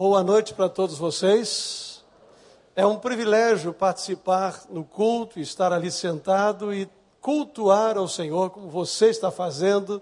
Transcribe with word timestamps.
Boa 0.00 0.22
noite 0.22 0.54
para 0.54 0.66
todos 0.66 0.96
vocês. 0.96 2.02
É 2.74 2.86
um 2.86 2.98
privilégio 2.98 3.74
participar 3.74 4.62
no 4.70 4.82
culto, 4.82 5.38
estar 5.38 5.74
ali 5.74 5.90
sentado 5.90 6.72
e 6.72 6.88
cultuar 7.20 7.98
ao 7.98 8.08
Senhor 8.08 8.48
como 8.48 8.70
você 8.70 9.10
está 9.10 9.30
fazendo, 9.30 10.00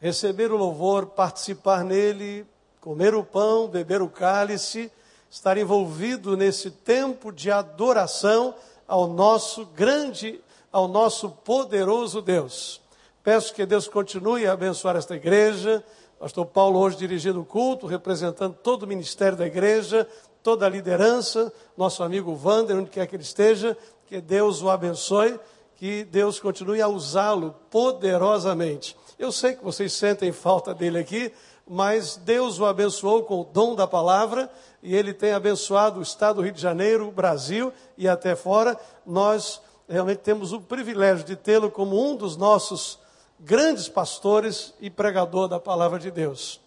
receber 0.00 0.50
o 0.50 0.56
louvor, 0.56 1.06
participar 1.06 1.84
nele, 1.84 2.44
comer 2.80 3.14
o 3.14 3.22
pão, 3.22 3.68
beber 3.68 4.02
o 4.02 4.08
cálice, 4.08 4.90
estar 5.30 5.56
envolvido 5.56 6.36
nesse 6.36 6.68
tempo 6.68 7.30
de 7.30 7.52
adoração 7.52 8.52
ao 8.88 9.06
nosso 9.06 9.64
grande, 9.64 10.40
ao 10.72 10.88
nosso 10.88 11.30
poderoso 11.30 12.20
Deus. 12.20 12.80
Peço 13.22 13.54
que 13.54 13.64
Deus 13.64 13.86
continue 13.86 14.44
a 14.44 14.54
abençoar 14.54 14.96
esta 14.96 15.14
igreja. 15.14 15.84
Pastor 16.20 16.44
Paulo 16.44 16.78
hoje 16.78 16.98
dirigindo 16.98 17.40
o 17.40 17.46
culto, 17.46 17.86
representando 17.86 18.54
todo 18.62 18.82
o 18.82 18.86
ministério 18.86 19.38
da 19.38 19.46
igreja, 19.46 20.06
toda 20.42 20.66
a 20.66 20.68
liderança, 20.68 21.50
nosso 21.74 22.02
amigo 22.02 22.38
Wander, 22.44 22.76
onde 22.76 22.90
quer 22.90 23.06
que 23.06 23.16
ele 23.16 23.22
esteja, 23.22 23.74
que 24.06 24.20
Deus 24.20 24.60
o 24.60 24.68
abençoe, 24.68 25.40
que 25.76 26.04
Deus 26.04 26.38
continue 26.38 26.82
a 26.82 26.88
usá-lo 26.88 27.54
poderosamente. 27.70 28.94
Eu 29.18 29.32
sei 29.32 29.54
que 29.54 29.64
vocês 29.64 29.94
sentem 29.94 30.30
falta 30.30 30.74
dele 30.74 30.98
aqui, 30.98 31.32
mas 31.66 32.18
Deus 32.18 32.58
o 32.58 32.66
abençoou 32.66 33.22
com 33.22 33.40
o 33.40 33.44
dom 33.44 33.74
da 33.74 33.86
palavra 33.86 34.50
e 34.82 34.94
ele 34.94 35.14
tem 35.14 35.32
abençoado 35.32 36.00
o 36.00 36.02
estado 36.02 36.36
do 36.36 36.42
Rio 36.42 36.52
de 36.52 36.60
Janeiro, 36.60 37.08
o 37.08 37.12
Brasil 37.12 37.72
e 37.96 38.06
até 38.06 38.36
fora. 38.36 38.78
Nós 39.06 39.62
realmente 39.88 40.18
temos 40.18 40.52
o 40.52 40.60
privilégio 40.60 41.24
de 41.24 41.34
tê-lo 41.34 41.70
como 41.70 41.98
um 41.98 42.14
dos 42.14 42.36
nossos 42.36 42.99
grandes 43.40 43.88
pastores 43.88 44.74
e 44.80 44.90
pregador 44.90 45.48
da 45.48 45.58
palavra 45.58 45.98
de 45.98 46.10
Deus. 46.10 46.60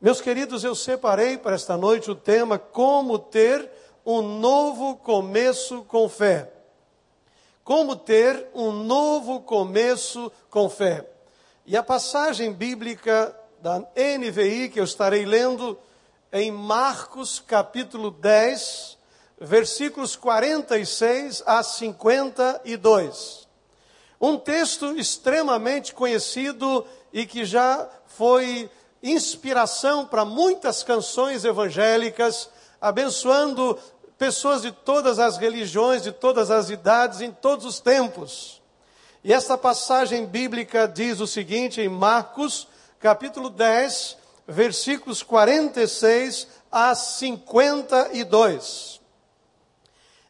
Meus 0.00 0.20
queridos, 0.20 0.64
eu 0.64 0.74
separei 0.74 1.36
para 1.36 1.54
esta 1.54 1.76
noite 1.76 2.10
o 2.10 2.14
tema 2.14 2.58
Como 2.58 3.18
ter 3.18 3.68
um 4.06 4.22
novo 4.22 4.96
começo 4.96 5.82
com 5.82 6.08
fé. 6.08 6.50
Como 7.64 7.94
ter 7.96 8.48
um 8.54 8.72
novo 8.72 9.40
começo 9.40 10.32
com 10.48 10.70
fé. 10.70 11.06
E 11.66 11.76
a 11.76 11.82
passagem 11.82 12.52
bíblica 12.52 13.36
da 13.60 13.78
NVI 13.78 14.70
que 14.70 14.80
eu 14.80 14.84
estarei 14.84 15.26
lendo 15.26 15.78
em 16.32 16.50
Marcos 16.50 17.40
capítulo 17.40 18.10
10, 18.10 18.96
versículos 19.38 20.16
46 20.16 21.42
a 21.44 21.62
52. 21.62 23.49
Um 24.20 24.36
texto 24.36 24.98
extremamente 24.98 25.94
conhecido 25.94 26.84
e 27.12 27.24
que 27.24 27.44
já 27.44 27.88
foi 28.06 28.70
inspiração 29.02 30.04
para 30.04 30.24
muitas 30.24 30.82
canções 30.82 31.44
evangélicas, 31.44 32.50
abençoando 32.80 33.78
pessoas 34.18 34.60
de 34.60 34.70
todas 34.70 35.18
as 35.18 35.38
religiões, 35.38 36.02
de 36.02 36.12
todas 36.12 36.50
as 36.50 36.68
idades, 36.68 37.22
em 37.22 37.32
todos 37.32 37.64
os 37.64 37.80
tempos. 37.80 38.60
E 39.24 39.32
esta 39.32 39.56
passagem 39.56 40.26
bíblica 40.26 40.86
diz 40.86 41.20
o 41.20 41.26
seguinte 41.26 41.80
em 41.80 41.88
Marcos, 41.88 42.68
capítulo 42.98 43.48
10, 43.48 44.18
versículos 44.46 45.22
46 45.22 46.46
a 46.70 46.94
52. 46.94 49.00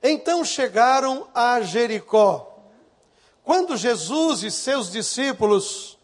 Então 0.02 0.44
chegaram 0.44 1.28
a 1.34 1.60
Jericó. 1.60 2.49
Quando 3.44 3.76
Jesus 3.76 4.42
e 4.42 4.50
seus 4.50 4.90
discípulos, 4.90 5.98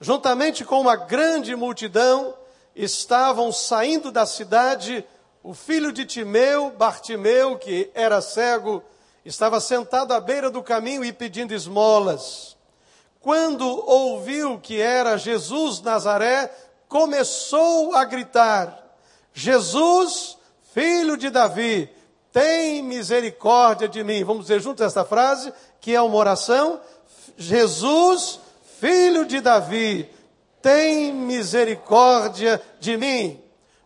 juntamente 0.00 0.64
com 0.64 0.80
uma 0.80 0.96
grande 0.96 1.54
multidão, 1.54 2.34
estavam 2.74 3.52
saindo 3.52 4.10
da 4.10 4.26
cidade, 4.26 5.04
o 5.42 5.54
filho 5.54 5.92
de 5.92 6.04
Timeu, 6.04 6.70
Bartimeu, 6.70 7.58
que 7.58 7.90
era 7.94 8.20
cego, 8.20 8.82
estava 9.24 9.60
sentado 9.60 10.12
à 10.12 10.20
beira 10.20 10.50
do 10.50 10.62
caminho 10.62 11.04
e 11.04 11.12
pedindo 11.12 11.54
esmolas. 11.54 12.56
Quando 13.20 13.66
ouviu 13.86 14.58
que 14.58 14.80
era 14.80 15.18
Jesus 15.18 15.80
Nazaré, 15.82 16.50
começou 16.88 17.94
a 17.94 18.04
gritar: 18.04 18.82
Jesus, 19.32 20.38
filho 20.72 21.16
de 21.16 21.30
Davi, 21.30 21.90
tem 22.32 22.82
misericórdia 22.82 23.88
de 23.88 24.02
mim. 24.02 24.24
Vamos 24.24 24.44
dizer 24.44 24.60
juntos 24.60 24.84
esta 24.84 25.04
frase, 25.04 25.52
que 25.80 25.94
é 25.94 26.00
uma 26.00 26.16
oração. 26.16 26.80
Jesus, 27.36 28.40
filho 28.78 29.24
de 29.24 29.40
Davi, 29.40 30.08
tem 30.60 31.12
misericórdia 31.12 32.60
de 32.78 32.96
mim. 32.96 33.40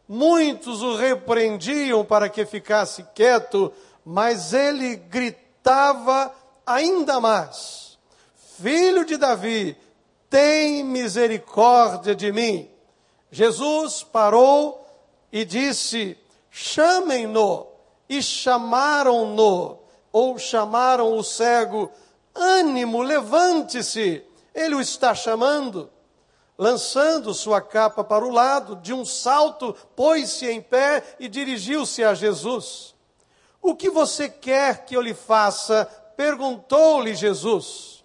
Muitos 0.09 0.83
o 0.83 0.97
repreendiam 0.97 2.05
para 2.05 2.29
que 2.29 2.45
ficasse 2.45 3.05
quieto, 3.15 3.73
mas 4.05 4.53
ele 4.53 4.97
gritava 4.97 6.35
ainda 6.67 7.21
mais: 7.21 7.99
Filho 8.61 9.05
de 9.05 9.17
Davi, 9.17 9.77
tem 10.29 10.85
misericórdia 10.85 12.15
de 12.15 12.31
mim. 12.33 12.71
Jesus 13.31 14.03
parou 14.03 14.87
e 15.33 15.45
disse: 15.45 16.17
Chamem-no 16.51 17.67
e 18.09 18.23
chamaram-no, 18.23 19.79
ou 20.15 20.39
chamaram 20.39 21.19
o 21.19 21.25
cego, 21.25 21.91
ânimo, 22.33 23.03
levante-se, 23.03 24.23
ele 24.55 24.77
o 24.77 24.81
está 24.81 25.13
chamando. 25.13 25.91
Lançando 26.57 27.35
sua 27.35 27.61
capa 27.61 28.05
para 28.05 28.25
o 28.25 28.31
lado, 28.31 28.77
de 28.77 28.93
um 28.93 29.05
salto, 29.05 29.75
pôs-se 29.97 30.49
em 30.49 30.63
pé 30.63 31.03
e 31.19 31.27
dirigiu-se 31.27 32.05
a 32.05 32.15
Jesus. 32.15 32.95
O 33.61 33.75
que 33.75 33.91
você 33.91 34.29
quer 34.29 34.85
que 34.85 34.97
eu 34.97 35.03
lhe 35.03 35.15
faça? 35.15 35.85
perguntou-lhe 36.17 37.13
Jesus. 37.13 38.05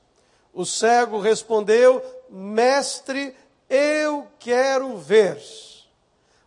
O 0.52 0.66
cego 0.66 1.20
respondeu: 1.20 2.04
Mestre, 2.28 3.36
eu 3.70 4.26
quero 4.40 4.98
ver. 4.98 5.40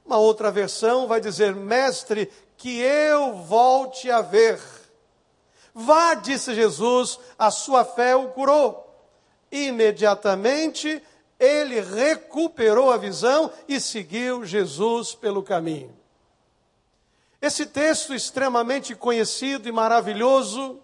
Uma 0.04 0.16
outra 0.16 0.50
versão 0.50 1.06
vai 1.06 1.20
dizer: 1.20 1.54
Mestre, 1.54 2.28
que 2.56 2.80
eu 2.80 3.34
volte 3.34 4.10
a 4.10 4.20
ver. 4.20 4.81
Vá, 5.74 6.14
disse 6.14 6.54
Jesus, 6.54 7.18
a 7.38 7.50
sua 7.50 7.84
fé 7.84 8.14
o 8.14 8.28
curou. 8.28 8.88
Imediatamente 9.50 11.02
ele 11.38 11.80
recuperou 11.80 12.90
a 12.90 12.96
visão 12.96 13.50
e 13.66 13.80
seguiu 13.80 14.44
Jesus 14.44 15.14
pelo 15.14 15.42
caminho. 15.42 15.92
Esse 17.40 17.66
texto 17.66 18.14
extremamente 18.14 18.94
conhecido 18.94 19.68
e 19.68 19.72
maravilhoso, 19.72 20.80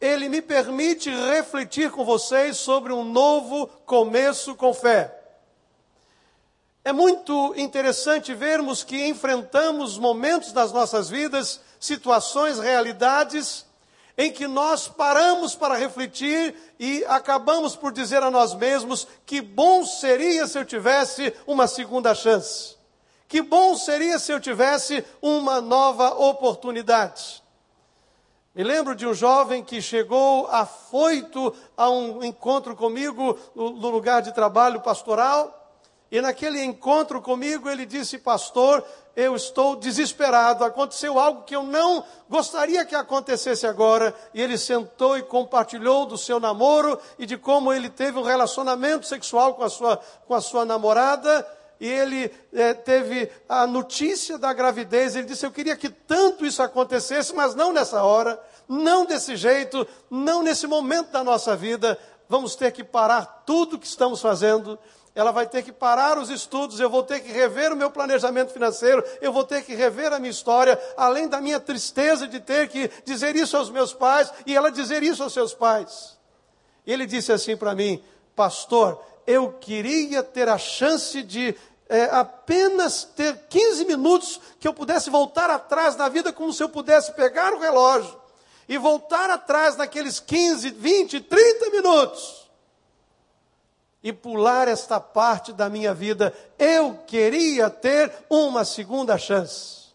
ele 0.00 0.28
me 0.28 0.42
permite 0.42 1.08
refletir 1.08 1.92
com 1.92 2.04
vocês 2.04 2.56
sobre 2.56 2.92
um 2.92 3.04
novo 3.04 3.68
começo 3.86 4.56
com 4.56 4.74
fé. 4.74 5.14
É 6.84 6.92
muito 6.92 7.52
interessante 7.56 8.32
vermos 8.34 8.82
que 8.82 9.06
enfrentamos 9.06 9.98
momentos 9.98 10.52
das 10.52 10.72
nossas 10.72 11.08
vidas, 11.08 11.60
situações, 11.80 12.58
realidades, 12.58 13.65
em 14.18 14.32
que 14.32 14.46
nós 14.46 14.88
paramos 14.88 15.54
para 15.54 15.76
refletir 15.76 16.54
e 16.78 17.04
acabamos 17.06 17.76
por 17.76 17.92
dizer 17.92 18.22
a 18.22 18.30
nós 18.30 18.54
mesmos: 18.54 19.06
que 19.26 19.40
bom 19.40 19.84
seria 19.84 20.46
se 20.46 20.58
eu 20.58 20.64
tivesse 20.64 21.34
uma 21.46 21.66
segunda 21.66 22.14
chance. 22.14 22.76
Que 23.28 23.42
bom 23.42 23.76
seria 23.76 24.18
se 24.18 24.32
eu 24.32 24.40
tivesse 24.40 25.04
uma 25.20 25.60
nova 25.60 26.14
oportunidade. 26.14 27.42
Me 28.54 28.64
lembro 28.64 28.94
de 28.94 29.06
um 29.06 29.12
jovem 29.12 29.62
que 29.62 29.82
chegou 29.82 30.46
afoito 30.46 31.54
a 31.76 31.90
um 31.90 32.24
encontro 32.24 32.74
comigo 32.74 33.38
no 33.54 33.90
lugar 33.90 34.22
de 34.22 34.32
trabalho 34.32 34.80
pastoral. 34.80 35.52
E 36.10 36.22
naquele 36.22 36.62
encontro 36.62 37.20
comigo, 37.20 37.68
ele 37.68 37.84
disse: 37.84 38.16
Pastor, 38.16 38.82
eu 39.16 39.34
estou 39.34 39.74
desesperado. 39.74 40.62
Aconteceu 40.62 41.18
algo 41.18 41.44
que 41.44 41.56
eu 41.56 41.62
não 41.62 42.04
gostaria 42.28 42.84
que 42.84 42.94
acontecesse 42.94 43.66
agora. 43.66 44.14
E 44.34 44.42
ele 44.42 44.58
sentou 44.58 45.16
e 45.16 45.22
compartilhou 45.22 46.04
do 46.04 46.18
seu 46.18 46.38
namoro 46.38 47.00
e 47.18 47.24
de 47.24 47.38
como 47.38 47.72
ele 47.72 47.88
teve 47.88 48.18
um 48.18 48.22
relacionamento 48.22 49.06
sexual 49.06 49.54
com 49.54 49.64
a 49.64 49.70
sua, 49.70 49.96
com 50.26 50.34
a 50.34 50.40
sua 50.42 50.66
namorada. 50.66 51.46
E 51.80 51.88
ele 51.88 52.30
é, 52.52 52.74
teve 52.74 53.30
a 53.48 53.66
notícia 53.66 54.36
da 54.36 54.52
gravidez. 54.52 55.16
Ele 55.16 55.26
disse: 55.26 55.46
Eu 55.46 55.50
queria 55.50 55.76
que 55.76 55.88
tanto 55.88 56.44
isso 56.44 56.62
acontecesse, 56.62 57.34
mas 57.34 57.54
não 57.54 57.72
nessa 57.72 58.02
hora, 58.02 58.38
não 58.68 59.06
desse 59.06 59.34
jeito, 59.34 59.86
não 60.10 60.42
nesse 60.42 60.66
momento 60.66 61.10
da 61.10 61.24
nossa 61.24 61.56
vida. 61.56 61.98
Vamos 62.28 62.54
ter 62.54 62.72
que 62.72 62.84
parar 62.84 63.44
tudo 63.46 63.78
que 63.78 63.86
estamos 63.86 64.20
fazendo 64.20 64.78
ela 65.16 65.32
vai 65.32 65.46
ter 65.46 65.62
que 65.62 65.72
parar 65.72 66.18
os 66.18 66.28
estudos, 66.28 66.78
eu 66.78 66.90
vou 66.90 67.02
ter 67.02 67.20
que 67.20 67.32
rever 67.32 67.72
o 67.72 67.76
meu 67.76 67.90
planejamento 67.90 68.52
financeiro, 68.52 69.02
eu 69.18 69.32
vou 69.32 69.44
ter 69.44 69.64
que 69.64 69.74
rever 69.74 70.12
a 70.12 70.18
minha 70.18 70.30
história, 70.30 70.78
além 70.94 71.26
da 71.26 71.40
minha 71.40 71.58
tristeza 71.58 72.28
de 72.28 72.38
ter 72.38 72.68
que 72.68 72.90
dizer 73.02 73.34
isso 73.34 73.56
aos 73.56 73.70
meus 73.70 73.94
pais 73.94 74.30
e 74.44 74.54
ela 74.54 74.70
dizer 74.70 75.02
isso 75.02 75.22
aos 75.22 75.32
seus 75.32 75.54
pais. 75.54 76.18
E 76.86 76.92
ele 76.92 77.06
disse 77.06 77.32
assim 77.32 77.56
para 77.56 77.74
mim, 77.74 78.04
pastor, 78.36 79.02
eu 79.26 79.54
queria 79.54 80.22
ter 80.22 80.50
a 80.50 80.58
chance 80.58 81.22
de 81.22 81.56
é, 81.88 82.04
apenas 82.12 83.04
ter 83.04 83.38
15 83.48 83.86
minutos 83.86 84.38
que 84.60 84.68
eu 84.68 84.74
pudesse 84.74 85.08
voltar 85.08 85.48
atrás 85.48 85.96
na 85.96 86.10
vida, 86.10 86.30
como 86.30 86.52
se 86.52 86.62
eu 86.62 86.68
pudesse 86.68 87.12
pegar 87.12 87.54
o 87.54 87.58
relógio 87.58 88.14
e 88.68 88.76
voltar 88.76 89.30
atrás 89.30 89.78
naqueles 89.78 90.20
15, 90.20 90.72
20, 90.72 91.20
30 91.20 91.70
minutos 91.70 92.45
e 94.06 94.12
pular 94.12 94.68
esta 94.68 95.00
parte 95.00 95.52
da 95.52 95.68
minha 95.68 95.92
vida. 95.92 96.32
Eu 96.56 96.96
queria 97.08 97.68
ter 97.68 98.12
uma 98.30 98.64
segunda 98.64 99.18
chance. 99.18 99.86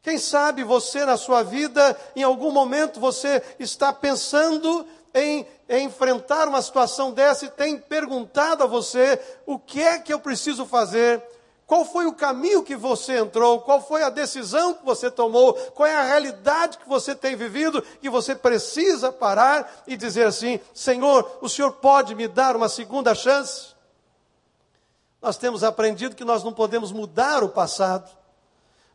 Quem 0.00 0.18
sabe 0.18 0.62
você 0.62 1.04
na 1.04 1.16
sua 1.16 1.42
vida, 1.42 1.98
em 2.14 2.22
algum 2.22 2.52
momento, 2.52 3.00
você 3.00 3.42
está 3.58 3.92
pensando 3.92 4.86
em, 5.12 5.44
em, 5.68 5.86
enfrentar 5.86 6.46
uma 6.46 6.62
situação 6.62 7.10
dessa 7.10 7.46
e 7.46 7.50
tem 7.50 7.76
perguntado 7.76 8.62
a 8.62 8.68
você 8.68 9.18
o 9.46 9.58
que 9.58 9.82
é 9.82 9.98
que 9.98 10.14
eu 10.14 10.20
preciso 10.20 10.64
fazer, 10.64 11.20
qual 11.66 11.84
foi 11.84 12.06
o 12.06 12.12
caminho 12.12 12.62
que 12.62 12.76
você 12.76 13.18
entrou, 13.18 13.60
qual 13.60 13.80
foi 13.80 14.02
a 14.02 14.10
decisão 14.10 14.74
que 14.74 14.84
você 14.84 15.10
tomou, 15.10 15.54
qual 15.74 15.86
é 15.86 15.94
a 15.94 16.02
realidade 16.02 16.78
que 16.78 16.88
você 16.88 17.14
tem 17.14 17.34
vivido, 17.34 17.82
que 18.00 18.10
você 18.10 18.34
precisa 18.34 19.10
parar 19.10 19.82
e 19.86 19.96
dizer 19.96 20.26
assim: 20.26 20.60
Senhor, 20.74 21.38
o 21.40 21.48
Senhor 21.48 21.72
pode 21.72 22.14
me 22.14 22.28
dar 22.28 22.56
uma 22.56 22.68
segunda 22.68 23.14
chance? 23.14 23.72
Nós 25.20 25.36
temos 25.36 25.62
aprendido 25.62 26.16
que 26.16 26.24
nós 26.24 26.42
não 26.42 26.52
podemos 26.52 26.92
mudar 26.92 27.42
o 27.44 27.48
passado 27.48 28.10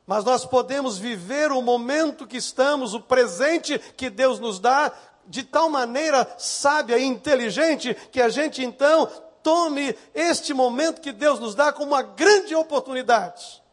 mas 0.07 0.23
nós 0.23 0.45
podemos 0.45 0.97
viver 0.97 1.51
o 1.51 1.61
momento 1.61 2.25
que 2.25 2.37
estamos, 2.37 2.93
o 2.93 3.01
presente 3.01 3.77
que 3.77 4.09
Deus 4.09 4.39
nos 4.39 4.57
dá, 4.57 4.89
de 5.27 5.43
tal 5.43 5.69
maneira 5.69 6.25
sábia 6.37 6.97
e 6.97 7.03
inteligente, 7.03 7.93
que 8.09 8.21
a 8.21 8.29
gente 8.29 8.63
então 8.63 9.09
tome 9.47 9.95
este 10.13 10.53
momento 10.53 10.99
que 10.99 11.13
Deus 11.13 11.39
nos 11.39 11.55
dá 11.55 11.71
como 11.71 11.93
uma 11.93 12.01
grande 12.01 12.53
oportunidade, 12.53 13.63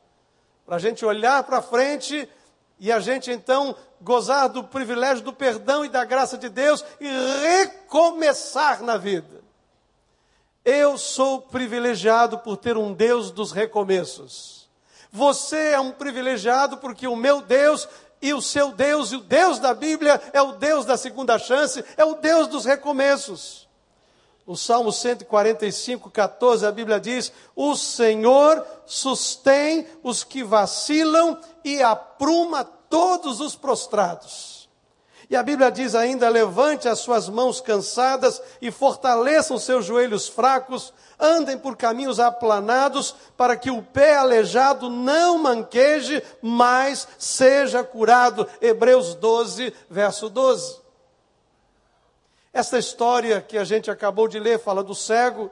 para 0.64 0.76
a 0.76 0.78
gente 0.78 1.04
olhar 1.04 1.42
para 1.42 1.60
frente 1.60 2.28
e 2.78 2.92
a 2.92 3.00
gente 3.00 3.28
então 3.32 3.74
gozar 4.00 4.48
do 4.48 4.62
privilégio 4.62 5.24
do 5.24 5.32
perdão 5.32 5.84
e 5.84 5.88
da 5.88 6.04
graça 6.04 6.38
de 6.38 6.48
Deus 6.48 6.84
e 7.00 7.08
recomeçar 7.08 8.84
na 8.84 8.96
vida. 8.96 9.42
Eu 10.64 10.96
sou 10.96 11.42
privilegiado 11.42 12.38
por 12.38 12.56
ter 12.56 12.76
um 12.76 12.92
Deus 12.92 13.32
dos 13.32 13.50
recomeços. 13.50 14.70
Você 15.10 15.70
é 15.70 15.80
um 15.80 15.90
privilegiado 15.90 16.76
porque 16.76 17.08
o 17.08 17.16
meu 17.16 17.40
Deus 17.40 17.88
e 18.22 18.32
o 18.32 18.40
seu 18.40 18.70
Deus, 18.70 19.10
e 19.10 19.16
o 19.16 19.20
Deus 19.20 19.58
da 19.58 19.74
Bíblia, 19.74 20.22
é 20.32 20.40
o 20.40 20.52
Deus 20.52 20.86
da 20.86 20.96
segunda 20.96 21.36
chance, 21.36 21.84
é 21.96 22.04
o 22.04 22.14
Deus 22.14 22.46
dos 22.46 22.64
recomeços. 22.64 23.63
No 24.46 24.56
Salmo 24.56 24.92
145, 24.92 26.10
14, 26.10 26.66
a 26.66 26.72
Bíblia 26.72 27.00
diz: 27.00 27.32
O 27.56 27.74
Senhor 27.74 28.64
sustém 28.84 29.86
os 30.02 30.22
que 30.22 30.44
vacilam 30.44 31.38
e 31.64 31.82
apruma 31.82 32.62
todos 32.62 33.40
os 33.40 33.56
prostrados. 33.56 34.68
E 35.30 35.36
a 35.36 35.42
Bíblia 35.42 35.70
diz 35.70 35.94
ainda: 35.94 36.28
levante 36.28 36.86
as 36.86 36.98
suas 36.98 37.26
mãos 37.26 37.58
cansadas 37.58 38.40
e 38.60 38.70
fortaleça 38.70 39.54
os 39.54 39.62
seus 39.62 39.86
joelhos 39.86 40.28
fracos, 40.28 40.92
andem 41.18 41.56
por 41.56 41.74
caminhos 41.74 42.20
aplanados, 42.20 43.14
para 43.38 43.56
que 43.56 43.70
o 43.70 43.82
pé 43.82 44.16
aleijado 44.16 44.90
não 44.90 45.38
manqueje, 45.38 46.22
mas 46.42 47.08
seja 47.16 47.82
curado. 47.82 48.46
Hebreus 48.60 49.14
12, 49.14 49.72
verso 49.88 50.28
12. 50.28 50.83
Esta 52.54 52.78
história 52.78 53.40
que 53.40 53.58
a 53.58 53.64
gente 53.64 53.90
acabou 53.90 54.28
de 54.28 54.38
ler 54.38 54.60
fala 54.60 54.84
do 54.84 54.94
cego, 54.94 55.50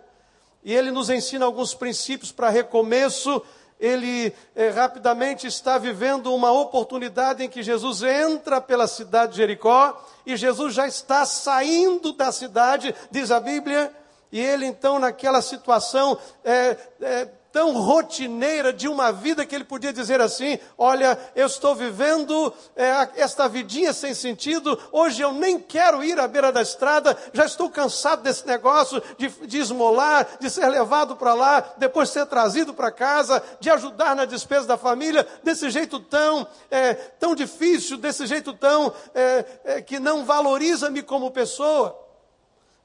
e 0.63 0.73
ele 0.73 0.93
nos 0.93 1.11
ensina 1.11 1.45
alguns 1.45 1.75
princípios 1.75 2.31
para 2.31 2.49
recomeço. 2.49 3.43
Ele 3.81 4.33
eh, 4.55 4.69
rapidamente 4.69 5.45
está 5.45 5.77
vivendo 5.79 6.33
uma 6.33 6.53
oportunidade 6.53 7.43
em 7.43 7.49
que 7.49 7.61
Jesus 7.61 8.05
entra 8.05 8.61
pela 8.61 8.87
cidade 8.87 9.33
de 9.33 9.39
Jericó 9.39 10.01
e 10.25 10.37
Jesus 10.37 10.73
já 10.75 10.87
está 10.87 11.27
saindo 11.27 12.13
da 12.13 12.31
cidade, 12.31 12.95
diz 13.11 13.33
a 13.33 13.41
Bíblia, 13.41 13.93
e 14.31 14.41
ele 14.41 14.65
então, 14.65 15.01
naquela 15.01 15.43
situação, 15.43 16.17
é, 16.45 16.77
é, 17.01 17.29
tão 17.53 17.75
rotineira 17.75 18.73
de 18.73 18.89
uma 18.89 19.13
vida 19.13 19.45
que 19.45 19.55
ele 19.55 19.65
podia 19.65 19.93
dizer 19.93 20.21
assim: 20.21 20.59
Olha, 20.77 21.19
eu 21.37 21.47
estou 21.47 21.75
vivendo 21.75 22.53
é, 22.75 23.11
esta 23.17 23.47
vidinha 23.47 23.93
sem 23.93 24.15
sentido, 24.15 24.79
hoje 24.91 25.21
eu 25.21 25.33
nem 25.33 25.61
quero 25.61 26.03
ir 26.03 26.19
à 26.19 26.27
beira 26.27 26.51
da 26.51 26.63
estrada, 26.63 27.17
já 27.33 27.45
estou 27.45 27.69
cansado 27.69 28.23
desse 28.23 28.47
negócio 28.47 29.03
de, 29.19 29.29
de 29.47 29.59
esmolar, 29.59 30.27
de 30.41 30.49
ser 30.49 30.67
levado 30.69 31.15
para 31.15 31.35
lá, 31.35 31.75
depois 31.77 32.09
ser 32.09 32.27
trazido 32.27 32.73
para 32.73 32.91
casa, 32.91 33.43
de 33.61 33.69
ajudar 33.71 34.17
na 34.17 34.25
despesa 34.25 34.67
da 34.67 34.79
família, 34.79 35.27
desse 35.45 35.71
jeito 35.71 36.01
tão, 36.01 36.47
é, 36.71 36.95
tão 36.95 37.35
difícil, 37.35 37.99
desse 37.99 38.27
jeito 38.27 38.55
tão 38.55 38.93
é, 39.15 39.83
que 39.83 39.99
não 39.99 40.25
valoriza-me 40.25 41.03
como 41.03 41.31
pessoa. 41.31 41.99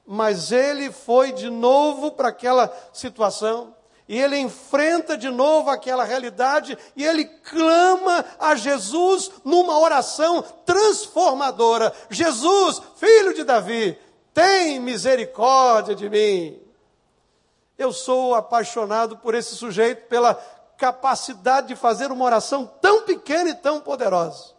Mas 0.06 0.52
ele 0.52 0.90
foi 0.90 1.32
de 1.32 1.50
novo 1.50 2.12
para 2.12 2.28
aquela 2.28 2.72
situação 2.94 3.77
e 4.08 4.18
ele 4.18 4.38
enfrenta 4.38 5.18
de 5.18 5.28
novo 5.28 5.68
aquela 5.68 6.02
realidade 6.02 6.78
e 6.96 7.04
ele 7.04 7.26
clama 7.26 8.24
a 8.38 8.54
Jesus 8.54 9.30
numa 9.44 9.78
oração 9.78 10.42
transformadora: 10.64 11.92
Jesus, 12.08 12.80
filho 12.96 13.34
de 13.34 13.44
Davi, 13.44 13.98
tem 14.32 14.80
misericórdia 14.80 15.94
de 15.94 16.08
mim. 16.08 16.58
Eu 17.76 17.92
sou 17.92 18.34
apaixonado 18.34 19.18
por 19.18 19.34
esse 19.34 19.54
sujeito, 19.54 20.08
pela 20.08 20.34
capacidade 20.78 21.68
de 21.68 21.76
fazer 21.76 22.10
uma 22.10 22.24
oração 22.24 22.66
tão 22.80 23.02
pequena 23.02 23.50
e 23.50 23.54
tão 23.54 23.80
poderosa. 23.80 24.57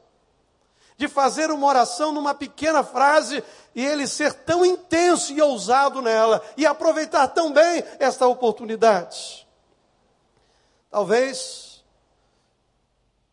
De 1.00 1.08
fazer 1.08 1.50
uma 1.50 1.66
oração 1.66 2.12
numa 2.12 2.36
pequena 2.36 2.84
frase 2.84 3.42
e 3.74 3.86
ele 3.86 4.06
ser 4.06 4.34
tão 4.34 4.66
intenso 4.66 5.32
e 5.32 5.42
ousado 5.42 6.02
nela 6.02 6.44
e 6.58 6.66
aproveitar 6.66 7.26
tão 7.30 7.54
bem 7.54 7.82
esta 8.00 8.28
oportunidade. 8.28 9.48
Talvez 10.92 11.82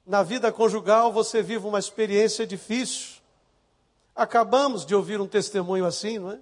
na 0.06 0.22
vida 0.22 0.52
conjugal 0.52 1.12
você 1.12 1.42
viva 1.42 1.66
uma 1.66 1.80
experiência 1.80 2.46
difícil. 2.46 3.16
Acabamos 4.14 4.86
de 4.86 4.94
ouvir 4.94 5.20
um 5.20 5.26
testemunho 5.26 5.84
assim, 5.84 6.20
não 6.20 6.30
é? 6.30 6.38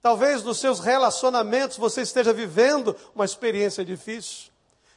Talvez 0.00 0.42
nos 0.42 0.58
seus 0.58 0.80
relacionamentos 0.80 1.76
você 1.76 2.00
esteja 2.00 2.32
vivendo 2.32 2.96
uma 3.14 3.26
experiência 3.26 3.84
difícil. 3.84 4.55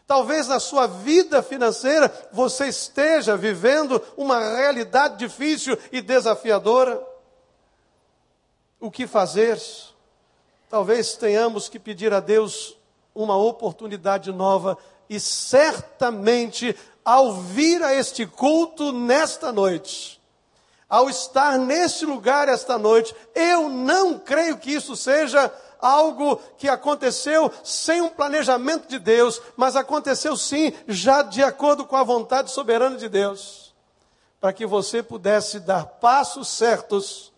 Talvez 0.10 0.48
na 0.48 0.60
sua 0.60 0.88
vida 0.88 1.44
financeira 1.44 2.12
você 2.32 2.66
esteja 2.66 3.38
vivendo 3.38 4.02
uma 4.18 4.40
realidade 4.40 5.18
difícil 5.18 5.78
e 5.92 6.02
desafiadora. 6.02 7.00
O 8.80 8.90
que 8.90 9.06
fazer? 9.06 9.62
Talvez 10.68 11.14
tenhamos 11.14 11.70
que 11.70 11.78
pedir 11.78 12.12
a 12.12 12.20
Deus 12.20 12.76
uma 13.14 13.38
oportunidade 13.38 14.32
nova 14.32 14.80
e 15.08 15.20
certamente 15.20 16.76
ao 17.06 17.34
vir 17.34 17.84
a 17.84 17.94
este 17.94 18.26
culto 18.26 18.92
nesta 18.92 19.52
noite, 19.52 20.20
ao 20.90 21.08
estar 21.08 21.56
neste 21.60 22.04
lugar 22.04 22.50
esta 22.50 22.80
noite, 22.80 23.16
eu 23.36 23.70
não 23.70 24.18
creio 24.18 24.58
que 24.58 24.72
isso 24.72 24.96
seja 24.96 25.54
algo 25.80 26.38
que 26.58 26.68
aconteceu 26.68 27.52
sem 27.64 28.02
um 28.02 28.10
planejamento 28.10 28.88
de 28.88 29.00
Deus, 29.00 29.42
mas 29.56 29.76
aconteceu 29.76 30.36
sim, 30.36 30.74
já 30.88 31.22
de 31.22 31.42
acordo 31.42 31.86
com 31.86 31.96
a 31.96 32.04
vontade 32.04 32.52
soberana 32.52 32.98
de 32.98 33.08
Deus, 33.08 33.74
para 34.40 34.54
que 34.54 34.66
você 34.66 35.02
pudesse 35.02 35.60
dar 35.60 35.86
passos 35.86 36.48
certos 36.48 37.32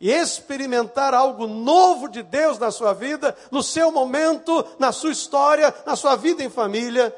e 0.00 0.10
experimentar 0.10 1.12
algo 1.12 1.46
novo 1.46 2.08
de 2.08 2.22
Deus 2.22 2.58
na 2.58 2.70
sua 2.70 2.92
vida, 2.92 3.36
no 3.50 3.62
seu 3.62 3.90
momento, 3.90 4.64
na 4.78 4.92
sua 4.92 5.10
história, 5.10 5.74
na 5.84 5.96
sua 5.96 6.14
vida 6.14 6.42
em 6.42 6.48
família 6.48 7.14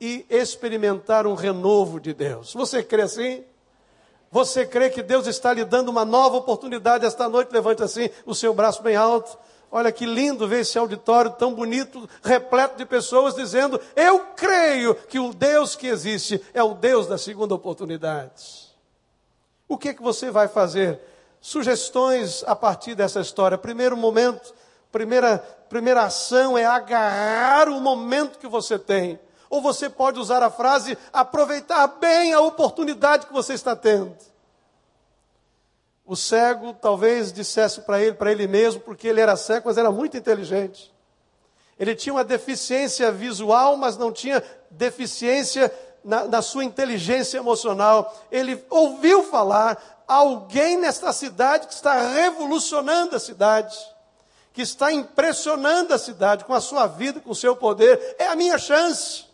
e 0.00 0.24
experimentar 0.30 1.26
um 1.26 1.34
renovo 1.34 2.00
de 2.00 2.14
Deus. 2.14 2.54
Você 2.54 2.82
crê 2.82 3.02
assim? 3.02 3.44
Você 4.30 4.66
crê 4.66 4.90
que 4.90 5.02
Deus 5.02 5.26
está 5.26 5.52
lhe 5.52 5.64
dando 5.64 5.90
uma 5.90 6.04
nova 6.04 6.38
oportunidade 6.38 7.06
esta 7.06 7.28
noite? 7.28 7.52
Levante 7.52 7.82
assim 7.82 8.10
o 8.26 8.34
seu 8.34 8.52
braço 8.52 8.82
bem 8.82 8.96
alto. 8.96 9.38
Olha 9.76 9.90
que 9.90 10.06
lindo 10.06 10.46
ver 10.46 10.60
esse 10.60 10.78
auditório 10.78 11.32
tão 11.32 11.52
bonito, 11.52 12.08
repleto 12.22 12.78
de 12.78 12.86
pessoas 12.86 13.34
dizendo: 13.34 13.80
Eu 13.96 14.20
creio 14.36 14.94
que 14.94 15.18
o 15.18 15.34
Deus 15.34 15.74
que 15.74 15.88
existe 15.88 16.40
é 16.54 16.62
o 16.62 16.74
Deus 16.74 17.08
da 17.08 17.18
segunda 17.18 17.56
oportunidade. 17.56 18.72
O 19.66 19.76
que, 19.76 19.88
é 19.88 19.92
que 19.92 20.00
você 20.00 20.30
vai 20.30 20.46
fazer? 20.46 21.00
Sugestões 21.40 22.44
a 22.46 22.54
partir 22.54 22.94
dessa 22.94 23.20
história. 23.20 23.58
Primeiro 23.58 23.96
momento, 23.96 24.54
primeira, 24.92 25.38
primeira 25.68 26.04
ação 26.04 26.56
é 26.56 26.64
agarrar 26.64 27.68
o 27.68 27.80
momento 27.80 28.38
que 28.38 28.46
você 28.46 28.78
tem. 28.78 29.18
Ou 29.50 29.60
você 29.60 29.90
pode 29.90 30.20
usar 30.20 30.40
a 30.40 30.50
frase 30.52 30.96
aproveitar 31.12 31.84
bem 31.98 32.32
a 32.32 32.40
oportunidade 32.40 33.26
que 33.26 33.32
você 33.32 33.54
está 33.54 33.74
tendo. 33.74 34.14
O 36.06 36.14
cego 36.14 36.74
talvez 36.74 37.32
dissesse 37.32 37.80
para 37.80 38.00
ele, 38.00 38.14
para 38.14 38.30
ele 38.30 38.46
mesmo, 38.46 38.80
porque 38.80 39.08
ele 39.08 39.20
era 39.20 39.36
cego, 39.36 39.66
mas 39.66 39.78
era 39.78 39.90
muito 39.90 40.16
inteligente. 40.16 40.92
Ele 41.78 41.94
tinha 41.94 42.12
uma 42.12 42.24
deficiência 42.24 43.10
visual, 43.10 43.76
mas 43.76 43.96
não 43.96 44.12
tinha 44.12 44.42
deficiência 44.70 45.72
na, 46.04 46.24
na 46.24 46.42
sua 46.42 46.62
inteligência 46.62 47.38
emocional. 47.38 48.14
Ele 48.30 48.62
ouviu 48.68 49.24
falar 49.24 50.04
alguém 50.06 50.76
nesta 50.76 51.12
cidade 51.12 51.66
que 51.66 51.72
está 51.72 52.08
revolucionando 52.08 53.16
a 53.16 53.20
cidade, 53.20 53.76
que 54.52 54.60
está 54.60 54.92
impressionando 54.92 55.94
a 55.94 55.98
cidade 55.98 56.44
com 56.44 56.52
a 56.52 56.60
sua 56.60 56.86
vida, 56.86 57.18
com 57.18 57.30
o 57.30 57.34
seu 57.34 57.56
poder. 57.56 58.14
É 58.18 58.26
a 58.26 58.36
minha 58.36 58.58
chance. 58.58 59.24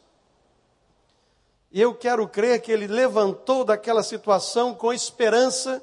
E 1.73 1.81
eu 1.81 1.95
quero 1.95 2.27
crer 2.29 2.61
que 2.62 2.73
ele 2.73 2.87
levantou 2.87 3.65
daquela 3.65 4.03
situação 4.03 4.73
com 4.73 4.93
esperança 4.93 5.83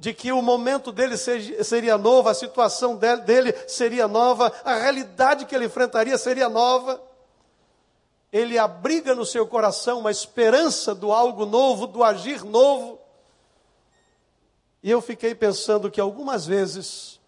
de 0.00 0.14
que 0.14 0.32
o 0.32 0.40
momento 0.40 0.90
dele 0.90 1.14
seria 1.18 1.98
novo, 1.98 2.30
a 2.30 2.34
situação 2.34 2.96
dele 2.96 3.52
seria 3.68 4.08
nova, 4.08 4.50
a 4.64 4.76
realidade 4.76 5.44
que 5.44 5.54
ele 5.54 5.66
enfrentaria 5.66 6.16
seria 6.16 6.48
nova. 6.48 6.98
Ele 8.32 8.56
abriga 8.56 9.14
no 9.14 9.26
seu 9.26 9.46
coração 9.46 9.98
uma 9.98 10.10
esperança 10.10 10.94
do 10.94 11.12
algo 11.12 11.44
novo, 11.44 11.86
do 11.86 12.02
agir 12.02 12.42
novo. 12.42 12.98
E 14.82 14.90
eu 14.90 15.02
fiquei 15.02 15.34
pensando 15.34 15.90
que 15.90 16.00
algumas 16.00 16.46
vezes 16.46 17.20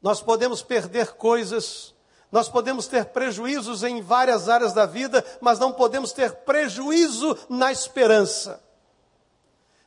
nós 0.00 0.22
podemos 0.22 0.62
perder 0.62 1.14
coisas, 1.14 1.92
nós 2.30 2.48
podemos 2.48 2.86
ter 2.86 3.06
prejuízos 3.06 3.82
em 3.82 4.00
várias 4.00 4.48
áreas 4.48 4.72
da 4.72 4.86
vida, 4.86 5.24
mas 5.40 5.58
não 5.58 5.72
podemos 5.72 6.12
ter 6.12 6.32
prejuízo 6.36 7.36
na 7.48 7.72
esperança. 7.72 8.62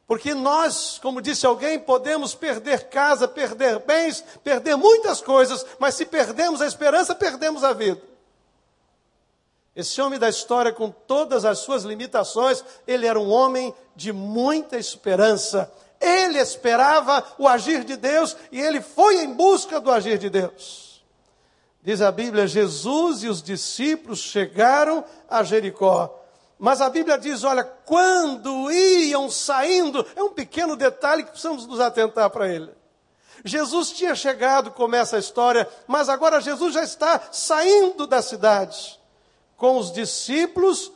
Porque 0.08 0.34
nós, 0.34 0.98
como 1.02 1.22
disse 1.22 1.46
alguém, 1.46 1.78
podemos 1.78 2.34
perder 2.34 2.86
casa, 2.86 3.28
perder 3.28 3.80
bens, 3.80 4.24
perder 4.42 4.78
muitas 4.78 5.20
coisas, 5.20 5.66
mas 5.78 5.96
se 5.96 6.06
perdemos 6.06 6.62
a 6.62 6.66
esperança, 6.66 7.14
perdemos 7.14 7.62
a 7.62 7.74
vida. 7.74 8.02
Esse 9.76 10.02
homem 10.02 10.18
da 10.18 10.30
história, 10.30 10.72
com 10.72 10.90
todas 10.90 11.44
as 11.44 11.60
suas 11.60 11.84
limitações, 11.84 12.64
ele 12.88 13.06
era 13.06 13.20
um 13.20 13.30
homem 13.30 13.76
de 13.96 14.14
muita 14.14 14.78
esperança. 14.78 15.72
Ele 16.00 16.40
esperava 16.40 17.24
o 17.38 17.48
agir 17.48 17.84
de 17.84 17.98
Deus 17.98 18.36
e 18.52 18.62
ele 18.62 18.82
foi 18.82 19.24
em 19.24 19.34
busca 19.34 19.80
do 19.80 19.92
agir 19.92 20.18
de 20.18 20.30
Deus. 20.30 21.04
Diz 21.84 22.02
a 22.02 22.12
Bíblia: 22.12 22.48
Jesus 22.48 23.24
e 23.24 23.28
os 23.28 23.44
discípulos 23.44 24.20
chegaram 24.20 25.04
a 25.30 25.44
Jericó. 25.44 26.17
Mas 26.60 26.82
a 26.82 26.90
Bíblia 26.90 27.18
diz: 27.18 27.44
olha, 27.44 27.64
quando 27.64 28.72
iam 28.72 29.30
saindo, 29.30 30.06
é 30.16 30.24
um 30.24 30.30
pequeno 30.30 30.76
detalhe 30.76 31.24
que 31.24 31.32
precisamos 31.32 31.66
nos 31.68 31.80
atentar 31.80 32.30
para 32.30 32.48
ele. 32.48 32.72
Jesus 33.46 33.92
tinha 33.92 34.16
chegado, 34.16 34.72
começa 34.72 35.16
a 35.16 35.20
história, 35.20 35.68
mas 35.86 36.10
agora 36.10 36.42
Jesus 36.42 36.74
já 36.74 36.84
está 36.84 37.22
saindo 37.32 38.08
da 38.08 38.22
cidade 38.22 39.00
com 39.56 39.78
os 39.78 39.92
discípulos 39.92 40.92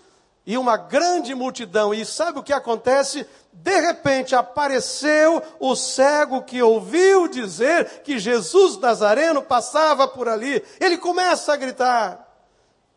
e 0.45 0.57
uma 0.57 0.75
grande 0.75 1.35
multidão. 1.35 1.93
E 1.93 2.03
sabe 2.05 2.39
o 2.39 2.43
que 2.43 2.53
acontece? 2.53 3.27
De 3.53 3.79
repente 3.79 4.35
apareceu 4.35 5.41
o 5.59 5.75
cego 5.75 6.41
que 6.41 6.61
ouviu 6.61 7.27
dizer 7.27 8.01
que 8.03 8.17
Jesus 8.17 8.77
Nazareno 8.77 9.41
passava 9.41 10.07
por 10.07 10.27
ali. 10.27 10.63
Ele 10.79 10.97
começa 10.97 11.53
a 11.53 11.57
gritar: 11.57 12.27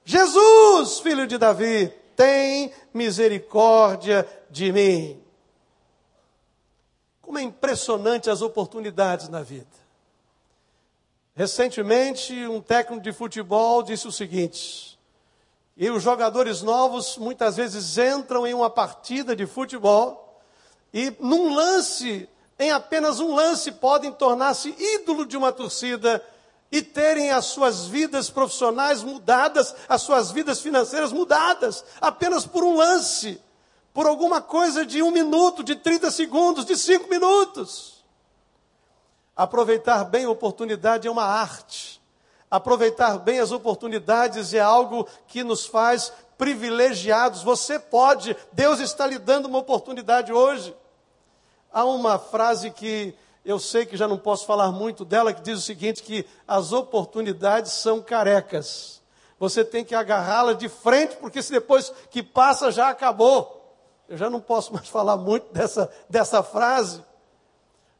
Jesus, 0.04 1.00
filho 1.00 1.26
de 1.26 1.36
Davi, 1.36 1.92
tem 2.16 2.72
misericórdia 2.92 4.26
de 4.50 4.72
mim. 4.72 5.22
Como 7.20 7.38
é 7.38 7.42
impressionante 7.42 8.30
as 8.30 8.42
oportunidades 8.42 9.28
na 9.28 9.42
vida. 9.42 9.66
Recentemente, 11.34 12.32
um 12.46 12.60
técnico 12.60 13.02
de 13.02 13.12
futebol 13.12 13.82
disse 13.82 14.06
o 14.06 14.12
seguinte: 14.12 14.98
e 15.76 15.90
os 15.90 16.02
jogadores 16.02 16.62
novos 16.62 17.16
muitas 17.18 17.56
vezes 17.56 17.98
entram 17.98 18.46
em 18.46 18.54
uma 18.54 18.70
partida 18.70 19.34
de 19.34 19.46
futebol 19.46 20.40
e 20.92 21.12
num 21.18 21.52
lance, 21.52 22.28
em 22.56 22.70
apenas 22.70 23.18
um 23.18 23.34
lance, 23.34 23.72
podem 23.72 24.12
tornar-se 24.12 24.72
ídolo 24.78 25.26
de 25.26 25.36
uma 25.36 25.52
torcida 25.52 26.24
e 26.70 26.82
terem 26.82 27.30
as 27.30 27.46
suas 27.46 27.86
vidas 27.86 28.30
profissionais 28.30 29.02
mudadas, 29.02 29.74
as 29.88 30.02
suas 30.02 30.30
vidas 30.30 30.60
financeiras 30.60 31.12
mudadas, 31.12 31.84
apenas 32.00 32.46
por 32.46 32.64
um 32.64 32.76
lance, 32.76 33.40
por 33.92 34.06
alguma 34.06 34.42
coisa 34.42 34.84
de 34.84 35.02
um 35.02 35.10
minuto, 35.10 35.62
de 35.62 35.76
30 35.76 36.10
segundos, 36.10 36.64
de 36.64 36.76
cinco 36.76 37.08
minutos. 37.08 38.04
Aproveitar 39.36 40.04
bem 40.04 40.24
a 40.24 40.30
oportunidade 40.30 41.06
é 41.06 41.10
uma 41.10 41.24
arte. 41.24 42.02
Aproveitar 42.50 43.18
bem 43.18 43.40
as 43.40 43.50
oportunidades 43.50 44.54
é 44.54 44.60
algo 44.60 45.08
que 45.26 45.42
nos 45.42 45.66
faz 45.66 46.12
privilegiados. 46.38 47.42
Você 47.42 47.78
pode, 47.78 48.36
Deus 48.52 48.80
está 48.80 49.06
lhe 49.06 49.18
dando 49.18 49.46
uma 49.46 49.58
oportunidade 49.58 50.32
hoje. 50.32 50.74
Há 51.72 51.84
uma 51.84 52.18
frase 52.18 52.70
que 52.70 53.14
eu 53.44 53.58
sei 53.58 53.84
que 53.84 53.96
já 53.96 54.08
não 54.08 54.16
posso 54.16 54.46
falar 54.46 54.72
muito 54.72 55.04
dela, 55.04 55.32
que 55.32 55.42
diz 55.42 55.58
o 55.58 55.62
seguinte: 55.62 56.02
que 56.02 56.26
as 56.48 56.72
oportunidades 56.72 57.72
são 57.72 58.00
carecas. 58.00 59.02
Você 59.38 59.64
tem 59.64 59.84
que 59.84 59.94
agarrá-la 59.94 60.54
de 60.54 60.68
frente, 60.68 61.16
porque 61.16 61.42
se 61.42 61.52
depois 61.52 61.92
que 62.10 62.22
passa 62.22 62.72
já 62.72 62.88
acabou. 62.88 63.60
Eu 64.08 64.16
já 64.16 64.30
não 64.30 64.40
posso 64.40 64.72
mais 64.72 64.88
falar 64.88 65.16
muito 65.16 65.52
dessa, 65.52 65.90
dessa 66.08 66.42
frase. 66.42 67.02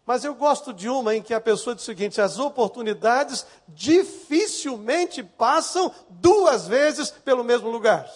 Mas 0.07 0.23
eu 0.23 0.35
gosto 0.35 0.73
de 0.73 0.89
uma 0.89 1.15
em 1.15 1.23
que 1.23 1.33
a 1.33 1.41
pessoa 1.41 1.75
diz 1.75 1.83
o 1.83 1.87
seguinte: 1.87 2.21
as 2.21 2.39
oportunidades 2.39 3.47
dificilmente 3.69 5.23
passam 5.23 5.93
duas 6.09 6.67
vezes 6.67 7.11
pelo 7.11 7.45
mesmo 7.45 7.69
lugar. 7.69 8.11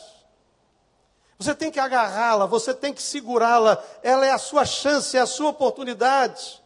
Você 1.39 1.55
tem 1.55 1.71
que 1.71 1.79
agarrá-la, 1.79 2.47
você 2.47 2.75
tem 2.75 2.93
que 2.93 3.03
segurá-la, 3.03 3.83
ela 4.03 4.27
é 4.27 4.31
a 4.31 4.39
sua 4.39 4.65
chance, 4.65 5.17
é 5.17 5.21
a 5.21 5.27
sua 5.27 5.51
oportunidade. 5.51 6.61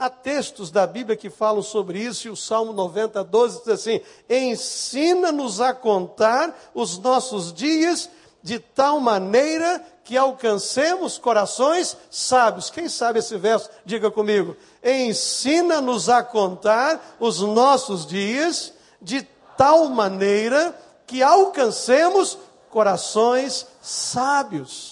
Há 0.00 0.08
textos 0.08 0.70
da 0.70 0.86
Bíblia 0.86 1.14
que 1.14 1.28
falam 1.28 1.62
sobre 1.62 1.98
isso, 1.98 2.26
e 2.26 2.30
o 2.30 2.36
Salmo 2.36 2.72
90, 2.72 3.22
12 3.22 3.58
diz 3.58 3.68
assim: 3.68 4.00
Ensina-nos 4.30 5.60
a 5.60 5.74
contar 5.74 6.58
os 6.72 6.96
nossos 6.96 7.52
dias 7.52 8.08
de 8.42 8.58
tal 8.58 8.98
maneira 8.98 9.84
que 10.02 10.16
alcancemos 10.16 11.18
corações 11.18 11.98
sábios. 12.10 12.70
Quem 12.70 12.88
sabe 12.88 13.18
esse 13.18 13.36
verso? 13.36 13.68
Diga 13.84 14.10
comigo. 14.10 14.56
Ensina-nos 14.82 16.08
a 16.08 16.22
contar 16.22 17.16
os 17.20 17.42
nossos 17.42 18.06
dias 18.06 18.72
de 19.02 19.20
tal 19.54 19.90
maneira 19.90 20.74
que 21.06 21.22
alcancemos 21.22 22.38
corações 22.70 23.66
sábios. 23.82 24.89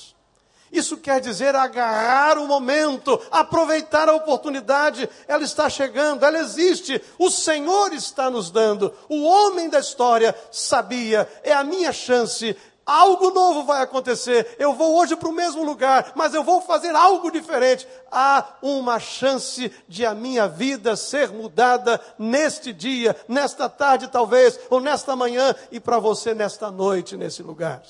Isso 0.73 0.97
quer 0.97 1.21
dizer 1.21 1.55
agarrar 1.55 2.39
o 2.39 2.47
momento, 2.47 3.21
aproveitar 3.31 4.09
a 4.09 4.15
oportunidade. 4.15 5.09
Ela 5.27 5.45
está 5.45 5.69
chegando, 5.69 6.25
ela 6.25 6.39
existe. 6.39 7.03
O 7.19 7.31
Senhor 7.31 7.93
está 7.93 8.31
nos 8.31 8.51
dando. 8.51 8.93
O 9.09 9.25
homem 9.25 9.69
da 9.69 9.81
história 9.81 10.35
sabia, 10.51 11.29
é 11.43 11.53
a 11.53 11.65
minha 11.65 11.93
chance. 11.93 12.57
Algo 12.89 13.31
novo 13.31 13.65
vai 13.65 13.83
acontecer. 13.83 14.57
Eu 14.59 14.73
vou 14.73 14.97
hoje 14.97 15.15
para 15.15 15.29
o 15.29 15.33
mesmo 15.33 15.63
lugar, 15.63 16.13
mas 16.15 16.33
eu 16.33 16.43
vou 16.43 16.63
fazer 16.63 16.95
algo 16.97 17.31
diferente. 17.31 17.87
Há 18.11 18.57
uma 18.63 18.99
chance 18.99 19.71
de 19.87 20.07
a 20.07 20.15
minha 20.15 20.49
vida 20.49 20.97
ser 20.97 21.29
mudada 21.31 22.01
neste 22.19 22.73
dia, 22.73 23.15
nesta 23.29 23.69
tarde 23.69 24.09
talvez, 24.09 24.59
ou 24.71 24.81
nesta 24.81 25.15
manhã, 25.15 25.55
e 25.71 25.79
para 25.79 25.99
você 25.99 26.33
nesta 26.33 26.71
noite, 26.71 27.15
nesse 27.15 27.43
lugar. 27.43 27.83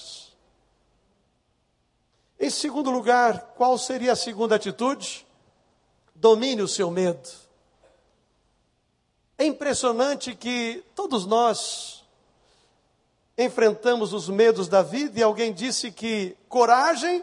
Em 2.49 2.51
segundo 2.51 2.91
lugar, 2.91 3.53
qual 3.59 3.77
seria 3.77 4.13
a 4.13 4.17
segunda 4.17 4.55
atitude? 4.55 5.27
Domine 6.15 6.63
o 6.63 6.67
seu 6.67 6.91
medo. 6.91 7.29
É 9.37 9.45
impressionante 9.45 10.35
que 10.35 10.83
todos 10.95 11.27
nós 11.27 12.05
enfrentamos 13.37 14.15
os 14.15 14.31
medos 14.31 14.67
da 14.67 14.81
vida 14.81 15.21
e 15.21 15.23
alguém 15.23 15.53
disse 15.53 15.93
que 15.93 16.35
coragem 16.49 17.23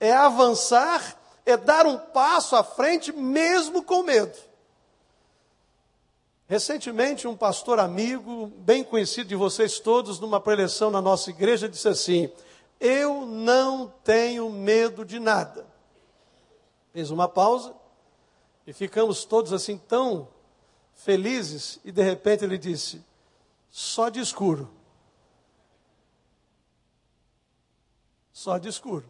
é 0.00 0.10
avançar, 0.10 1.18
é 1.44 1.54
dar 1.54 1.84
um 1.84 1.98
passo 1.98 2.56
à 2.56 2.64
frente 2.64 3.12
mesmo 3.12 3.82
com 3.82 4.02
medo. 4.02 4.38
Recentemente, 6.48 7.28
um 7.28 7.36
pastor 7.36 7.78
amigo, 7.78 8.46
bem 8.56 8.82
conhecido 8.82 9.28
de 9.28 9.36
vocês 9.36 9.78
todos, 9.78 10.18
numa 10.18 10.40
preleção 10.40 10.90
na 10.90 11.02
nossa 11.02 11.28
igreja, 11.28 11.68
disse 11.68 11.88
assim: 11.88 12.32
eu 12.82 13.24
não 13.24 13.86
tenho 14.02 14.50
medo 14.50 15.04
de 15.04 15.20
nada. 15.20 15.64
Fez 16.92 17.12
uma 17.12 17.28
pausa 17.28 17.72
e 18.66 18.72
ficamos 18.72 19.24
todos 19.24 19.52
assim 19.52 19.78
tão 19.78 20.28
felizes 20.92 21.78
e 21.84 21.92
de 21.92 22.02
repente 22.02 22.42
ele 22.42 22.58
disse: 22.58 23.00
só 23.70 24.08
de 24.08 24.18
escuro. 24.18 24.68
Só 28.32 28.58
de 28.58 28.68
escuro. 28.68 29.08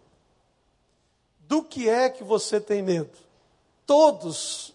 Do 1.41 1.65
que 1.65 1.89
é 1.89 2.11
que 2.11 2.23
você 2.23 2.61
tem 2.61 2.83
medo? 2.83 3.17
Todos, 3.87 4.75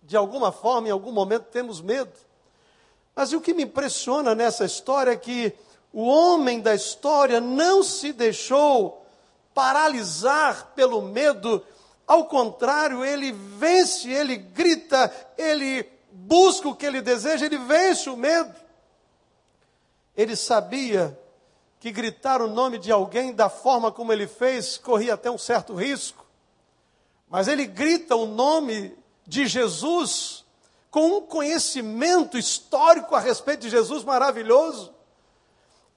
de 0.00 0.16
alguma 0.16 0.52
forma, 0.52 0.86
em 0.86 0.92
algum 0.92 1.10
momento, 1.10 1.46
temos 1.46 1.80
medo. 1.80 2.12
Mas 3.16 3.32
o 3.32 3.40
que 3.40 3.52
me 3.52 3.64
impressiona 3.64 4.32
nessa 4.32 4.64
história 4.64 5.10
é 5.10 5.16
que 5.16 5.52
o 5.96 6.08
homem 6.08 6.60
da 6.60 6.74
história 6.74 7.40
não 7.40 7.82
se 7.82 8.12
deixou 8.12 9.02
paralisar 9.54 10.72
pelo 10.74 11.00
medo, 11.00 11.64
ao 12.06 12.26
contrário, 12.26 13.02
ele 13.02 13.32
vence, 13.32 14.10
ele 14.10 14.36
grita, 14.36 15.10
ele 15.38 15.88
busca 16.12 16.68
o 16.68 16.76
que 16.76 16.84
ele 16.84 17.00
deseja, 17.00 17.46
ele 17.46 17.56
vence 17.56 18.10
o 18.10 18.16
medo. 18.16 18.54
Ele 20.14 20.36
sabia 20.36 21.18
que 21.80 21.90
gritar 21.90 22.42
o 22.42 22.46
nome 22.46 22.76
de 22.76 22.92
alguém 22.92 23.32
da 23.32 23.48
forma 23.48 23.90
como 23.90 24.12
ele 24.12 24.26
fez 24.26 24.76
corria 24.76 25.14
até 25.14 25.30
um 25.30 25.38
certo 25.38 25.74
risco, 25.74 26.26
mas 27.26 27.48
ele 27.48 27.64
grita 27.64 28.14
o 28.14 28.26
nome 28.26 28.94
de 29.26 29.46
Jesus 29.46 30.44
com 30.90 31.16
um 31.16 31.20
conhecimento 31.22 32.36
histórico 32.36 33.14
a 33.14 33.18
respeito 33.18 33.60
de 33.60 33.70
Jesus 33.70 34.04
maravilhoso. 34.04 34.94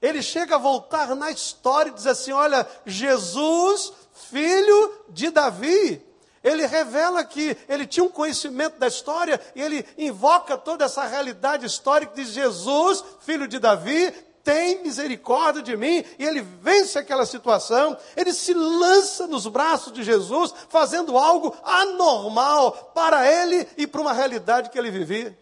Ele 0.00 0.22
chega 0.22 0.54
a 0.54 0.58
voltar 0.58 1.14
na 1.14 1.30
história 1.30 1.90
e 1.90 1.94
diz 1.94 2.06
assim: 2.06 2.32
Olha, 2.32 2.66
Jesus, 2.86 3.92
filho 4.30 5.04
de 5.08 5.30
Davi. 5.30 6.02
Ele 6.42 6.64
revela 6.66 7.22
que 7.22 7.54
ele 7.68 7.86
tinha 7.86 8.02
um 8.02 8.08
conhecimento 8.08 8.78
da 8.78 8.86
história 8.86 9.38
e 9.54 9.60
ele 9.60 9.86
invoca 9.98 10.56
toda 10.56 10.86
essa 10.86 11.04
realidade 11.04 11.66
histórica 11.66 12.14
de 12.14 12.24
Jesus, 12.24 13.04
filho 13.20 13.46
de 13.46 13.58
Davi, 13.58 14.10
tem 14.42 14.82
misericórdia 14.82 15.62
de 15.62 15.76
mim, 15.76 16.02
e 16.18 16.24
ele 16.24 16.40
vence 16.40 16.98
aquela 16.98 17.26
situação, 17.26 17.96
ele 18.16 18.32
se 18.32 18.54
lança 18.54 19.26
nos 19.26 19.46
braços 19.46 19.92
de 19.92 20.02
Jesus, 20.02 20.54
fazendo 20.68 21.18
algo 21.18 21.54
anormal 21.62 22.72
para 22.94 23.30
ele 23.30 23.68
e 23.76 23.86
para 23.86 24.00
uma 24.00 24.12
realidade 24.12 24.70
que 24.70 24.78
ele 24.78 24.90
vivia. 24.90 25.38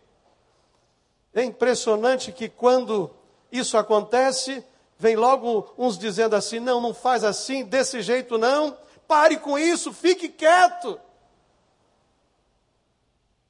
É 1.32 1.44
impressionante 1.44 2.32
que 2.32 2.48
quando 2.48 3.10
isso 3.50 3.76
acontece, 3.76 4.64
vem 4.98 5.16
logo 5.16 5.72
uns 5.76 5.98
dizendo 5.98 6.34
assim: 6.36 6.58
não, 6.58 6.80
não 6.80 6.92
faz 6.92 7.24
assim, 7.24 7.64
desse 7.64 8.02
jeito 8.02 8.36
não, 8.38 8.76
pare 9.06 9.38
com 9.38 9.58
isso, 9.58 9.92
fique 9.92 10.28
quieto. 10.28 11.00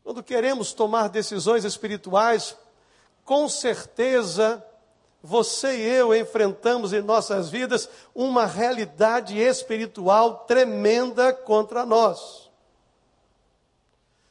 Quando 0.03 0.23
queremos 0.23 0.73
tomar 0.73 1.09
decisões 1.09 1.65
espirituais, 1.65 2.57
com 3.25 3.49
certeza 3.49 4.65
você 5.23 5.77
e 5.77 5.83
eu 5.83 6.15
enfrentamos 6.15 6.93
em 6.93 7.03
nossas 7.03 7.51
vidas 7.51 7.89
uma 8.15 8.47
realidade 8.47 9.39
espiritual 9.39 10.45
tremenda 10.47 11.33
contra 11.33 11.85
nós. 11.85 12.48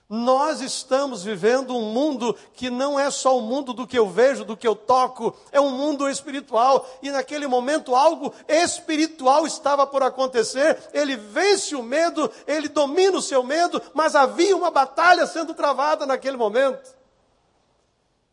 Nós 0.10 0.62
estamos 0.62 1.22
vivendo 1.22 1.76
um 1.76 1.92
mundo 1.92 2.34
que 2.54 2.70
não 2.70 2.98
é 2.98 3.12
só 3.12 3.38
o 3.38 3.42
mundo 3.42 3.74
do 3.74 3.86
que 3.86 4.00
eu 4.00 4.10
vejo, 4.10 4.46
do 4.46 4.56
que 4.56 4.66
eu 4.66 4.74
toco, 4.74 5.36
é 5.52 5.60
um 5.60 5.72
mundo 5.72 6.10
espiritual. 6.10 6.88
E 7.02 7.12
naquele 7.12 7.46
momento 7.46 7.94
algo 7.94 8.34
espiritual 8.48 9.46
estava 9.46 9.86
por 9.86 10.02
acontecer. 10.02 10.78
Ele 10.94 11.18
vence 11.18 11.76
o 11.76 11.84
medo, 11.84 12.32
ele 12.48 12.70
domina 12.70 13.18
o 13.18 13.22
seu 13.22 13.44
medo, 13.44 13.82
mas 13.94 14.16
havia 14.16 14.56
uma 14.56 14.72
batalha 14.72 15.28
sendo 15.28 15.54
travada 15.54 16.06
naquele 16.06 16.38
momento. 16.38 16.97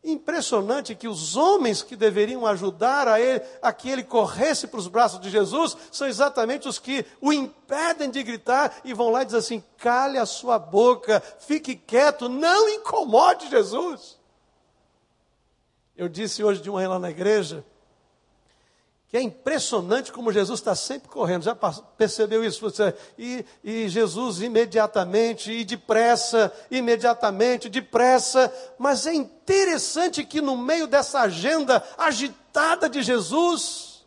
Impressionante 0.07 0.93
que 0.93 1.07
os 1.07 1.35
homens 1.35 1.81
que 1.81 1.95
deveriam 1.95 2.45
ajudar 2.45 3.07
a, 3.07 3.19
ele, 3.19 3.41
a 3.59 3.73
que 3.73 3.89
ele 3.89 4.03
corresse 4.03 4.67
para 4.67 4.79
os 4.79 4.87
braços 4.87 5.19
de 5.19 5.31
Jesus 5.31 5.75
são 5.91 6.07
exatamente 6.07 6.67
os 6.67 6.77
que 6.77 7.03
o 7.19 7.33
impedem 7.33 8.11
de 8.11 8.21
gritar 8.21 8.81
e 8.85 8.93
vão 8.93 9.09
lá 9.09 9.23
e 9.23 9.25
dizem 9.25 9.39
assim: 9.39 9.63
cale 9.77 10.19
a 10.19 10.25
sua 10.27 10.59
boca, 10.59 11.23
fique 11.39 11.75
quieto, 11.75 12.29
não 12.29 12.69
incomode 12.69 13.49
Jesus. 13.49 14.19
Eu 15.97 16.07
disse 16.07 16.43
hoje 16.43 16.61
de 16.61 16.69
manhã 16.69 16.89
lá 16.89 16.99
na 16.99 17.09
igreja 17.09 17.65
é 19.17 19.21
impressionante 19.21 20.11
como 20.11 20.31
Jesus 20.31 20.59
está 20.59 20.75
sempre 20.75 21.09
correndo. 21.09 21.43
Já 21.43 21.55
percebeu 21.97 22.43
isso? 22.43 22.65
E, 23.17 23.45
e 23.63 23.87
Jesus 23.87 24.41
imediatamente, 24.41 25.51
e 25.51 25.63
depressa, 25.63 26.51
imediatamente, 26.71 27.69
depressa. 27.69 28.53
Mas 28.77 29.05
é 29.05 29.13
interessante 29.13 30.23
que 30.23 30.41
no 30.41 30.57
meio 30.57 30.87
dessa 30.87 31.21
agenda 31.21 31.83
agitada 31.97 32.89
de 32.89 33.03
Jesus, 33.03 34.05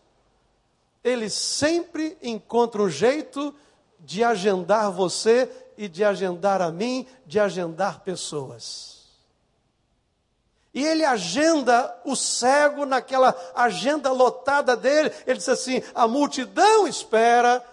ele 1.04 1.30
sempre 1.30 2.18
encontra 2.22 2.82
um 2.82 2.90
jeito 2.90 3.54
de 4.00 4.24
agendar 4.24 4.90
você 4.90 5.50
e 5.76 5.88
de 5.88 6.02
agendar 6.02 6.60
a 6.60 6.70
mim, 6.70 7.06
de 7.24 7.38
agendar 7.38 8.00
pessoas. 8.00 8.97
E 10.78 10.86
ele 10.86 11.04
agenda 11.04 11.92
o 12.04 12.14
cego 12.14 12.86
naquela 12.86 13.34
agenda 13.52 14.12
lotada 14.12 14.76
dele. 14.76 15.12
Ele 15.26 15.36
diz 15.36 15.48
assim: 15.48 15.82
a 15.92 16.06
multidão 16.06 16.86
espera, 16.86 17.66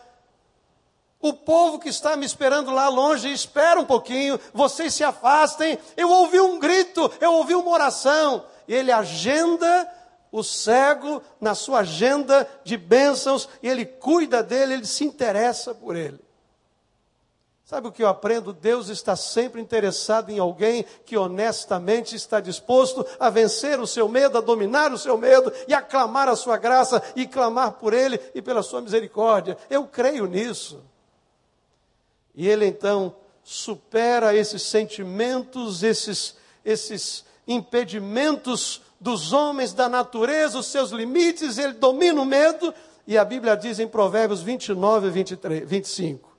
o 1.21 1.31
povo 1.31 1.77
que 1.77 1.87
está 1.87 2.15
me 2.15 2.25
esperando 2.25 2.71
lá 2.71 2.89
longe 2.89 3.31
espera 3.31 3.79
um 3.79 3.85
pouquinho, 3.85 4.39
vocês 4.51 4.91
se 4.91 5.03
afastem. 5.03 5.77
Eu 5.95 6.09
ouvi 6.09 6.39
um 6.39 6.57
grito, 6.57 7.11
eu 7.21 7.33
ouvi 7.33 7.53
uma 7.53 7.69
oração. 7.69 8.43
E 8.67 8.73
ele 8.73 8.91
agenda 8.91 9.87
o 10.31 10.41
cego 10.41 11.21
na 11.39 11.53
sua 11.53 11.81
agenda 11.81 12.49
de 12.63 12.75
bênçãos, 12.75 13.47
e 13.61 13.69
ele 13.69 13.85
cuida 13.85 14.41
dele, 14.41 14.73
ele 14.73 14.87
se 14.87 15.05
interessa 15.05 15.75
por 15.75 15.95
ele. 15.95 16.24
Sabe 17.65 17.88
o 17.88 17.91
que 17.91 18.04
eu 18.04 18.08
aprendo? 18.08 18.54
Deus 18.54 18.89
está 18.89 19.15
sempre 19.15 19.60
interessado 19.60 20.30
em 20.30 20.38
alguém 20.38 20.86
que 21.04 21.17
honestamente 21.17 22.15
está 22.15 22.39
disposto 22.39 23.04
a 23.19 23.32
vencer 23.32 23.80
o 23.80 23.88
seu 23.88 24.08
medo, 24.08 24.38
a 24.38 24.41
dominar 24.41 24.93
o 24.93 24.99
seu 24.99 25.17
medo 25.17 25.51
e 25.67 25.73
a 25.73 25.82
clamar 25.82 26.30
a 26.30 26.36
sua 26.36 26.58
graça 26.58 27.01
e 27.15 27.25
clamar 27.25 27.71
por 27.71 27.91
ele 27.91 28.19
e 28.36 28.41
pela 28.41 28.62
sua 28.62 28.82
misericórdia. 28.82 29.58
Eu 29.67 29.88
creio 29.88 30.28
nisso. 30.28 30.84
E 32.36 32.47
ele 32.47 32.67
então 32.67 33.15
supera 33.43 34.36
esses 34.36 34.62
sentimentos, 34.62 35.82
esses, 35.82 36.36
esses 36.63 37.25
impedimentos 37.47 38.84
dos 39.01 39.34
homens, 39.34 39.73
da 39.73 39.89
natureza, 39.89 40.60
os 40.60 40.67
seus 40.67 40.91
limites, 40.91 41.58
ele 41.58 41.73
domina 41.73 42.21
o 42.21 42.25
medo. 42.25 42.71
E 43.08 43.17
a 43.17 43.25
Bíblia 43.25 43.58
diz 43.58 43.80
em 43.80 43.88
Provérbios 43.88 44.43
29 44.43 45.08
e 45.08 45.10
23, 45.10 45.67
25 45.67 46.34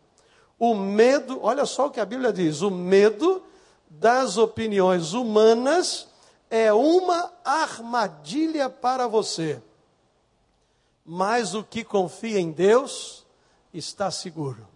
o 0.58 0.74
medo, 0.74 1.38
olha 1.42 1.66
só 1.66 1.86
o 1.86 1.90
que 1.90 2.00
a 2.00 2.04
Bíblia 2.04 2.32
diz: 2.32 2.62
o 2.62 2.70
medo 2.70 3.42
das 3.88 4.36
opiniões 4.36 5.12
humanas 5.12 6.08
é 6.50 6.72
uma 6.72 7.32
armadilha 7.44 8.68
para 8.68 9.06
você. 9.06 9.62
Mas 11.04 11.54
o 11.54 11.62
que 11.62 11.84
confia 11.84 12.40
em 12.40 12.50
Deus 12.50 13.24
está 13.72 14.10
seguro. 14.10 14.66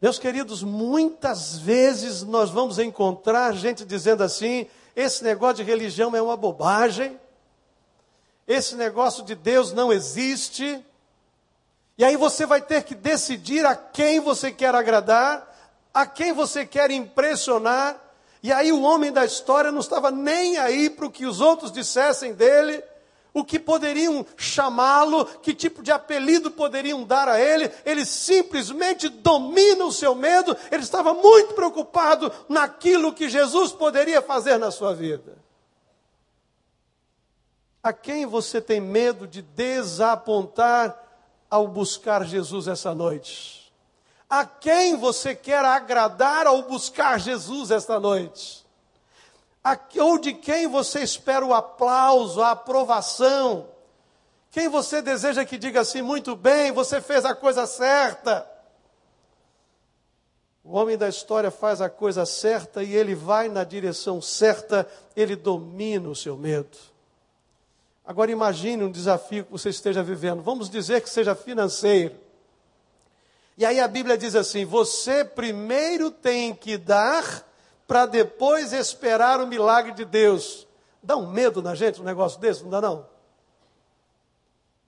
Meus 0.00 0.18
queridos, 0.18 0.64
muitas 0.64 1.58
vezes 1.58 2.24
nós 2.24 2.50
vamos 2.50 2.78
encontrar 2.78 3.54
gente 3.54 3.84
dizendo 3.84 4.24
assim: 4.24 4.66
esse 4.96 5.22
negócio 5.22 5.56
de 5.56 5.70
religião 5.70 6.16
é 6.16 6.20
uma 6.20 6.36
bobagem, 6.36 7.20
esse 8.48 8.74
negócio 8.74 9.24
de 9.24 9.34
Deus 9.34 9.72
não 9.72 9.92
existe. 9.92 10.84
E 12.02 12.04
aí 12.04 12.16
você 12.16 12.44
vai 12.44 12.60
ter 12.60 12.82
que 12.82 12.96
decidir 12.96 13.64
a 13.64 13.76
quem 13.76 14.18
você 14.18 14.50
quer 14.50 14.74
agradar, 14.74 15.48
a 15.94 16.04
quem 16.04 16.32
você 16.32 16.66
quer 16.66 16.90
impressionar. 16.90 17.96
E 18.42 18.52
aí 18.52 18.72
o 18.72 18.82
homem 18.82 19.12
da 19.12 19.24
história 19.24 19.70
não 19.70 19.78
estava 19.78 20.10
nem 20.10 20.58
aí 20.58 20.90
para 20.90 21.06
o 21.06 21.10
que 21.12 21.24
os 21.24 21.40
outros 21.40 21.70
dissessem 21.70 22.34
dele, 22.34 22.82
o 23.32 23.44
que 23.44 23.56
poderiam 23.56 24.26
chamá-lo, 24.36 25.24
que 25.26 25.54
tipo 25.54 25.80
de 25.80 25.92
apelido 25.92 26.50
poderiam 26.50 27.04
dar 27.04 27.28
a 27.28 27.38
ele. 27.38 27.70
Ele 27.84 28.04
simplesmente 28.04 29.08
domina 29.08 29.84
o 29.84 29.92
seu 29.92 30.12
medo. 30.12 30.56
Ele 30.72 30.82
estava 30.82 31.14
muito 31.14 31.54
preocupado 31.54 32.32
naquilo 32.48 33.12
que 33.12 33.28
Jesus 33.28 33.70
poderia 33.70 34.20
fazer 34.20 34.58
na 34.58 34.72
sua 34.72 34.92
vida. 34.92 35.38
A 37.80 37.92
quem 37.92 38.26
você 38.26 38.60
tem 38.60 38.80
medo 38.80 39.24
de 39.24 39.40
desapontar 39.40 41.11
ao 41.52 41.68
buscar 41.68 42.24
Jesus 42.24 42.66
essa 42.66 42.94
noite? 42.94 43.70
A 44.28 44.46
quem 44.46 44.96
você 44.96 45.34
quer 45.34 45.62
agradar 45.62 46.46
ao 46.46 46.62
buscar 46.62 47.20
Jesus 47.20 47.70
esta 47.70 48.00
noite? 48.00 48.64
A, 49.62 49.78
ou 49.98 50.16
de 50.16 50.32
quem 50.32 50.66
você 50.66 51.02
espera 51.02 51.44
o 51.44 51.52
aplauso, 51.52 52.40
a 52.40 52.52
aprovação? 52.52 53.68
Quem 54.50 54.70
você 54.70 55.02
deseja 55.02 55.44
que 55.44 55.58
diga 55.58 55.82
assim, 55.82 56.00
muito 56.00 56.34
bem, 56.34 56.72
você 56.72 57.02
fez 57.02 57.22
a 57.26 57.34
coisa 57.34 57.66
certa? 57.66 58.50
O 60.64 60.74
homem 60.74 60.96
da 60.96 61.10
história 61.10 61.50
faz 61.50 61.82
a 61.82 61.90
coisa 61.90 62.24
certa 62.24 62.82
e 62.82 62.94
ele 62.94 63.14
vai 63.14 63.50
na 63.50 63.62
direção 63.62 64.22
certa, 64.22 64.88
ele 65.14 65.36
domina 65.36 66.08
o 66.08 66.16
seu 66.16 66.34
medo. 66.34 66.91
Agora 68.04 68.30
imagine 68.30 68.82
um 68.82 68.90
desafio 68.90 69.44
que 69.44 69.52
você 69.52 69.68
esteja 69.68 70.02
vivendo. 70.02 70.42
Vamos 70.42 70.68
dizer 70.68 71.00
que 71.00 71.08
seja 71.08 71.34
financeiro. 71.34 72.14
E 73.56 73.64
aí 73.64 73.78
a 73.78 73.86
Bíblia 73.86 74.18
diz 74.18 74.34
assim: 74.34 74.64
você 74.64 75.24
primeiro 75.24 76.10
tem 76.10 76.54
que 76.54 76.76
dar 76.76 77.46
para 77.86 78.06
depois 78.06 78.72
esperar 78.72 79.40
o 79.40 79.46
milagre 79.46 79.92
de 79.92 80.04
Deus. 80.04 80.66
Dá 81.02 81.16
um 81.16 81.30
medo 81.30 81.62
na 81.62 81.74
gente 81.74 82.00
um 82.00 82.04
negócio 82.04 82.40
desse, 82.40 82.62
não 82.62 82.70
dá 82.70 82.80
não? 82.80 83.06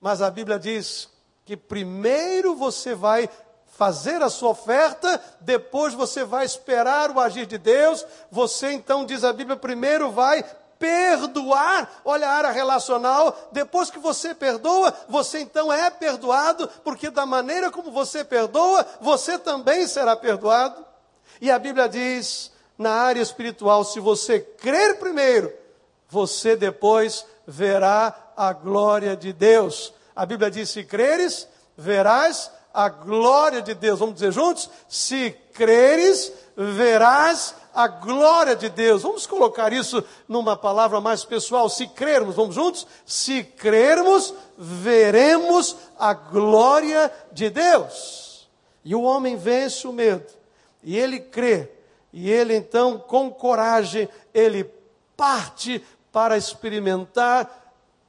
Mas 0.01 0.21
a 0.21 0.29
Bíblia 0.29 0.59
diz 0.59 1.09
que 1.45 1.55
primeiro 1.55 2.55
você 2.55 2.95
vai 2.95 3.29
fazer 3.67 4.21
a 4.21 4.29
sua 4.29 4.49
oferta, 4.49 5.21
depois 5.41 5.93
você 5.93 6.23
vai 6.23 6.45
esperar 6.45 7.11
o 7.11 7.19
agir 7.19 7.45
de 7.45 7.57
Deus. 7.57 8.05
Você 8.31 8.71
então, 8.71 9.05
diz 9.05 9.23
a 9.23 9.33
Bíblia, 9.33 9.57
primeiro 9.57 10.11
vai 10.11 10.43
perdoar, 10.79 12.01
olha 12.03 12.29
a 12.29 12.33
área 12.33 12.51
relacional, 12.51 13.49
depois 13.51 13.89
que 13.89 13.99
você 13.99 14.33
perdoa, 14.33 14.93
você 15.07 15.39
então 15.39 15.71
é 15.71 15.89
perdoado, 15.89 16.69
porque 16.83 17.09
da 17.09 17.25
maneira 17.25 17.71
como 17.71 17.91
você 17.91 18.23
perdoa, 18.23 18.85
você 19.01 19.37
também 19.37 19.87
será 19.87 20.15
perdoado. 20.15 20.85
E 21.41 21.51
a 21.51 21.59
Bíblia 21.59 21.87
diz, 21.87 22.51
na 22.77 22.91
área 22.91 23.21
espiritual, 23.21 23.83
se 23.83 23.99
você 23.99 24.39
crer 24.39 24.99
primeiro, 24.99 25.53
você 26.09 26.55
depois 26.55 27.25
verá 27.47 28.31
a 28.35 28.53
glória 28.53 29.15
de 29.15 29.33
Deus. 29.33 29.93
A 30.15 30.25
Bíblia 30.25 30.49
diz: 30.49 30.69
se 30.69 30.83
creres, 30.83 31.47
verás 31.77 32.51
a 32.73 32.89
glória 32.89 33.61
de 33.61 33.73
Deus. 33.73 33.99
Vamos 33.99 34.15
dizer 34.15 34.31
juntos? 34.31 34.69
Se 34.87 35.31
creres, 35.53 36.31
verás 36.55 37.55
a 37.75 37.87
glória 37.87 38.55
de 38.55 38.69
Deus. 38.69 39.03
Vamos 39.03 39.27
colocar 39.27 39.73
isso 39.73 40.01
numa 40.27 40.55
palavra 40.55 41.01
mais 41.01 41.25
pessoal. 41.25 41.69
Se 41.69 41.85
crermos, 41.87 42.35
vamos 42.35 42.55
juntos? 42.55 42.87
Se 43.05 43.43
crermos, 43.43 44.33
veremos 44.57 45.75
a 45.99 46.13
glória 46.13 47.11
de 47.33 47.49
Deus. 47.49 48.47
E 48.83 48.95
o 48.95 49.01
homem 49.01 49.35
vence 49.35 49.87
o 49.87 49.91
medo, 49.91 50.31
e 50.83 50.95
ele 50.95 51.19
crê, 51.19 51.71
e 52.13 52.29
ele 52.29 52.55
então, 52.55 52.99
com 52.99 53.31
coragem, 53.31 54.07
ele 54.31 54.71
parte 55.17 55.83
para 56.11 56.37
experimentar 56.37 57.64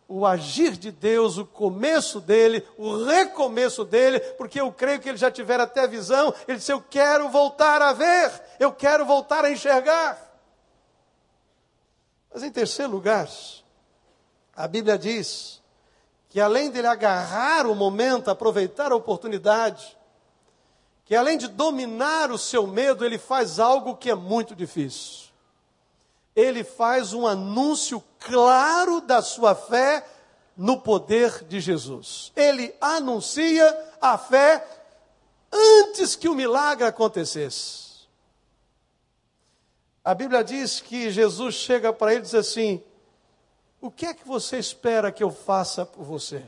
o 0.08 0.24
agir 0.24 0.72
de 0.72 0.92
Deus, 0.92 1.36
o 1.36 1.44
começo 1.44 2.20
dele, 2.20 2.64
o 2.78 3.04
recomeço 3.04 3.84
dele, 3.84 4.20
porque 4.20 4.60
eu 4.60 4.72
creio 4.72 5.00
que 5.00 5.08
ele 5.08 5.18
já 5.18 5.30
tiver 5.30 5.58
até 5.60 5.86
visão. 5.86 6.32
Ele 6.46 6.58
disse: 6.58 6.72
Eu 6.72 6.80
quero 6.80 7.28
voltar 7.28 7.82
a 7.82 7.92
ver, 7.92 8.32
eu 8.60 8.72
quero 8.72 9.04
voltar 9.04 9.44
a 9.44 9.50
enxergar. 9.50 10.22
Mas 12.32 12.42
em 12.42 12.50
terceiro 12.50 12.92
lugar, 12.92 13.28
a 14.54 14.68
Bíblia 14.68 14.98
diz 14.98 15.62
que 16.28 16.40
além 16.40 16.70
dele 16.70 16.86
agarrar 16.86 17.66
o 17.66 17.74
momento, 17.74 18.30
aproveitar 18.30 18.92
a 18.92 18.96
oportunidade, 18.96 19.96
que 21.04 21.16
além 21.16 21.38
de 21.38 21.48
dominar 21.48 22.30
o 22.30 22.38
seu 22.38 22.66
medo, 22.66 23.04
ele 23.04 23.18
faz 23.18 23.58
algo 23.58 23.96
que 23.96 24.10
é 24.10 24.14
muito 24.14 24.54
difícil 24.54 25.25
ele 26.36 26.62
faz 26.62 27.14
um 27.14 27.26
anúncio 27.26 28.04
claro 28.20 29.00
da 29.00 29.22
sua 29.22 29.54
fé 29.54 30.06
no 30.54 30.78
poder 30.78 31.42
de 31.44 31.58
Jesus. 31.58 32.30
Ele 32.36 32.74
anuncia 32.78 33.66
a 33.98 34.18
fé 34.18 34.62
antes 35.50 36.14
que 36.14 36.28
o 36.28 36.34
milagre 36.34 36.86
acontecesse. 36.86 37.86
A 40.04 40.14
Bíblia 40.14 40.44
diz 40.44 40.78
que 40.78 41.10
Jesus 41.10 41.54
chega 41.54 41.90
para 41.90 42.12
ele 42.12 42.20
e 42.20 42.24
diz 42.24 42.34
assim: 42.34 42.82
O 43.80 43.90
que 43.90 44.04
é 44.04 44.14
que 44.14 44.28
você 44.28 44.58
espera 44.58 45.10
que 45.10 45.24
eu 45.24 45.30
faça 45.30 45.86
por 45.86 46.04
você? 46.04 46.44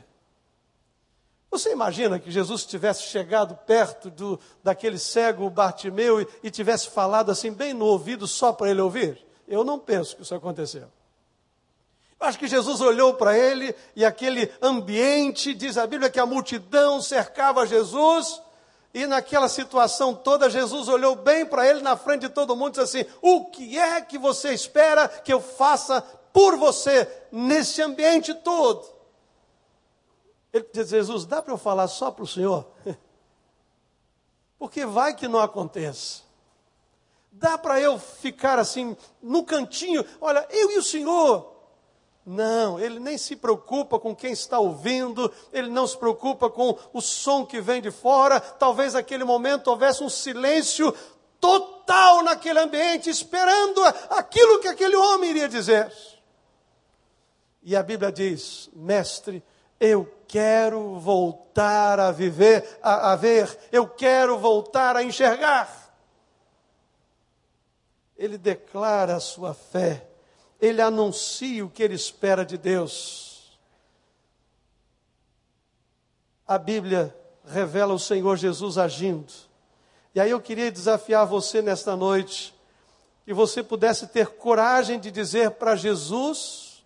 Você 1.49 1.71
imagina 1.71 2.19
que 2.19 2.29
Jesus 2.29 2.63
tivesse 2.63 3.03
chegado 3.03 3.55
perto 3.65 4.11
do, 4.11 4.39
daquele 4.63 4.99
cego 4.99 5.49
Bartimeu 5.49 6.21
e, 6.21 6.27
e 6.43 6.51
tivesse 6.51 6.89
falado 6.91 7.31
assim, 7.31 7.51
bem 7.51 7.73
no 7.73 7.85
ouvido, 7.85 8.27
só 8.27 8.53
para 8.53 8.69
ele 8.69 8.81
ouvir? 8.81 9.28
Eu 9.49 9.63
não 9.63 9.79
penso 9.79 10.15
que 10.15 10.21
isso 10.21 10.35
aconteceu. 10.35 10.87
Eu 12.19 12.27
acho 12.27 12.37
que 12.37 12.47
Jesus 12.47 12.79
olhou 12.81 13.15
para 13.15 13.35
ele 13.35 13.75
e 13.95 14.05
aquele 14.05 14.51
ambiente, 14.61 15.55
diz 15.55 15.77
a 15.77 15.87
Bíblia 15.87 16.09
que 16.09 16.19
a 16.19 16.25
multidão 16.25 17.01
cercava 17.01 17.65
Jesus, 17.65 18.41
e 18.93 19.07
naquela 19.07 19.49
situação 19.49 20.13
toda, 20.13 20.49
Jesus 20.49 20.87
olhou 20.87 21.15
bem 21.15 21.45
para 21.45 21.67
ele 21.67 21.81
na 21.81 21.97
frente 21.97 22.21
de 22.21 22.29
todo 22.29 22.55
mundo 22.55 22.79
e 22.79 22.83
disse 22.83 22.99
assim: 22.99 23.09
O 23.21 23.45
que 23.45 23.77
é 23.77 24.01
que 24.01 24.17
você 24.17 24.53
espera 24.53 25.07
que 25.07 25.33
eu 25.33 25.41
faça 25.41 26.01
por 26.31 26.55
você 26.57 27.07
nesse 27.31 27.81
ambiente 27.81 28.33
todo? 28.33 28.87
Ele 30.53 30.67
disse: 30.71 30.91
Jesus, 30.91 31.25
dá 31.25 31.41
para 31.41 31.53
eu 31.53 31.57
falar 31.57 31.87
só 31.87 32.11
para 32.11 32.23
o 32.23 32.27
Senhor? 32.27 32.67
Porque 34.59 34.85
vai 34.85 35.15
que 35.15 35.27
não 35.27 35.39
aconteça. 35.39 36.28
Dá 37.31 37.57
para 37.57 37.79
eu 37.79 37.97
ficar 37.99 38.59
assim, 38.59 38.97
no 39.21 39.43
cantinho, 39.43 40.03
olha, 40.19 40.45
eu 40.49 40.71
e 40.71 40.77
o 40.77 40.83
Senhor. 40.83 41.55
Não, 42.25 42.79
ele 42.79 42.99
nem 42.99 43.17
se 43.17 43.35
preocupa 43.35 43.97
com 43.97 44.15
quem 44.15 44.31
está 44.31 44.59
ouvindo, 44.59 45.31
ele 45.51 45.69
não 45.69 45.87
se 45.87 45.97
preocupa 45.97 46.49
com 46.49 46.77
o 46.93 47.01
som 47.01 47.45
que 47.45 47.61
vem 47.61 47.81
de 47.81 47.91
fora. 47.91 48.39
Talvez 48.39 48.93
naquele 48.93 49.23
momento 49.23 49.69
houvesse 49.69 50.03
um 50.03 50.09
silêncio 50.09 50.93
total 51.39 52.21
naquele 52.23 52.59
ambiente, 52.59 53.09
esperando 53.09 53.81
aquilo 54.09 54.59
que 54.59 54.67
aquele 54.67 54.95
homem 54.95 55.31
iria 55.31 55.47
dizer. 55.47 55.91
E 57.63 57.75
a 57.75 57.81
Bíblia 57.81 58.11
diz: 58.11 58.69
Mestre, 58.73 59.43
eu 59.79 60.11
quero 60.27 60.99
voltar 60.99 61.99
a 61.99 62.11
viver, 62.11 62.79
a, 62.83 63.13
a 63.13 63.15
ver, 63.15 63.57
eu 63.71 63.87
quero 63.87 64.37
voltar 64.37 64.95
a 64.95 65.03
enxergar 65.03 65.78
ele 68.19 68.37
declara 68.37 69.15
a 69.15 69.19
sua 69.21 69.53
fé, 69.53 70.05
ele 70.59 70.81
anuncia 70.81 71.65
o 71.65 71.69
que 71.69 71.81
ele 71.81 71.95
espera 71.95 72.45
de 72.45 72.57
Deus. 72.57 73.57
A 76.45 76.57
Bíblia 76.57 77.15
revela 77.45 77.93
o 77.93 77.99
Senhor 77.99 78.35
Jesus 78.35 78.77
agindo. 78.77 79.31
E 80.13 80.19
aí 80.19 80.31
eu 80.31 80.41
queria 80.41 80.69
desafiar 80.69 81.25
você 81.25 81.61
nesta 81.61 81.95
noite, 81.95 82.53
que 83.23 83.33
você 83.33 83.63
pudesse 83.63 84.07
ter 84.07 84.27
coragem 84.27 84.99
de 84.99 85.09
dizer 85.11 85.51
para 85.51 85.77
Jesus, 85.77 86.83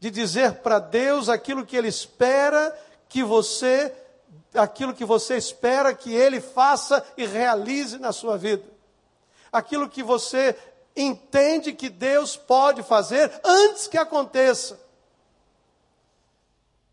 de 0.00 0.10
dizer 0.10 0.54
para 0.54 0.80
Deus 0.80 1.28
aquilo 1.28 1.64
que 1.64 1.76
Ele 1.76 1.88
espera 1.88 2.76
que 3.08 3.22
você, 3.22 3.94
aquilo 4.52 4.92
que 4.92 5.04
você 5.04 5.36
espera 5.36 5.94
que 5.94 6.12
Ele 6.12 6.40
faça 6.40 7.06
e 7.16 7.24
realize 7.24 8.00
na 8.00 8.10
sua 8.10 8.36
vida. 8.36 8.64
Aquilo 9.52 9.86
que 9.86 10.02
você 10.02 10.56
entende 10.96 11.72
que 11.72 11.88
Deus 11.88 12.36
pode 12.36 12.82
fazer 12.82 13.32
antes 13.44 13.86
que 13.86 13.96
aconteça. 13.96 14.80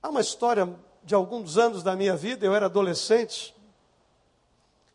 Há 0.02 0.10
uma 0.10 0.22
história 0.22 0.74
de 1.04 1.14
alguns 1.14 1.58
anos 1.58 1.84
da 1.84 1.96
minha 1.96 2.16
vida, 2.16 2.46
eu 2.46 2.56
era 2.56 2.68
adolescente. 2.68 3.56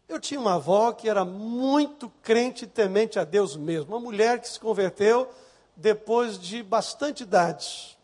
Eu 0.09 0.21
tinha 0.21 0.41
uma 0.41 0.55
avó 0.55 0.93
que 0.93 1.09
era 1.09 1.25
muito 1.25 2.09
crente 2.23 2.65
e 2.65 2.69
temente 2.69 3.19
a 3.19 3.25
Deus 3.25 3.57
mesmo, 3.57 3.95
uma 3.95 4.01
mulher 4.01 4.41
que 4.41 4.49
se 4.49 4.61
converteu 4.61 5.31
depois 5.77 6.39
de 6.39 6.63
bastante 6.63 7.23
idade. 7.23 7.99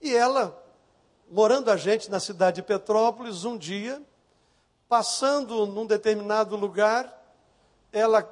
E 0.00 0.14
ela, 0.14 0.62
morando 1.30 1.70
a 1.70 1.76
gente 1.76 2.10
na 2.10 2.20
cidade 2.20 2.56
de 2.56 2.62
Petrópolis, 2.62 3.44
um 3.44 3.56
dia, 3.56 4.02
passando 4.88 5.66
num 5.66 5.86
determinado 5.86 6.56
lugar, 6.56 7.12
ela 7.92 8.22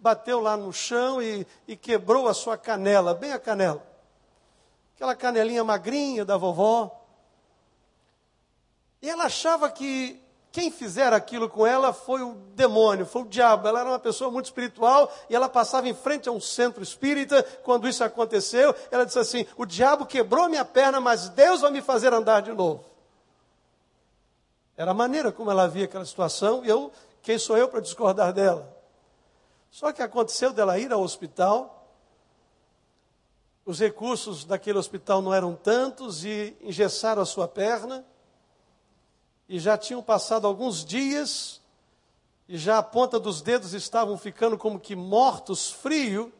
bateu 0.00 0.40
lá 0.40 0.56
no 0.56 0.72
chão 0.72 1.22
e, 1.22 1.46
e 1.66 1.76
quebrou 1.76 2.28
a 2.28 2.34
sua 2.34 2.56
canela, 2.56 3.14
bem 3.14 3.32
a 3.32 3.38
canela. 3.38 3.82
Aquela 4.94 5.14
canelinha 5.14 5.62
magrinha 5.62 6.24
da 6.24 6.36
vovó. 6.36 6.94
E 9.00 9.08
ela 9.08 9.24
achava 9.24 9.70
que 9.70 10.20
quem 10.50 10.70
fizer 10.70 11.12
aquilo 11.12 11.48
com 11.48 11.66
ela 11.66 11.92
foi 11.92 12.22
o 12.22 12.34
demônio, 12.54 13.06
foi 13.06 13.22
o 13.22 13.26
diabo. 13.26 13.68
Ela 13.68 13.80
era 13.80 13.88
uma 13.90 13.98
pessoa 13.98 14.30
muito 14.30 14.46
espiritual 14.46 15.12
e 15.30 15.36
ela 15.36 15.48
passava 15.48 15.88
em 15.88 15.94
frente 15.94 16.28
a 16.28 16.32
um 16.32 16.40
centro 16.40 16.82
espírita. 16.82 17.42
Quando 17.62 17.88
isso 17.88 18.02
aconteceu, 18.02 18.74
ela 18.90 19.04
disse 19.04 19.18
assim: 19.18 19.46
O 19.56 19.64
diabo 19.64 20.06
quebrou 20.06 20.48
minha 20.48 20.64
perna, 20.64 21.00
mas 21.00 21.28
Deus 21.28 21.60
vai 21.60 21.70
me 21.70 21.82
fazer 21.82 22.12
andar 22.12 22.42
de 22.42 22.52
novo. 22.52 22.84
Era 24.76 24.92
a 24.92 24.94
maneira 24.94 25.30
como 25.30 25.50
ela 25.50 25.68
via 25.68 25.84
aquela 25.84 26.04
situação 26.04 26.64
e 26.64 26.68
eu, 26.68 26.92
quem 27.20 27.38
sou 27.38 27.56
eu 27.56 27.68
para 27.68 27.80
discordar 27.80 28.32
dela? 28.32 28.77
Só 29.70 29.92
que 29.92 30.02
aconteceu 30.02 30.52
dela 30.52 30.78
ir 30.78 30.92
ao 30.92 31.02
hospital, 31.02 31.78
os 33.64 33.78
recursos 33.78 34.44
daquele 34.44 34.78
hospital 34.78 35.20
não 35.20 35.34
eram 35.34 35.54
tantos 35.54 36.24
e 36.24 36.56
engessaram 36.62 37.20
a 37.20 37.26
sua 37.26 37.46
perna, 37.46 38.04
e 39.46 39.58
já 39.58 39.76
tinham 39.76 40.02
passado 40.02 40.46
alguns 40.46 40.84
dias, 40.84 41.60
e 42.48 42.56
já 42.56 42.78
a 42.78 42.82
ponta 42.82 43.20
dos 43.20 43.42
dedos 43.42 43.74
estavam 43.74 44.16
ficando 44.16 44.56
como 44.56 44.80
que 44.80 44.96
mortos, 44.96 45.70
frio, 45.70 46.32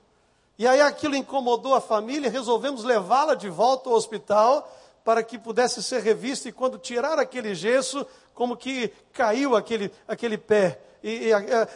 e 0.58 0.66
aí 0.66 0.80
aquilo 0.80 1.14
incomodou 1.14 1.74
a 1.74 1.80
família, 1.80 2.30
resolvemos 2.30 2.82
levá-la 2.82 3.34
de 3.34 3.50
volta 3.50 3.90
ao 3.90 3.94
hospital 3.94 4.66
para 5.04 5.22
que 5.22 5.38
pudesse 5.38 5.82
ser 5.82 6.02
revista, 6.02 6.48
e 6.48 6.52
quando 6.52 6.78
tirar 6.78 7.18
aquele 7.18 7.54
gesso, 7.54 8.06
como 8.34 8.56
que 8.56 8.88
caiu 9.12 9.54
aquele, 9.54 9.92
aquele 10.06 10.38
pé 10.38 10.80
e, 11.02 11.30
e, 11.30 11.32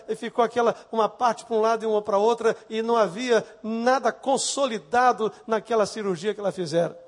e 0.09 0.17
ficou 0.17 0.45
aquela 0.45 0.75
uma 0.91 1.09
parte 1.09 1.45
para 1.45 1.57
um 1.57 1.61
lado 1.61 1.85
e 1.85 1.87
uma 1.87 2.03
para 2.03 2.19
outra, 2.19 2.57
e 2.69 2.83
não 2.83 2.97
havia 2.97 3.45
nada 3.63 4.13
consolidado 4.13 5.33
naquela 5.47 5.87
cirurgia 5.87 6.35
que 6.35 6.41
ela 6.41 6.53
fizera. 6.53 6.99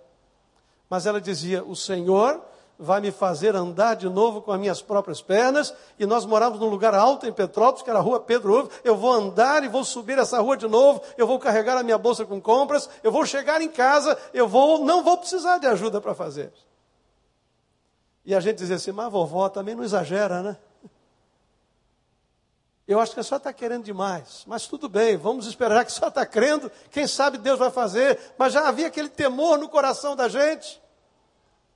Mas 0.89 1.07
ela 1.07 1.21
dizia: 1.21 1.65
O 1.65 1.75
Senhor 1.75 2.41
vai 2.79 3.01
me 3.01 3.11
fazer 3.11 3.55
andar 3.55 3.95
de 3.95 4.09
novo 4.09 4.43
com 4.43 4.53
as 4.53 4.59
minhas 4.59 4.83
próprias 4.83 5.21
pernas. 5.21 5.75
E 5.99 6.07
nós 6.07 6.25
morávamos 6.25 6.61
num 6.61 6.69
lugar 6.69 6.95
alto 6.95 7.27
em 7.27 7.33
Petrópolis, 7.33 7.83
que 7.83 7.91
era 7.91 7.99
a 7.99 8.03
rua 8.03 8.21
Pedro 8.21 8.53
Ovo. 8.53 8.71
Eu 8.83 8.97
vou 8.97 9.13
andar 9.13 9.63
e 9.65 9.69
vou 9.69 9.85
subir 9.85 10.19
essa 10.19 10.41
rua 10.41 10.57
de 10.57 10.67
novo. 10.67 11.01
Eu 11.17 11.27
vou 11.27 11.39
carregar 11.39 11.77
a 11.77 11.83
minha 11.83 11.99
bolsa 11.99 12.25
com 12.25 12.41
compras. 12.41 12.89
Eu 13.03 13.13
vou 13.13 13.25
chegar 13.25 13.61
em 13.63 13.69
casa. 13.69 14.19
Eu 14.33 14.49
vou, 14.49 14.85
não 14.85 15.03
vou 15.03 15.17
precisar 15.17 15.59
de 15.59 15.67
ajuda 15.67 16.01
para 16.01 16.15
fazer. 16.15 16.53
E 18.25 18.35
a 18.35 18.41
gente 18.41 18.59
dizia 18.59 18.77
assim, 18.77 18.93
mas 18.93 19.13
vovó 19.13 19.49
também 19.49 19.75
não 19.75 19.85
exagera, 19.85 20.43
né? 20.43 20.57
Eu 22.87 23.01
acho 23.01 23.15
que 23.15 23.21
a 23.21 23.23
senhora 23.23 23.41
está 23.41 23.53
querendo 23.53 23.85
demais, 23.85 24.45
mas 24.47 24.67
tudo 24.67 24.91
bem, 24.91 25.17
vamos 25.17 25.47
esperar 25.47 25.85
que 25.85 25.91
a 25.91 25.95
senhora 25.95 26.11
está 26.11 26.27
crendo, 26.27 26.71
quem 26.91 27.07
sabe 27.07 27.39
Deus 27.39 27.59
vai 27.59 27.71
fazer, 27.71 28.19
mas 28.37 28.53
já 28.53 28.69
havia 28.69 28.89
aquele 28.89 29.09
temor 29.09 29.59
no 29.59 29.71
coração 29.71 30.15
da 30.15 30.29
gente. 30.29 30.83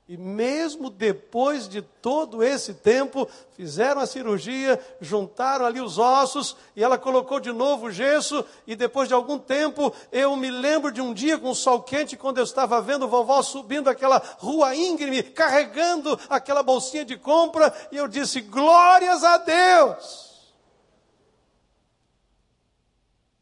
E 0.07 0.17
mesmo 0.17 0.89
depois 0.89 1.69
de 1.69 1.83
todo 1.83 2.43
esse 2.43 2.73
tempo, 2.73 3.29
fizeram 3.55 4.01
a 4.01 4.07
cirurgia, 4.07 4.81
juntaram 5.03 5.67
ali 5.67 5.83
os 5.83 5.99
ossos 5.99 6.57
e 6.75 6.83
ela 6.83 6.97
colocou 6.97 7.39
de 7.39 7.53
novo 7.53 7.87
o 7.87 7.91
gesso. 7.91 8.43
E 8.67 8.75
depois 8.75 9.07
de 9.07 9.13
algum 9.13 9.39
tempo, 9.39 9.93
eu 10.11 10.35
me 10.35 10.51
lembro 10.51 10.91
de 10.91 11.03
um 11.03 11.13
dia 11.13 11.37
com 11.37 11.51
o 11.51 11.55
sol 11.55 11.83
quente, 11.83 12.17
quando 12.17 12.39
eu 12.39 12.45
estava 12.45 12.81
vendo 12.81 13.07
vovó 13.07 13.43
subindo 13.43 13.91
aquela 13.91 14.23
rua 14.39 14.75
íngreme, 14.75 15.23
carregando 15.23 16.19
aquela 16.31 16.63
bolsinha 16.63 17.05
de 17.05 17.19
compra, 17.19 17.71
e 17.93 17.99
eu 17.99 18.09
disse: 18.09 18.41
Glórias 18.41 19.23
a 19.23 19.37
Deus! 19.37 20.28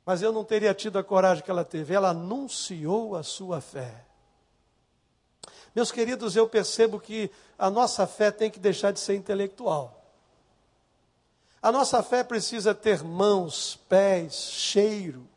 Mas 0.07 0.23
eu 0.23 0.33
não 0.33 0.45
teria 0.45 0.73
tido 0.73 1.01
a 1.01 1.05
coragem 1.05 1.43
que 1.43 1.51
ela 1.51 1.65
teve. 1.65 1.93
Ela 1.93 2.11
anunciou 2.11 3.17
a 3.17 3.25
sua 3.25 3.61
fé. 3.61 4.05
Meus 5.75 5.91
queridos, 5.91 6.37
eu 6.37 6.49
percebo 6.49 7.01
que 7.01 7.29
a 7.59 7.69
nossa 7.69 8.07
fé 8.07 8.31
tem 8.31 8.49
que 8.49 8.61
deixar 8.61 8.93
de 8.93 9.01
ser 9.01 9.17
intelectual. 9.17 10.01
A 11.61 11.73
nossa 11.73 12.03
fé 12.03 12.23
precisa 12.23 12.73
ter 12.73 13.03
mãos, 13.03 13.79
pés, 13.89 14.35
cheiro. 14.35 15.29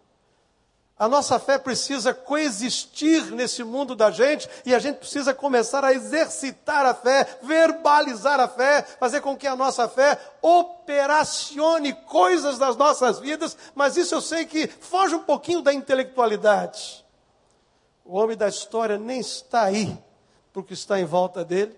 A 0.99 1.07
nossa 1.07 1.39
fé 1.39 1.57
precisa 1.57 2.13
coexistir 2.13 3.31
nesse 3.31 3.63
mundo 3.63 3.95
da 3.95 4.11
gente 4.11 4.49
e 4.65 4.75
a 4.75 4.79
gente 4.79 4.97
precisa 4.97 5.33
começar 5.33 5.83
a 5.85 5.93
exercitar 5.93 6.85
a 6.85 6.93
fé, 6.93 7.39
verbalizar 7.41 8.37
a 8.37 8.49
fé, 8.49 8.81
fazer 8.99 9.21
com 9.21 9.37
que 9.37 9.47
a 9.47 9.55
nossa 9.55 9.87
fé 9.87 10.19
operacione 10.41 11.93
coisas 11.93 12.57
das 12.57 12.75
nossas 12.75 13.17
vidas, 13.17 13.57
mas 13.73 13.95
isso 13.95 14.13
eu 14.13 14.21
sei 14.21 14.45
que 14.45 14.67
foge 14.67 15.15
um 15.15 15.23
pouquinho 15.23 15.61
da 15.61 15.73
intelectualidade. 15.73 17.05
O 18.03 18.17
homem 18.17 18.35
da 18.35 18.49
história 18.49 18.97
nem 18.97 19.21
está 19.21 19.63
aí 19.63 19.97
o 20.59 20.63
que 20.63 20.73
está 20.73 20.99
em 20.99 21.05
volta 21.05 21.43
dele. 21.43 21.75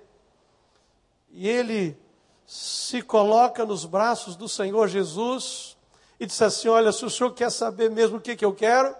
E 1.29 1.47
ele 1.47 1.97
se 2.45 3.01
coloca 3.01 3.65
nos 3.65 3.85
braços 3.85 4.35
do 4.35 4.49
Senhor 4.49 4.87
Jesus 4.87 5.77
e 6.19 6.25
diz 6.25 6.41
assim: 6.41 6.67
Olha, 6.67 6.91
se 6.91 7.05
o 7.05 7.09
senhor 7.09 7.31
quer 7.33 7.49
saber 7.49 7.89
mesmo 7.89 8.17
o 8.17 8.21
que, 8.21 8.35
que 8.35 8.43
eu 8.43 8.53
quero, 8.53 8.93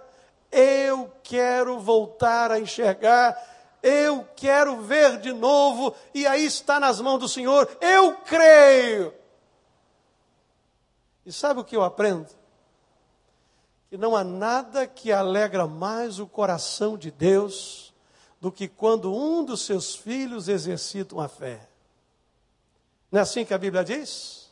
eu 0.51 1.11
quero 1.23 1.79
voltar 1.79 2.51
a 2.51 2.59
enxergar, 2.59 3.37
eu 3.81 4.27
quero 4.35 4.81
ver 4.81 5.19
de 5.19 5.31
novo, 5.31 5.95
e 6.13 6.27
aí 6.27 6.45
está 6.45 6.79
nas 6.79 6.99
mãos 6.99 7.19
do 7.19 7.29
Senhor, 7.29 7.69
eu 7.79 8.15
creio. 8.17 9.13
E 11.25 11.31
sabe 11.31 11.59
o 11.59 11.63
que 11.63 11.75
eu 11.75 11.83
aprendo? 11.83 12.29
Que 13.89 13.97
não 13.97 14.15
há 14.15 14.23
nada 14.23 14.87
que 14.87 15.11
alegra 15.11 15.67
mais 15.67 16.19
o 16.19 16.27
coração 16.27 16.97
de 16.97 17.11
Deus 17.11 17.93
do 18.39 18.51
que 18.51 18.67
quando 18.67 19.13
um 19.13 19.43
dos 19.43 19.61
seus 19.65 19.95
filhos 19.95 20.47
exercita 20.47 21.13
uma 21.13 21.27
fé. 21.27 21.67
Não 23.11 23.19
é 23.19 23.21
assim 23.21 23.45
que 23.45 23.53
a 23.53 23.57
Bíblia 23.57 23.83
diz? 23.83 24.49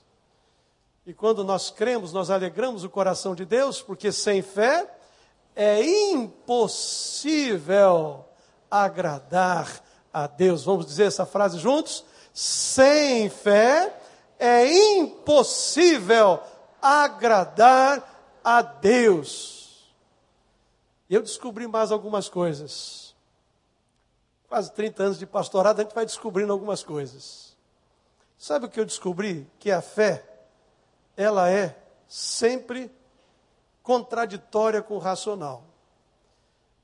E 1.06 1.14
quando 1.14 1.44
nós 1.44 1.72
cremos, 1.72 2.14
nós 2.14 2.30
alegramos 2.30 2.84
o 2.84 2.90
coração 2.90 3.34
de 3.34 3.46
Deus, 3.46 3.82
porque 3.82 4.12
sem 4.12 4.42
fé 4.42 4.99
é 5.56 5.84
impossível 6.12 7.46
agradar 8.70 9.84
a 10.14 10.28
Deus. 10.28 10.64
Vamos 10.64 10.86
dizer 10.86 11.06
essa 11.06 11.26
frase 11.26 11.58
juntos? 11.60 12.04
Sem 12.34 13.30
fé 13.30 13.94
é 14.38 14.72
impossível 14.98 16.40
agradar 16.82 18.40
a 18.44 18.62
Deus. 18.62 19.90
Eu 21.10 21.22
descobri 21.22 21.68
mais 21.68 21.92
algumas 21.92 22.30
coisas 22.30 23.10
quase 24.50 24.72
30 24.72 25.04
anos 25.04 25.20
de 25.20 25.28
pastorado, 25.28 25.80
a 25.80 25.84
gente 25.84 25.94
vai 25.94 26.06
descobrindo 26.06 26.52
algumas 26.52 26.84
coisas. 26.84 27.56
Sabe 28.36 28.66
o 28.66 28.70
que 28.70 28.80
eu 28.80 28.86
descobri? 28.86 29.48
Que 29.60 29.70
a 29.70 29.80
fé, 29.80 30.26
ela 31.16 31.52
é 31.52 31.78
sempre 32.08 32.92
contraditória 33.90 34.84
com 34.84 34.98
o 34.98 35.00
racional. 35.00 35.64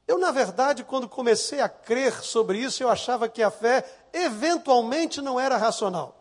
Eu, 0.07 0.17
na 0.17 0.31
verdade, 0.31 0.83
quando 0.83 1.07
comecei 1.07 1.61
a 1.61 1.69
crer 1.69 2.23
sobre 2.23 2.57
isso, 2.57 2.81
eu 2.81 2.89
achava 2.89 3.29
que 3.29 3.43
a 3.43 3.51
fé 3.51 3.85
eventualmente 4.11 5.21
não 5.21 5.39
era 5.39 5.55
racional. 5.55 6.17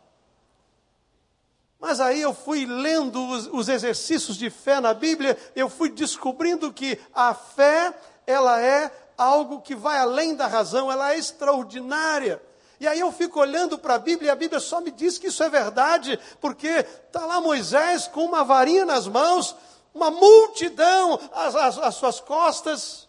Mas 1.80 2.02
aí 2.02 2.20
eu 2.20 2.34
fui 2.34 2.66
lendo 2.66 3.18
os, 3.30 3.46
os, 3.46 3.70
exercícios 3.70 4.36
de 4.36 4.50
fé 4.50 4.78
na 4.78 4.92
Bíblia, 4.92 5.38
eu 5.56 5.70
fui 5.70 5.88
descobrindo 5.88 6.70
que 6.70 7.00
a 7.14 7.32
fé, 7.32 7.94
ela 8.26 8.60
é 8.60 8.92
algo 9.16 9.62
que 9.62 9.74
vai 9.74 9.96
além 9.96 10.34
da 10.34 10.46
razão, 10.46 10.92
ela 10.92 11.14
é 11.14 11.18
extraordinária. 11.18 12.42
E 12.78 12.86
aí 12.86 13.00
eu 13.00 13.10
fico 13.10 13.40
olhando 13.40 13.78
para 13.78 13.94
a 13.94 13.98
Bíblia 13.98 14.28
e 14.28 14.30
a 14.30 14.36
Bíblia 14.36 14.60
só 14.60 14.82
me 14.82 14.90
diz 14.90 15.16
que 15.16 15.28
isso 15.28 15.42
é 15.42 15.48
verdade, 15.48 16.20
porque 16.42 16.68
está 16.68 17.24
lá 17.24 17.40
Moisés 17.40 18.06
com 18.06 18.26
uma 18.26 18.44
varinha 18.44 18.84
nas 18.84 19.06
mãos, 19.06 19.56
uma 19.94 20.10
multidão 20.10 21.18
às, 21.32 21.54
às, 21.54 21.78
às 21.78 21.94
suas 21.94 22.20
costas. 22.20 23.08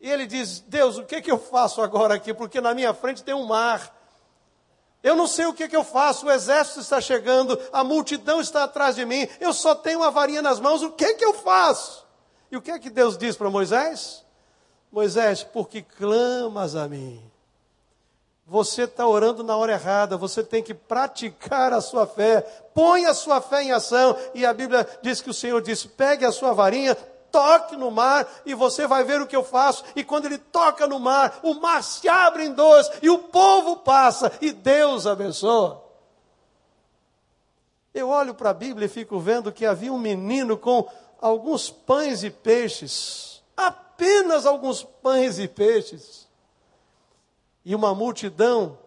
E 0.00 0.10
ele 0.10 0.26
diz: 0.26 0.60
Deus, 0.60 0.98
o 0.98 1.04
que, 1.04 1.22
que 1.22 1.30
eu 1.30 1.38
faço 1.38 1.80
agora 1.80 2.14
aqui? 2.14 2.34
Porque 2.34 2.60
na 2.60 2.74
minha 2.74 2.92
frente 2.92 3.22
tem 3.22 3.34
um 3.34 3.46
mar. 3.46 3.94
Eu 5.02 5.14
não 5.14 5.28
sei 5.28 5.46
o 5.46 5.54
que, 5.54 5.68
que 5.68 5.76
eu 5.76 5.84
faço, 5.84 6.26
o 6.26 6.30
exército 6.32 6.80
está 6.80 7.00
chegando, 7.00 7.56
a 7.72 7.84
multidão 7.84 8.40
está 8.40 8.64
atrás 8.64 8.96
de 8.96 9.04
mim, 9.04 9.28
eu 9.38 9.52
só 9.52 9.72
tenho 9.72 10.00
uma 10.00 10.10
varinha 10.10 10.42
nas 10.42 10.58
mãos, 10.58 10.82
o 10.82 10.90
que, 10.90 11.14
que 11.14 11.24
eu 11.24 11.32
faço? 11.32 12.04
E 12.50 12.56
o 12.56 12.62
que 12.62 12.72
é 12.72 12.78
que 12.78 12.90
Deus 12.90 13.16
diz 13.16 13.36
para 13.36 13.48
Moisés? 13.48 14.24
Moisés, 14.90 15.44
porque 15.44 15.80
clamas 15.82 16.74
a 16.74 16.88
mim. 16.88 17.22
Você 18.46 18.82
está 18.82 19.06
orando 19.06 19.42
na 19.42 19.56
hora 19.56 19.72
errada, 19.72 20.16
você 20.16 20.42
tem 20.42 20.62
que 20.62 20.72
praticar 20.72 21.72
a 21.72 21.80
sua 21.80 22.06
fé, 22.06 22.42
põe 22.72 23.04
a 23.04 23.12
sua 23.12 23.40
fé 23.40 23.64
em 23.64 23.72
ação. 23.72 24.16
E 24.34 24.46
a 24.46 24.54
Bíblia 24.54 24.88
diz 25.02 25.20
que 25.20 25.30
o 25.30 25.34
Senhor 25.34 25.60
disse: 25.60 25.88
pegue 25.88 26.24
a 26.24 26.30
sua 26.30 26.52
varinha, 26.52 26.94
toque 26.94 27.76
no 27.76 27.90
mar 27.90 28.26
e 28.46 28.54
você 28.54 28.86
vai 28.86 29.02
ver 29.02 29.20
o 29.20 29.26
que 29.26 29.34
eu 29.34 29.42
faço. 29.42 29.84
E 29.96 30.04
quando 30.04 30.26
ele 30.26 30.38
toca 30.38 30.86
no 30.86 31.00
mar, 31.00 31.40
o 31.42 31.54
mar 31.54 31.82
se 31.82 32.08
abre 32.08 32.44
em 32.44 32.52
dois 32.52 32.88
e 33.02 33.10
o 33.10 33.18
povo 33.18 33.78
passa 33.78 34.30
e 34.40 34.52
Deus 34.52 35.06
abençoa. 35.06 35.84
Eu 37.92 38.10
olho 38.10 38.34
para 38.34 38.50
a 38.50 38.54
Bíblia 38.54 38.86
e 38.86 38.90
fico 38.90 39.18
vendo 39.18 39.50
que 39.50 39.66
havia 39.66 39.92
um 39.92 39.98
menino 39.98 40.56
com 40.56 40.88
alguns 41.20 41.68
pães 41.68 42.22
e 42.22 42.30
peixes 42.30 43.36
apenas 43.96 44.44
alguns 44.44 44.82
pães 44.82 45.38
e 45.38 45.48
peixes. 45.48 46.25
E 47.66 47.74
uma 47.74 47.94
multidão 47.94 48.78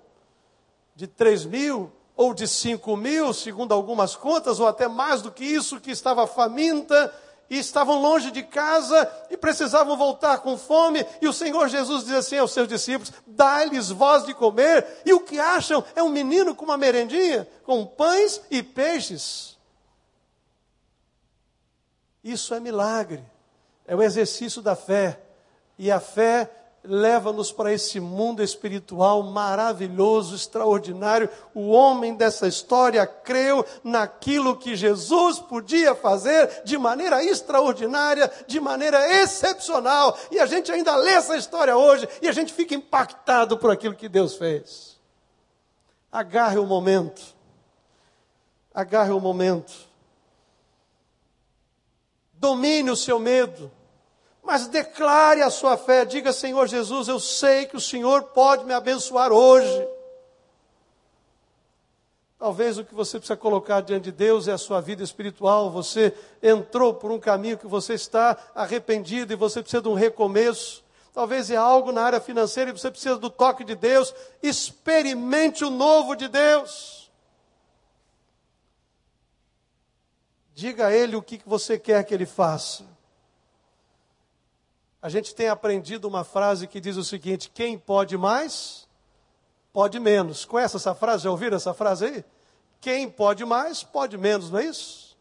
de 0.95 1.05
três 1.05 1.45
mil 1.45 1.91
ou 2.15 2.33
de 2.33 2.47
cinco 2.47 2.97
mil, 2.97 3.31
segundo 3.31 3.75
algumas 3.75 4.15
contas, 4.15 4.59
ou 4.59 4.67
até 4.67 4.87
mais 4.87 5.21
do 5.21 5.31
que 5.31 5.45
isso, 5.45 5.79
que 5.79 5.91
estava 5.91 6.25
faminta 6.25 7.13
e 7.47 7.59
estavam 7.59 8.01
longe 8.01 8.31
de 8.31 8.41
casa 8.41 9.07
e 9.29 9.37
precisavam 9.37 9.95
voltar 9.95 10.39
com 10.39 10.57
fome. 10.57 11.05
E 11.21 11.27
o 11.27 11.33
Senhor 11.33 11.67
Jesus 11.67 12.05
diz 12.05 12.13
assim 12.13 12.37
aos 12.37 12.51
seus 12.51 12.67
discípulos: 12.67 13.13
Dá-lhes 13.27 13.91
voz 13.91 14.25
de 14.25 14.33
comer. 14.33 15.01
E 15.05 15.13
o 15.13 15.19
que 15.19 15.39
acham 15.39 15.83
é 15.95 16.01
um 16.01 16.09
menino 16.09 16.55
com 16.55 16.65
uma 16.65 16.77
merendinha, 16.77 17.47
com 17.63 17.85
pães 17.85 18.41
e 18.49 18.63
peixes. 18.63 19.55
Isso 22.23 22.55
é 22.55 22.59
milagre 22.59 23.23
é 23.89 23.95
o 23.95 24.03
exercício 24.03 24.61
da 24.61 24.75
fé. 24.75 25.19
E 25.75 25.91
a 25.91 25.99
fé 25.99 26.47
leva-nos 26.83 27.51
para 27.51 27.73
esse 27.73 27.99
mundo 27.99 28.41
espiritual 28.41 29.23
maravilhoso, 29.23 30.35
extraordinário. 30.35 31.29
O 31.53 31.69
homem 31.69 32.15
dessa 32.15 32.47
história 32.47 33.05
creu 33.05 33.65
naquilo 33.83 34.57
que 34.57 34.75
Jesus 34.75 35.39
podia 35.39 35.93
fazer 35.93 36.63
de 36.63 36.77
maneira 36.77 37.23
extraordinária, 37.23 38.31
de 38.47 38.59
maneira 38.59 39.21
excepcional. 39.21 40.17
E 40.31 40.39
a 40.39 40.45
gente 40.45 40.71
ainda 40.71 40.95
lê 40.95 41.11
essa 41.11 41.35
história 41.35 41.77
hoje 41.77 42.07
e 42.21 42.27
a 42.27 42.31
gente 42.31 42.53
fica 42.53 42.73
impactado 42.73 43.57
por 43.57 43.71
aquilo 43.71 43.95
que 43.95 44.09
Deus 44.09 44.35
fez. 44.35 44.97
Agarre 46.11 46.57
o 46.57 46.65
momento. 46.65 47.21
Agarre 48.73 49.11
o 49.11 49.19
momento 49.19 49.89
domine 52.39 52.89
o 52.89 52.95
seu 52.95 53.19
medo, 53.19 53.69
mas 54.43 54.67
declare 54.67 55.41
a 55.41 55.49
sua 55.49 55.77
fé. 55.77 56.05
Diga, 56.05 56.33
Senhor 56.33 56.67
Jesus, 56.67 57.07
eu 57.07 57.19
sei 57.19 57.65
que 57.65 57.77
o 57.77 57.81
Senhor 57.81 58.23
pode 58.23 58.65
me 58.65 58.73
abençoar 58.73 59.31
hoje. 59.31 59.87
Talvez 62.39 62.77
o 62.77 62.85
que 62.85 62.95
você 62.95 63.17
precisa 63.19 63.35
colocar 63.35 63.81
diante 63.81 64.05
de 64.05 64.11
Deus 64.13 64.47
é 64.47 64.53
a 64.53 64.57
sua 64.57 64.79
vida 64.79 65.03
espiritual. 65.03 65.69
Você 65.71 66.13
entrou 66.41 66.93
por 66.93 67.11
um 67.11 67.19
caminho 67.19 67.57
que 67.57 67.67
você 67.67 67.93
está 67.93 68.37
arrependido 68.55 69.33
e 69.33 69.35
você 69.35 69.61
precisa 69.61 69.81
de 69.81 69.89
um 69.89 69.93
recomeço. 69.93 70.81
Talvez 71.13 71.51
é 71.51 71.57
algo 71.57 71.91
na 71.91 72.01
área 72.01 72.21
financeira 72.21 72.69
e 72.69 72.73
você 72.73 72.89
precisa 72.89 73.17
do 73.17 73.29
toque 73.29 73.65
de 73.65 73.75
Deus. 73.75 74.13
Experimente 74.41 75.65
o 75.65 75.69
novo 75.69 76.15
de 76.15 76.29
Deus. 76.29 77.11
Diga 80.53 80.87
a 80.87 80.93
Ele 80.93 81.17
o 81.17 81.21
que 81.21 81.41
você 81.45 81.77
quer 81.77 82.05
que 82.05 82.13
Ele 82.13 82.25
faça. 82.25 82.85
A 85.01 85.07
gente 85.07 85.33
tem 85.33 85.47
aprendido 85.47 86.07
uma 86.07 86.23
frase 86.23 86.67
que 86.67 86.81
diz 86.81 86.97
o 86.97 87.03
seguinte: 87.03 87.49
quem 87.53 87.77
pode 87.77 88.17
mais, 88.17 88.87
pode 89.71 89.99
menos. 89.99 90.43
Conhece 90.43 90.75
essa 90.75 90.93
frase? 90.93 91.23
Já 91.23 91.31
ouviram 91.31 91.55
essa 91.55 91.73
frase 91.73 92.05
aí? 92.05 92.25
Quem 92.81 93.09
pode 93.09 93.45
mais, 93.45 93.83
pode 93.83 94.17
menos, 94.17 94.49
não 94.49 94.59
é 94.59 94.65
isso? 94.65 95.17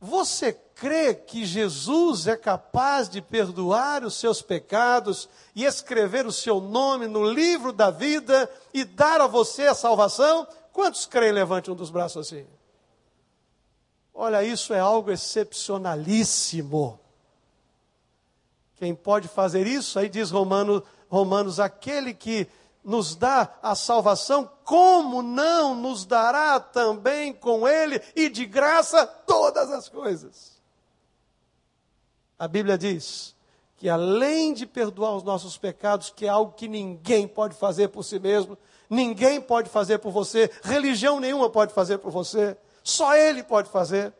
Você 0.00 0.52
crê 0.74 1.14
que 1.14 1.46
Jesus 1.46 2.26
é 2.26 2.36
capaz 2.36 3.08
de 3.08 3.22
perdoar 3.22 4.04
os 4.04 4.14
seus 4.14 4.42
pecados 4.42 5.28
e 5.54 5.64
escrever 5.64 6.26
o 6.26 6.32
seu 6.32 6.60
nome 6.60 7.06
no 7.06 7.24
livro 7.24 7.72
da 7.72 7.90
vida 7.90 8.50
e 8.72 8.84
dar 8.84 9.20
a 9.22 9.26
você 9.26 9.62
a 9.62 9.74
salvação? 9.74 10.46
Quantos 10.72 11.06
creem? 11.06 11.32
Levante 11.32 11.70
um 11.70 11.74
dos 11.74 11.88
braços 11.88 12.26
assim. 12.26 12.46
Olha, 14.12 14.44
isso 14.44 14.74
é 14.74 14.78
algo 14.78 15.10
excepcionalíssimo. 15.10 17.00
Quem 18.76 18.94
pode 18.94 19.28
fazer 19.28 19.66
isso? 19.66 19.98
Aí 19.98 20.08
diz 20.08 20.30
Romano, 20.30 20.82
Romanos, 21.08 21.60
aquele 21.60 22.12
que 22.12 22.48
nos 22.84 23.16
dá 23.16 23.48
a 23.62 23.74
salvação, 23.74 24.50
como 24.62 25.22
não 25.22 25.74
nos 25.74 26.04
dará 26.04 26.60
também 26.60 27.32
com 27.32 27.66
Ele 27.66 28.00
e 28.14 28.28
de 28.28 28.44
graça 28.44 29.06
todas 29.06 29.70
as 29.70 29.88
coisas? 29.88 30.60
A 32.38 32.46
Bíblia 32.46 32.76
diz 32.76 33.34
que 33.76 33.88
além 33.88 34.52
de 34.52 34.66
perdoar 34.66 35.16
os 35.16 35.22
nossos 35.22 35.56
pecados, 35.56 36.10
que 36.10 36.26
é 36.26 36.28
algo 36.28 36.52
que 36.52 36.68
ninguém 36.68 37.26
pode 37.26 37.54
fazer 37.54 37.88
por 37.88 38.02
si 38.02 38.18
mesmo, 38.18 38.58
ninguém 38.88 39.40
pode 39.40 39.70
fazer 39.70 39.98
por 39.98 40.10
você, 40.10 40.50
religião 40.62 41.18
nenhuma 41.20 41.48
pode 41.48 41.72
fazer 41.72 41.98
por 41.98 42.10
você, 42.10 42.56
só 42.82 43.16
Ele 43.16 43.42
pode 43.42 43.70
fazer. 43.70 44.12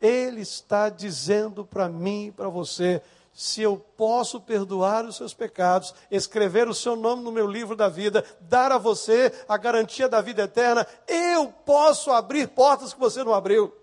Ele 0.00 0.40
está 0.40 0.88
dizendo 0.88 1.64
para 1.64 1.88
mim 1.88 2.26
e 2.26 2.32
para 2.32 2.48
você: 2.48 3.02
se 3.32 3.62
eu 3.62 3.76
posso 3.76 4.40
perdoar 4.40 5.04
os 5.04 5.16
seus 5.16 5.32
pecados, 5.32 5.94
escrever 6.10 6.68
o 6.68 6.74
seu 6.74 6.96
nome 6.96 7.22
no 7.22 7.32
meu 7.32 7.46
livro 7.46 7.76
da 7.76 7.88
vida, 7.88 8.24
dar 8.40 8.72
a 8.72 8.78
você 8.78 9.32
a 9.48 9.56
garantia 9.56 10.08
da 10.08 10.20
vida 10.20 10.42
eterna, 10.42 10.86
eu 11.06 11.48
posso 11.64 12.10
abrir 12.10 12.48
portas 12.48 12.92
que 12.92 13.00
você 13.00 13.22
não 13.22 13.32
abriu. 13.32 13.74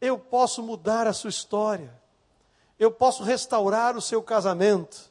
Eu 0.00 0.18
posso 0.18 0.62
mudar 0.62 1.06
a 1.06 1.12
sua 1.12 1.30
história. 1.30 1.92
Eu 2.78 2.90
posso 2.90 3.22
restaurar 3.22 3.96
o 3.96 4.00
seu 4.00 4.22
casamento. 4.22 5.10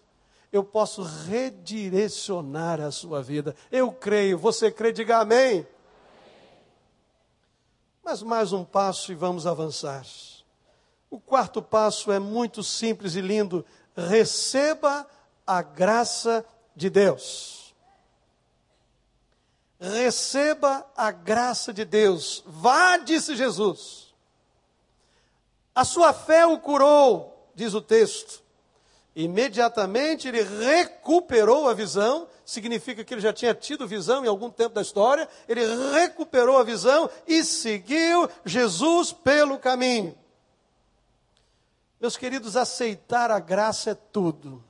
Eu 0.52 0.64
posso 0.64 1.04
redirecionar 1.04 2.82
a 2.82 2.90
sua 2.92 3.22
vida. 3.22 3.56
Eu 3.72 3.92
creio. 3.92 4.38
Você 4.40 4.72
crê? 4.72 4.92
Diga 4.92 5.20
amém. 5.20 5.66
Mas 8.04 8.24
mais 8.24 8.52
um 8.52 8.66
passo 8.66 9.12
e 9.12 9.16
vamos 9.16 9.46
avançar. 9.46 10.04
O 11.10 11.20
quarto 11.20 11.62
passo 11.62 12.12
é 12.12 12.20
muito 12.20 12.64
simples 12.64 13.16
e 13.16 13.22
lindo. 13.22 13.66
Receba 13.96 15.08
a 15.46 15.62
graça 15.62 16.46
de 16.76 16.90
Deus. 16.90 17.74
Receba 19.80 20.86
a 20.96 21.10
graça 21.10 21.74
de 21.74 21.86
Deus. 21.86 22.44
Vá, 22.46 22.98
disse 22.98 23.36
Jesus. 23.36 24.14
A 25.74 25.86
sua 25.86 26.12
fé 26.14 26.46
o 26.46 26.60
curou, 26.60 27.50
diz 27.56 27.74
o 27.74 27.82
texto. 27.82 28.44
Imediatamente 29.16 30.28
ele 30.28 30.44
recuperou 30.44 31.68
a 31.68 31.74
visão, 31.74 32.28
significa 32.46 33.04
que 33.04 33.14
ele 33.14 33.22
já 33.22 33.34
tinha 33.34 33.54
tido 33.54 33.88
visão 33.88 34.24
em 34.24 34.28
algum 34.28 34.50
tempo 34.50 34.76
da 34.76 34.82
história, 34.82 35.28
ele 35.48 35.62
recuperou 35.94 36.58
a 36.58 36.64
visão 36.64 37.10
e 37.26 37.44
seguiu 37.44 38.30
Jesus 38.46 39.12
pelo 39.12 39.58
caminho. 39.58 40.16
Meus 42.00 42.16
queridos, 42.16 42.56
aceitar 42.56 43.30
a 43.30 43.40
graça 43.40 43.92
é 43.92 43.96
tudo. 43.96 44.64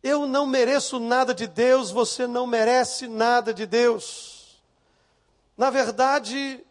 Eu 0.00 0.26
não 0.26 0.46
mereço 0.46 1.00
nada 1.00 1.34
de 1.34 1.48
Deus, 1.48 1.90
você 1.90 2.26
não 2.26 2.46
merece 2.46 3.08
nada 3.08 3.52
de 3.52 3.66
Deus. 3.66 4.62
Na 5.56 5.68
verdade, 5.68 6.64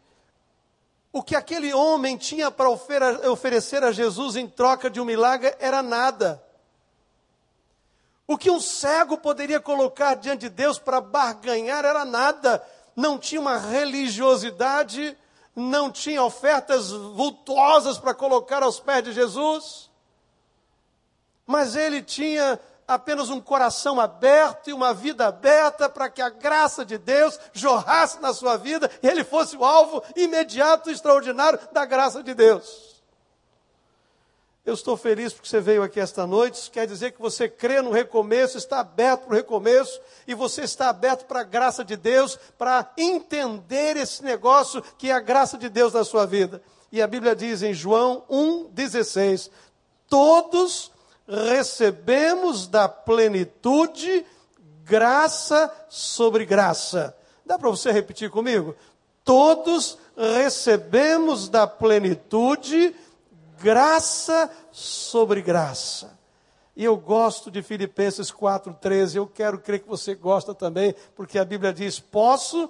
o 1.11 1.21
que 1.21 1.35
aquele 1.35 1.73
homem 1.73 2.15
tinha 2.15 2.49
para 2.49 2.69
oferecer 2.69 3.83
a 3.83 3.91
Jesus 3.91 4.37
em 4.37 4.47
troca 4.47 4.89
de 4.89 5.01
um 5.01 5.05
milagre 5.05 5.53
era 5.59 5.83
nada. 5.83 6.41
O 8.25 8.37
que 8.37 8.49
um 8.49 8.59
cego 8.59 9.17
poderia 9.17 9.59
colocar 9.59 10.15
diante 10.15 10.41
de 10.41 10.49
Deus 10.49 10.79
para 10.79 11.01
barganhar 11.01 11.83
era 11.83 12.05
nada. 12.05 12.65
Não 12.95 13.19
tinha 13.19 13.41
uma 13.41 13.57
religiosidade 13.57 15.17
não 15.55 15.91
tinha 15.91 16.23
ofertas 16.23 16.91
vultuosas 16.91 17.97
para 17.97 18.13
colocar 18.13 18.63
aos 18.63 18.79
pés 18.79 19.03
de 19.03 19.11
Jesus, 19.11 19.89
mas 21.45 21.75
ele 21.75 22.01
tinha 22.01 22.59
apenas 22.87 23.29
um 23.29 23.39
coração 23.39 23.99
aberto 23.99 24.69
e 24.69 24.73
uma 24.73 24.93
vida 24.93 25.27
aberta 25.27 25.87
para 25.89 26.09
que 26.09 26.21
a 26.21 26.29
graça 26.29 26.85
de 26.85 26.97
Deus 26.97 27.39
jorrasse 27.53 28.19
na 28.21 28.33
sua 28.33 28.57
vida 28.57 28.89
e 29.01 29.07
ele 29.07 29.23
fosse 29.23 29.55
o 29.55 29.63
alvo 29.63 30.03
imediato 30.15 30.89
e 30.89 30.93
extraordinário 30.93 31.59
da 31.71 31.85
graça 31.85 32.21
de 32.23 32.33
Deus. 32.33 32.92
Eu 34.65 34.73
estou 34.73 34.95
feliz 34.95 35.33
porque 35.33 35.49
você 35.49 35.59
veio 35.59 35.83
aqui 35.83 35.99
esta 35.99 36.25
noite. 36.25 36.55
Isso 36.55 36.71
quer 36.71 36.87
dizer 36.87 37.11
que 37.11 37.21
você 37.21 37.49
crê 37.49 37.81
no 37.81 37.91
recomeço, 37.91 38.57
está 38.57 38.79
aberto 38.79 39.25
para 39.25 39.33
o 39.33 39.35
recomeço, 39.35 39.99
e 40.25 40.33
você 40.33 40.61
está 40.61 40.87
aberto 40.87 41.25
para 41.25 41.41
a 41.41 41.43
graça 41.43 41.83
de 41.83 41.97
Deus, 41.97 42.39
para 42.57 42.89
entender 42.97 43.97
esse 43.97 44.23
negócio 44.23 44.81
que 44.97 45.09
é 45.09 45.13
a 45.13 45.19
graça 45.19 45.57
de 45.57 45.67
Deus 45.67 45.91
na 45.91 46.05
sua 46.05 46.25
vida. 46.25 46.61
E 46.93 47.01
a 47.01 47.07
Bíblia 47.07 47.35
diz 47.35 47.61
em 47.61 47.73
João 47.73 48.23
1,16: 48.29 49.51
Todos 50.07 50.93
recebemos 51.27 52.65
da 52.65 52.87
plenitude 52.87 54.25
graça 54.85 55.69
sobre 55.89 56.45
graça. 56.45 57.13
Dá 57.45 57.59
para 57.59 57.69
você 57.69 57.91
repetir 57.91 58.29
comigo? 58.29 58.73
Todos 59.25 59.97
recebemos 60.15 61.49
da 61.49 61.67
plenitude 61.67 62.91
graça 62.91 63.12
sobre 64.71 65.41
graça. 65.41 66.17
E 66.75 66.83
eu 66.83 66.97
gosto 66.97 67.51
de 67.51 67.61
Filipenses 67.61 68.31
4,13, 68.31 69.15
eu 69.15 69.27
quero 69.27 69.59
crer 69.59 69.79
que 69.79 69.87
você 69.87 70.15
gosta 70.15 70.55
também, 70.55 70.95
porque 71.15 71.37
a 71.37 71.45
Bíblia 71.45 71.71
diz: 71.71 71.99
posso 71.99 72.69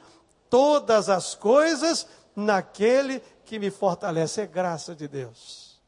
todas 0.50 1.10
as 1.10 1.36
coisas 1.36 2.06
naquele 2.36 3.22
que 3.46 3.58
me 3.58 3.72
fortalece. 3.72 4.42
É 4.42 4.46
graça 4.46 4.94
de 4.94 5.08
Deus. 5.08 5.82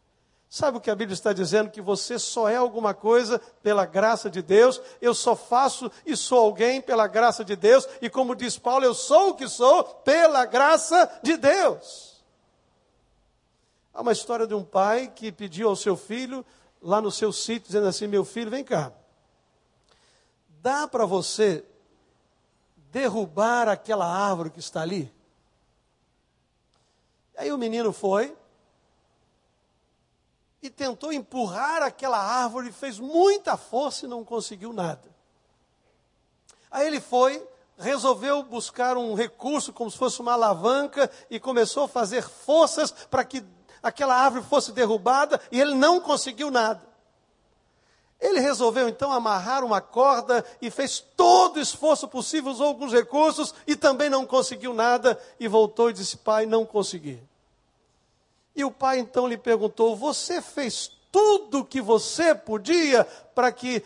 Sabe 0.50 0.78
o 0.78 0.82
que 0.82 0.90
a 0.90 0.96
Bíblia 0.96 1.14
está 1.14 1.34
dizendo? 1.34 1.70
Que 1.70 1.82
você 1.82 2.18
só 2.18 2.48
é 2.48 2.56
alguma 2.56 2.94
coisa 2.94 3.42
pela 3.62 3.86
graça 3.86 4.30
de 4.30 4.42
Deus, 4.42 4.82
eu 5.02 5.14
só 5.14 5.36
faço 5.36 5.92
e 6.06 6.16
sou 6.16 6.40
alguém 6.40 6.80
pela 6.80 7.08
graça 7.08 7.44
de 7.44 7.58
Deus, 7.58 7.86
e 8.02 8.10
como 8.10 8.34
diz 8.34 8.58
Paulo, 8.58 8.86
eu 8.86 8.94
sou 8.94 9.32
o 9.32 9.36
que 9.36 9.50
sou 9.50 9.84
pela 9.84 10.46
graça 10.46 11.12
de 11.22 11.36
Deus. 11.36 12.15
Há 13.96 14.02
uma 14.02 14.12
história 14.12 14.46
de 14.46 14.54
um 14.54 14.62
pai 14.62 15.08
que 15.08 15.32
pediu 15.32 15.70
ao 15.70 15.76
seu 15.76 15.96
filho, 15.96 16.46
lá 16.82 17.02
no 17.02 17.10
seu 17.10 17.32
sítio, 17.32 17.68
dizendo 17.68 17.88
assim: 17.88 18.08
Meu 18.08 18.26
filho, 18.26 18.52
vem 18.52 18.62
cá. 18.62 18.92
Dá 20.62 20.86
para 20.86 21.06
você 21.06 21.64
derrubar 22.92 23.70
aquela 23.70 24.06
árvore 24.06 24.50
que 24.50 24.60
está 24.60 24.82
ali? 24.82 25.10
Aí 27.38 27.54
o 27.54 27.58
menino 27.58 27.94
foi 27.94 28.36
e 30.62 30.70
tentou 30.70 31.14
empurrar 31.14 31.82
aquela 31.82 32.18
árvore, 32.18 32.74
fez 32.74 33.00
muita 33.00 33.56
força 33.56 34.06
e 34.06 34.10
não 34.10 34.26
conseguiu 34.26 34.74
nada. 34.74 35.10
Aí 36.70 36.86
ele 36.86 37.00
foi, 37.00 37.48
resolveu 37.78 38.44
buscar 38.44 38.98
um 38.98 39.14
recurso 39.14 39.72
como 39.72 39.90
se 39.90 39.98
fosse 39.98 40.20
uma 40.20 40.34
alavanca 40.34 41.10
e 41.30 41.40
começou 41.40 41.84
a 41.84 41.88
fazer 41.88 42.24
forças 42.24 42.92
para 42.92 43.24
que 43.24 43.42
aquela 43.86 44.16
árvore 44.16 44.44
fosse 44.44 44.72
derrubada 44.72 45.40
e 45.52 45.62
ele 45.62 45.76
não 45.76 46.00
conseguiu 46.00 46.50
nada. 46.50 46.82
Ele 48.20 48.40
resolveu 48.40 48.90
então 48.90 49.12
amarrar 49.12 49.64
uma 49.64 49.80
corda 49.80 50.44
e 50.60 50.72
fez 50.72 51.00
todo 51.16 51.58
o 51.58 51.62
esforço 51.62 52.08
possível, 52.08 52.52
usou 52.52 52.66
alguns 52.66 52.92
recursos 52.92 53.54
e 53.68 53.76
também 53.76 54.10
não 54.10 54.26
conseguiu 54.26 54.74
nada 54.74 55.20
e 55.40 55.48
voltou 55.48 55.92
e 55.92 55.94
disse: 55.94 56.18
Pai, 56.18 56.48
não 56.48 56.66
consegui. 56.66 57.22
E 58.56 58.64
o 58.64 58.72
pai 58.72 58.98
então 58.98 59.28
lhe 59.28 59.38
perguntou: 59.38 59.96
Você 59.96 60.42
fez 60.42 60.92
tudo 61.12 61.60
o 61.60 61.66
que 61.66 61.80
você 61.80 62.34
podia 62.34 63.04
para 63.36 63.52
que 63.52 63.84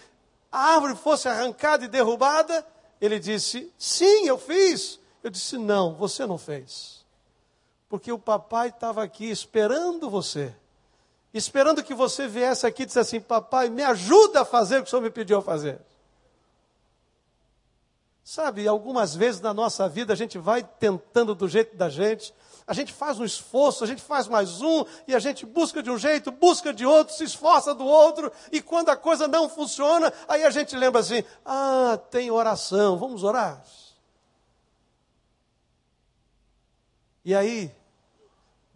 a 0.50 0.76
árvore 0.76 0.96
fosse 0.96 1.28
arrancada 1.28 1.84
e 1.84 1.90
derrubada? 1.90 2.66
Ele 3.02 3.20
disse: 3.20 3.70
Sim, 3.78 4.28
eu 4.28 4.38
fiz. 4.38 4.98
Eu 5.22 5.30
disse: 5.30 5.58
Não, 5.58 5.94
você 5.96 6.26
não 6.26 6.38
fez. 6.38 6.99
Porque 7.90 8.12
o 8.12 8.20
papai 8.20 8.70
estava 8.70 9.04
aqui 9.04 9.30
esperando 9.30 10.10
você. 10.10 10.56
Esperando 11.34 11.84
que 11.84 11.94
você 11.94 12.28
viesse 12.28 12.66
aqui 12.66 12.84
e 12.84 12.86
dissesse 12.86 13.18
assim: 13.18 13.26
Papai, 13.26 13.70
me 13.70 13.84
ajuda 13.84 14.42
a 14.42 14.46
fazer 14.46 14.78
o 14.78 14.84
que 14.84 14.88
o 14.88 14.90
senhor 14.90 15.02
me 15.02 15.10
pediu 15.10 15.40
a 15.40 15.42
fazer. 15.42 15.82
Sabe, 18.24 18.68
algumas 18.68 19.16
vezes 19.16 19.42
na 19.42 19.56
nossa 19.56 19.90
vida 19.90 20.14
a 20.14 20.16
gente 20.16 20.38
vai 20.38 20.62
tentando 20.62 21.34
do 21.34 21.48
jeito 21.48 21.76
da 21.76 21.90
gente, 21.90 22.32
a 22.68 22.74
gente 22.74 22.94
faz 22.94 23.20
um 23.20 23.26
esforço, 23.26 23.84
a 23.84 23.88
gente 23.88 24.04
faz 24.04 24.28
mais 24.28 24.62
um, 24.62 24.86
e 25.08 25.16
a 25.16 25.20
gente 25.20 25.48
busca 25.48 25.82
de 25.82 25.90
um 25.90 25.98
jeito, 25.98 26.30
busca 26.30 26.72
de 26.72 26.86
outro, 26.86 27.16
se 27.16 27.24
esforça 27.24 27.74
do 27.74 27.84
outro, 27.84 28.32
e 28.52 28.62
quando 28.62 28.90
a 28.90 28.96
coisa 28.96 29.28
não 29.28 29.50
funciona, 29.50 30.14
aí 30.28 30.44
a 30.44 30.52
gente 30.52 30.76
lembra 30.76 31.02
assim: 31.02 31.24
ah, 31.44 32.00
tem 32.12 32.30
oração, 32.30 33.00
vamos 33.00 33.24
orar. 33.24 33.64
E 37.26 37.34
aí, 37.34 37.72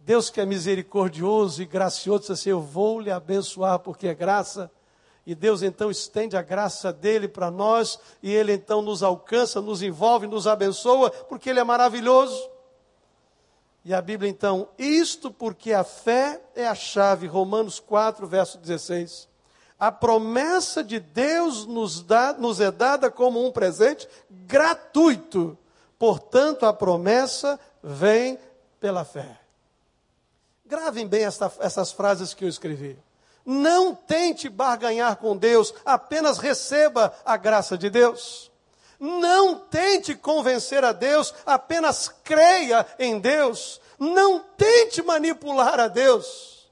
Deus 0.04 0.28
que 0.28 0.38
é 0.38 0.44
misericordioso 0.44 1.62
e 1.62 1.64
gracioso, 1.64 2.20
diz 2.20 2.30
assim: 2.32 2.50
Eu 2.50 2.60
vou 2.60 3.00
lhe 3.00 3.10
abençoar 3.10 3.78
porque 3.78 4.06
é 4.06 4.14
graça. 4.14 4.70
E 5.26 5.34
Deus 5.34 5.62
então 5.62 5.90
estende 5.90 6.36
a 6.36 6.42
graça 6.42 6.92
dele 6.92 7.26
para 7.26 7.50
nós, 7.50 7.98
e 8.22 8.30
ele 8.30 8.52
então 8.52 8.82
nos 8.82 9.02
alcança, 9.02 9.62
nos 9.62 9.82
envolve, 9.82 10.26
nos 10.26 10.46
abençoa, 10.46 11.10
porque 11.10 11.48
ele 11.48 11.58
é 11.58 11.64
maravilhoso. 11.64 12.50
E 13.82 13.94
a 13.94 14.02
Bíblia 14.02 14.30
então, 14.30 14.68
isto 14.76 15.30
porque 15.30 15.72
a 15.72 15.82
fé 15.82 16.42
é 16.54 16.66
a 16.66 16.74
chave, 16.74 17.26
Romanos 17.26 17.80
4, 17.80 18.26
verso 18.26 18.58
16. 18.58 19.26
A 19.80 19.90
promessa 19.90 20.84
de 20.84 21.00
Deus 21.00 21.64
nos, 21.64 22.02
dá, 22.02 22.34
nos 22.34 22.60
é 22.60 22.70
dada 22.70 23.10
como 23.10 23.42
um 23.42 23.50
presente 23.50 24.06
gratuito. 24.28 25.56
Portanto, 25.98 26.66
a 26.66 26.74
promessa 26.74 27.58
vem 27.82 28.38
pela 28.78 29.02
fé. 29.02 29.43
Gravem 30.74 31.06
bem 31.06 31.24
esta, 31.24 31.52
essas 31.60 31.92
frases 31.92 32.34
que 32.34 32.44
eu 32.44 32.48
escrevi. 32.48 32.98
Não 33.46 33.94
tente 33.94 34.48
barganhar 34.48 35.18
com 35.18 35.36
Deus, 35.36 35.72
apenas 35.86 36.38
receba 36.38 37.14
a 37.24 37.36
graça 37.36 37.78
de 37.78 37.88
Deus. 37.88 38.50
Não 38.98 39.56
tente 39.56 40.16
convencer 40.16 40.82
a 40.82 40.90
Deus, 40.90 41.32
apenas 41.46 42.08
creia 42.24 42.84
em 42.98 43.20
Deus. 43.20 43.80
Não 44.00 44.40
tente 44.40 45.00
manipular 45.00 45.78
a 45.78 45.86
Deus, 45.86 46.68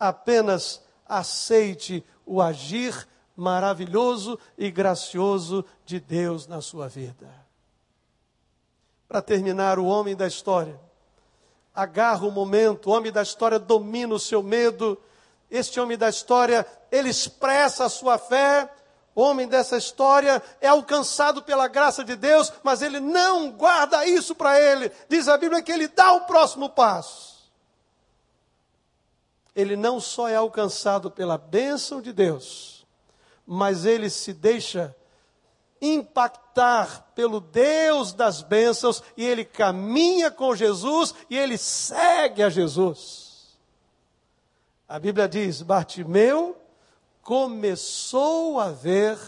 apenas 0.00 0.82
aceite 1.06 2.04
o 2.26 2.42
agir 2.42 3.06
maravilhoso 3.36 4.36
e 4.58 4.68
gracioso 4.68 5.64
de 5.86 6.00
Deus 6.00 6.48
na 6.48 6.60
sua 6.60 6.88
vida. 6.88 7.28
Para 9.06 9.22
terminar, 9.22 9.78
o 9.78 9.86
homem 9.86 10.16
da 10.16 10.26
história 10.26 10.87
agarra 11.78 12.26
o 12.26 12.32
momento, 12.32 12.90
o 12.90 12.92
homem 12.92 13.12
da 13.12 13.22
história 13.22 13.56
domina 13.56 14.12
o 14.12 14.18
seu 14.18 14.42
medo, 14.42 15.00
este 15.48 15.78
homem 15.78 15.96
da 15.96 16.08
história, 16.08 16.66
ele 16.90 17.08
expressa 17.08 17.84
a 17.84 17.88
sua 17.88 18.18
fé. 18.18 18.68
O 19.14 19.22
homem 19.22 19.46
dessa 19.46 19.76
história 19.76 20.42
é 20.60 20.66
alcançado 20.66 21.40
pela 21.40 21.68
graça 21.68 22.02
de 22.02 22.16
Deus, 22.16 22.52
mas 22.64 22.82
ele 22.82 22.98
não 22.98 23.52
guarda 23.52 24.04
isso 24.04 24.34
para 24.34 24.60
ele. 24.60 24.90
Diz 25.08 25.28
a 25.28 25.38
Bíblia 25.38 25.62
que 25.62 25.70
ele 25.70 25.86
dá 25.86 26.12
o 26.14 26.22
próximo 26.22 26.68
passo. 26.68 27.48
Ele 29.54 29.76
não 29.76 30.00
só 30.00 30.28
é 30.28 30.34
alcançado 30.34 31.12
pela 31.12 31.38
bênção 31.38 32.02
de 32.02 32.12
Deus, 32.12 32.84
mas 33.46 33.84
ele 33.84 34.10
se 34.10 34.32
deixa 34.32 34.94
impactar 35.80 37.10
pelo 37.14 37.40
Deus 37.40 38.12
das 38.12 38.42
bênçãos 38.42 39.02
e 39.16 39.24
ele 39.24 39.44
caminha 39.44 40.30
com 40.30 40.54
Jesus 40.54 41.14
e 41.30 41.36
ele 41.36 41.56
segue 41.56 42.42
a 42.42 42.48
Jesus. 42.48 43.58
A 44.88 44.98
Bíblia 44.98 45.28
diz: 45.28 45.62
Bartimeu 45.62 46.56
começou 47.22 48.58
a 48.58 48.70
ver, 48.70 49.18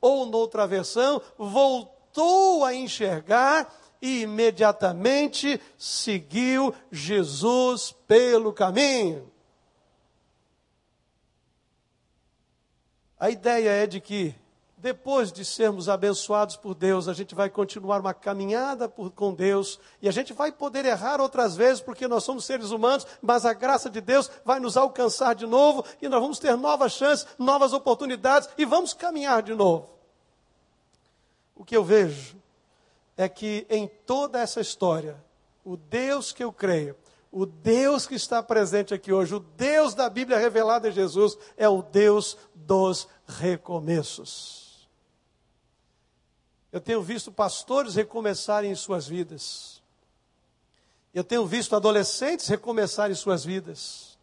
ou 0.00 0.24
noutra 0.24 0.66
versão, 0.66 1.20
voltou 1.36 2.64
a 2.64 2.74
enxergar 2.74 3.70
e 4.00 4.22
imediatamente 4.22 5.60
seguiu 5.76 6.74
Jesus 6.90 7.94
pelo 8.06 8.52
caminho. 8.52 9.30
A 13.18 13.30
ideia 13.30 13.70
é 13.70 13.86
de 13.86 14.00
que 14.00 14.34
depois 14.76 15.32
de 15.32 15.42
sermos 15.42 15.88
abençoados 15.88 16.54
por 16.54 16.74
Deus, 16.74 17.08
a 17.08 17.14
gente 17.14 17.34
vai 17.34 17.48
continuar 17.48 17.98
uma 18.00 18.12
caminhada 18.12 18.86
por, 18.88 19.10
com 19.10 19.32
Deus 19.32 19.80
e 20.02 20.08
a 20.08 20.12
gente 20.12 20.34
vai 20.34 20.52
poder 20.52 20.84
errar 20.84 21.18
outras 21.18 21.56
vezes 21.56 21.80
porque 21.80 22.06
nós 22.06 22.24
somos 22.24 22.44
seres 22.44 22.70
humanos, 22.70 23.06
mas 23.22 23.46
a 23.46 23.54
graça 23.54 23.88
de 23.88 24.02
Deus 24.02 24.30
vai 24.44 24.60
nos 24.60 24.76
alcançar 24.76 25.34
de 25.34 25.46
novo 25.46 25.82
e 26.00 26.08
nós 26.08 26.20
vamos 26.20 26.38
ter 26.38 26.54
novas 26.56 26.92
chances, 26.92 27.26
novas 27.38 27.72
oportunidades 27.72 28.50
e 28.58 28.66
vamos 28.66 28.92
caminhar 28.92 29.42
de 29.42 29.54
novo. 29.54 29.88
O 31.54 31.64
que 31.64 31.74
eu 31.74 31.82
vejo 31.82 32.36
é 33.16 33.30
que 33.30 33.66
em 33.70 33.88
toda 34.04 34.38
essa 34.38 34.60
história, 34.60 35.16
o 35.64 35.74
Deus 35.78 36.32
que 36.32 36.44
eu 36.44 36.52
creio, 36.52 36.94
o 37.32 37.46
Deus 37.46 38.06
que 38.06 38.14
está 38.14 38.42
presente 38.42 38.92
aqui 38.92 39.10
hoje, 39.10 39.34
o 39.34 39.40
Deus 39.40 39.94
da 39.94 40.10
Bíblia 40.10 40.38
revelada 40.38 40.90
em 40.90 40.92
Jesus, 40.92 41.38
é 41.56 41.66
o 41.66 41.80
Deus 41.80 42.36
dos 42.54 43.08
recomeços. 43.26 44.65
Eu 46.72 46.80
tenho 46.80 47.02
visto 47.02 47.30
pastores 47.30 47.94
recomeçarem 47.94 48.74
suas 48.74 49.06
vidas. 49.06 49.82
Eu 51.14 51.24
tenho 51.24 51.46
visto 51.46 51.74
adolescentes 51.74 52.46
recomeçarem 52.48 53.14
suas 53.14 53.44
vidas. 53.44 54.18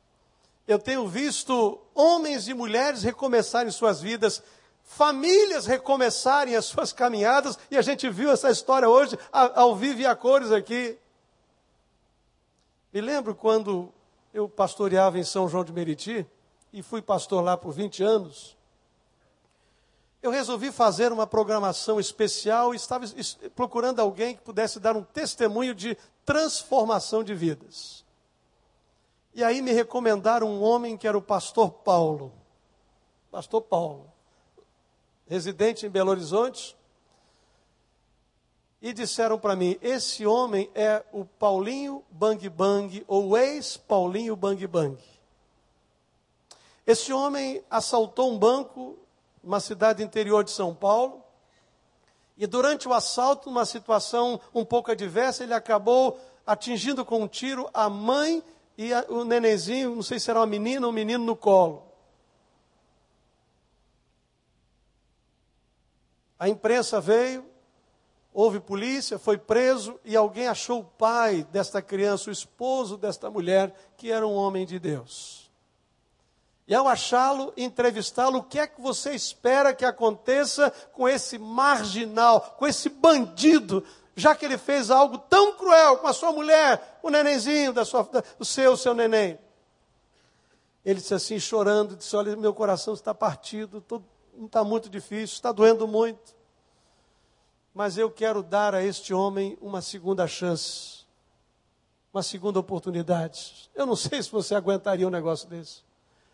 Eu 0.67 0.77
tenho 0.77 1.07
visto 1.07 1.79
homens 1.93 2.47
e 2.47 2.53
mulheres 2.53 3.03
recomeçarem 3.03 3.71
suas 3.71 4.01
vidas, 4.01 4.41
famílias 4.83 5.65
recomeçarem 5.65 6.55
as 6.55 6.65
suas 6.65 6.93
caminhadas, 6.93 7.57
e 7.69 7.77
a 7.77 7.81
gente 7.81 8.09
viu 8.09 8.31
essa 8.31 8.49
história 8.49 8.87
hoje 8.87 9.17
ao 9.31 9.75
vivo 9.75 10.01
e 10.01 10.05
a 10.05 10.15
cores 10.15 10.51
aqui. 10.51 10.97
Me 12.93 13.01
lembro 13.01 13.33
quando 13.33 13.91
eu 14.33 14.47
pastoreava 14.47 15.17
em 15.17 15.23
São 15.23 15.49
João 15.49 15.63
de 15.63 15.73
Meriti, 15.73 16.25
e 16.71 16.81
fui 16.81 17.01
pastor 17.01 17.43
lá 17.43 17.57
por 17.57 17.71
20 17.71 18.03
anos 18.03 18.55
eu 20.23 20.31
resolvi 20.31 20.71
fazer 20.71 21.11
uma 21.11 21.27
programação 21.27 21.99
especial 21.99 22.73
e 22.73 22.77
estava 22.77 23.05
procurando 23.53 23.99
alguém 23.99 24.33
que 24.33 24.41
pudesse 24.41 24.79
dar 24.79 24.95
um 24.95 25.03
testemunho 25.03 25.75
de 25.75 25.97
transformação 26.25 27.21
de 27.25 27.35
vidas. 27.35 28.05
E 29.33 29.43
aí 29.43 29.61
me 29.61 29.73
recomendaram 29.73 30.47
um 30.47 30.63
homem 30.63 30.95
que 30.95 31.05
era 31.05 31.17
o 31.17 31.21
pastor 31.21 31.71
Paulo. 31.71 32.31
Pastor 33.29 33.63
Paulo, 33.63 34.09
residente 35.27 35.85
em 35.85 35.89
Belo 35.89 36.11
Horizonte. 36.11 36.77
E 38.81 38.93
disseram 38.93 39.37
para 39.37 39.57
mim: 39.57 39.77
esse 39.81 40.25
homem 40.25 40.71
é 40.73 41.03
o 41.11 41.25
Paulinho 41.25 42.01
Bang 42.09 42.47
Bang, 42.47 43.03
ou 43.07 43.37
ex-Paulinho 43.37 44.37
Bang 44.37 44.65
Bang. 44.67 44.97
Esse 46.87 47.11
homem 47.11 47.61
assaltou 47.69 48.31
um 48.31 48.37
banco 48.37 49.02
uma 49.43 49.59
cidade 49.59 50.01
interior 50.01 50.43
de 50.43 50.51
São 50.51 50.73
Paulo. 50.73 51.21
E 52.37 52.47
durante 52.47 52.87
o 52.87 52.93
assalto, 52.93 53.49
numa 53.49 53.65
situação 53.65 54.39
um 54.53 54.63
pouco 54.63 54.91
adversa, 54.91 55.43
ele 55.43 55.53
acabou 55.53 56.19
atingindo 56.45 57.05
com 57.05 57.21
um 57.21 57.27
tiro 57.27 57.69
a 57.73 57.89
mãe 57.89 58.43
e 58.77 58.93
a, 58.93 59.05
o 59.09 59.23
nenenzinho, 59.23 59.95
não 59.95 60.01
sei 60.01 60.19
se 60.19 60.29
era 60.29 60.39
uma 60.39 60.45
menina 60.45 60.85
ou 60.85 60.91
um 60.91 60.95
menino 60.95 61.23
no 61.23 61.35
colo. 61.35 61.83
A 66.39 66.49
imprensa 66.49 66.99
veio, 66.99 67.45
houve 68.33 68.59
polícia, 68.59 69.19
foi 69.19 69.37
preso 69.37 69.99
e 70.03 70.15
alguém 70.15 70.47
achou 70.47 70.81
o 70.81 70.83
pai 70.83 71.47
desta 71.51 71.81
criança, 71.81 72.29
o 72.29 72.33
esposo 72.33 72.97
desta 72.97 73.29
mulher, 73.29 73.73
que 73.95 74.11
era 74.11 74.27
um 74.27 74.33
homem 74.33 74.65
de 74.65 74.79
Deus. 74.79 75.42
E 76.67 76.73
ao 76.73 76.87
achá-lo, 76.87 77.53
entrevistá-lo, 77.57 78.39
o 78.39 78.43
que 78.43 78.57
é 78.57 78.67
que 78.67 78.81
você 78.81 79.13
espera 79.13 79.73
que 79.73 79.83
aconteça 79.83 80.71
com 80.93 81.07
esse 81.07 81.37
marginal, 81.37 82.55
com 82.57 82.65
esse 82.65 82.87
bandido, 82.89 83.83
já 84.15 84.33
que 84.33 84.45
ele 84.45 84.57
fez 84.57 84.89
algo 84.89 85.17
tão 85.17 85.53
cruel 85.53 85.97
com 85.97 86.07
a 86.07 86.13
sua 86.13 86.31
mulher, 86.31 86.99
o 87.03 87.09
nenenzinho 87.09 87.73
da 87.73 87.83
sua, 87.83 88.07
do 88.37 88.45
seu, 88.45 88.77
seu 88.77 88.93
neném? 88.93 89.37
Ele 90.85 90.99
disse 90.99 91.13
assim, 91.13 91.39
chorando, 91.39 91.95
disse: 91.95 92.15
Olha, 92.15 92.35
meu 92.35 92.53
coração 92.53 92.93
está 92.93 93.13
partido, 93.13 93.83
está 94.45 94.63
muito 94.63 94.89
difícil, 94.89 95.35
está 95.35 95.51
doendo 95.51 95.87
muito. 95.87 96.35
Mas 97.73 97.97
eu 97.97 98.11
quero 98.11 98.43
dar 98.43 98.75
a 98.75 98.83
este 98.83 99.13
homem 99.13 99.57
uma 99.61 99.81
segunda 99.81 100.27
chance, 100.27 101.05
uma 102.13 102.21
segunda 102.21 102.59
oportunidade. 102.59 103.69
Eu 103.73 103.85
não 103.85 103.95
sei 103.97 104.21
se 104.21 104.31
você 104.31 104.55
aguentaria 104.55 105.07
um 105.07 105.11
negócio 105.11 105.49
desse. 105.49 105.81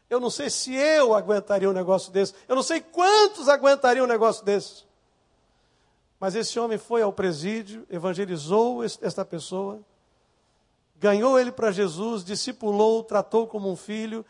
Eu 0.09 0.19
não 0.19 0.29
sei 0.29 0.49
se 0.49 0.73
eu 0.73 1.13
aguentaria 1.13 1.69
um 1.69 1.73
negócio 1.73 2.11
desse. 2.11 2.33
Eu 2.47 2.55
não 2.55 2.63
sei 2.63 2.81
quantos 2.81 3.47
aguentariam 3.47 4.05
um 4.05 4.09
negócio 4.09 4.43
desse. 4.43 4.83
Mas 6.19 6.35
esse 6.35 6.59
homem 6.59 6.77
foi 6.77 7.01
ao 7.01 7.13
presídio, 7.13 7.85
evangelizou 7.89 8.83
esta 8.83 9.23
pessoa, 9.23 9.79
ganhou 10.97 11.39
ele 11.39 11.51
para 11.51 11.71
Jesus, 11.71 12.25
discipulou, 12.25 13.03
tratou 13.03 13.47
como 13.47 13.71
um 13.71 13.75
filho. 13.75 14.25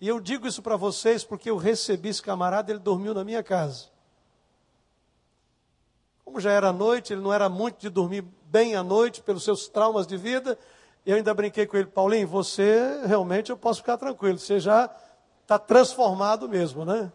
E 0.00 0.08
eu 0.08 0.20
digo 0.20 0.46
isso 0.46 0.60
para 0.60 0.76
vocês 0.76 1.24
porque 1.24 1.48
eu 1.48 1.56
recebi 1.56 2.08
esse 2.08 2.20
camarada, 2.20 2.72
ele 2.72 2.80
dormiu 2.80 3.14
na 3.14 3.24
minha 3.24 3.42
casa. 3.42 3.86
Como 6.24 6.40
já 6.40 6.50
era 6.52 6.72
noite, 6.72 7.12
ele 7.12 7.22
não 7.22 7.32
era 7.32 7.48
muito 7.48 7.78
de 7.78 7.88
dormir 7.88 8.24
bem 8.44 8.74
à 8.74 8.82
noite 8.82 9.22
pelos 9.22 9.44
seus 9.44 9.68
traumas 9.68 10.06
de 10.06 10.16
vida. 10.16 10.58
Eu 11.06 11.16
ainda 11.16 11.32
brinquei 11.32 11.66
com 11.66 11.76
ele, 11.76 11.86
Paulinho, 11.86 12.28
você 12.28 13.00
realmente 13.06 13.50
eu 13.50 13.56
posso 13.56 13.80
ficar 13.80 13.96
tranquilo, 13.96 14.38
você 14.38 14.60
já 14.60 14.94
está 15.50 15.58
transformado 15.58 16.48
mesmo, 16.48 16.84
né? 16.84 17.12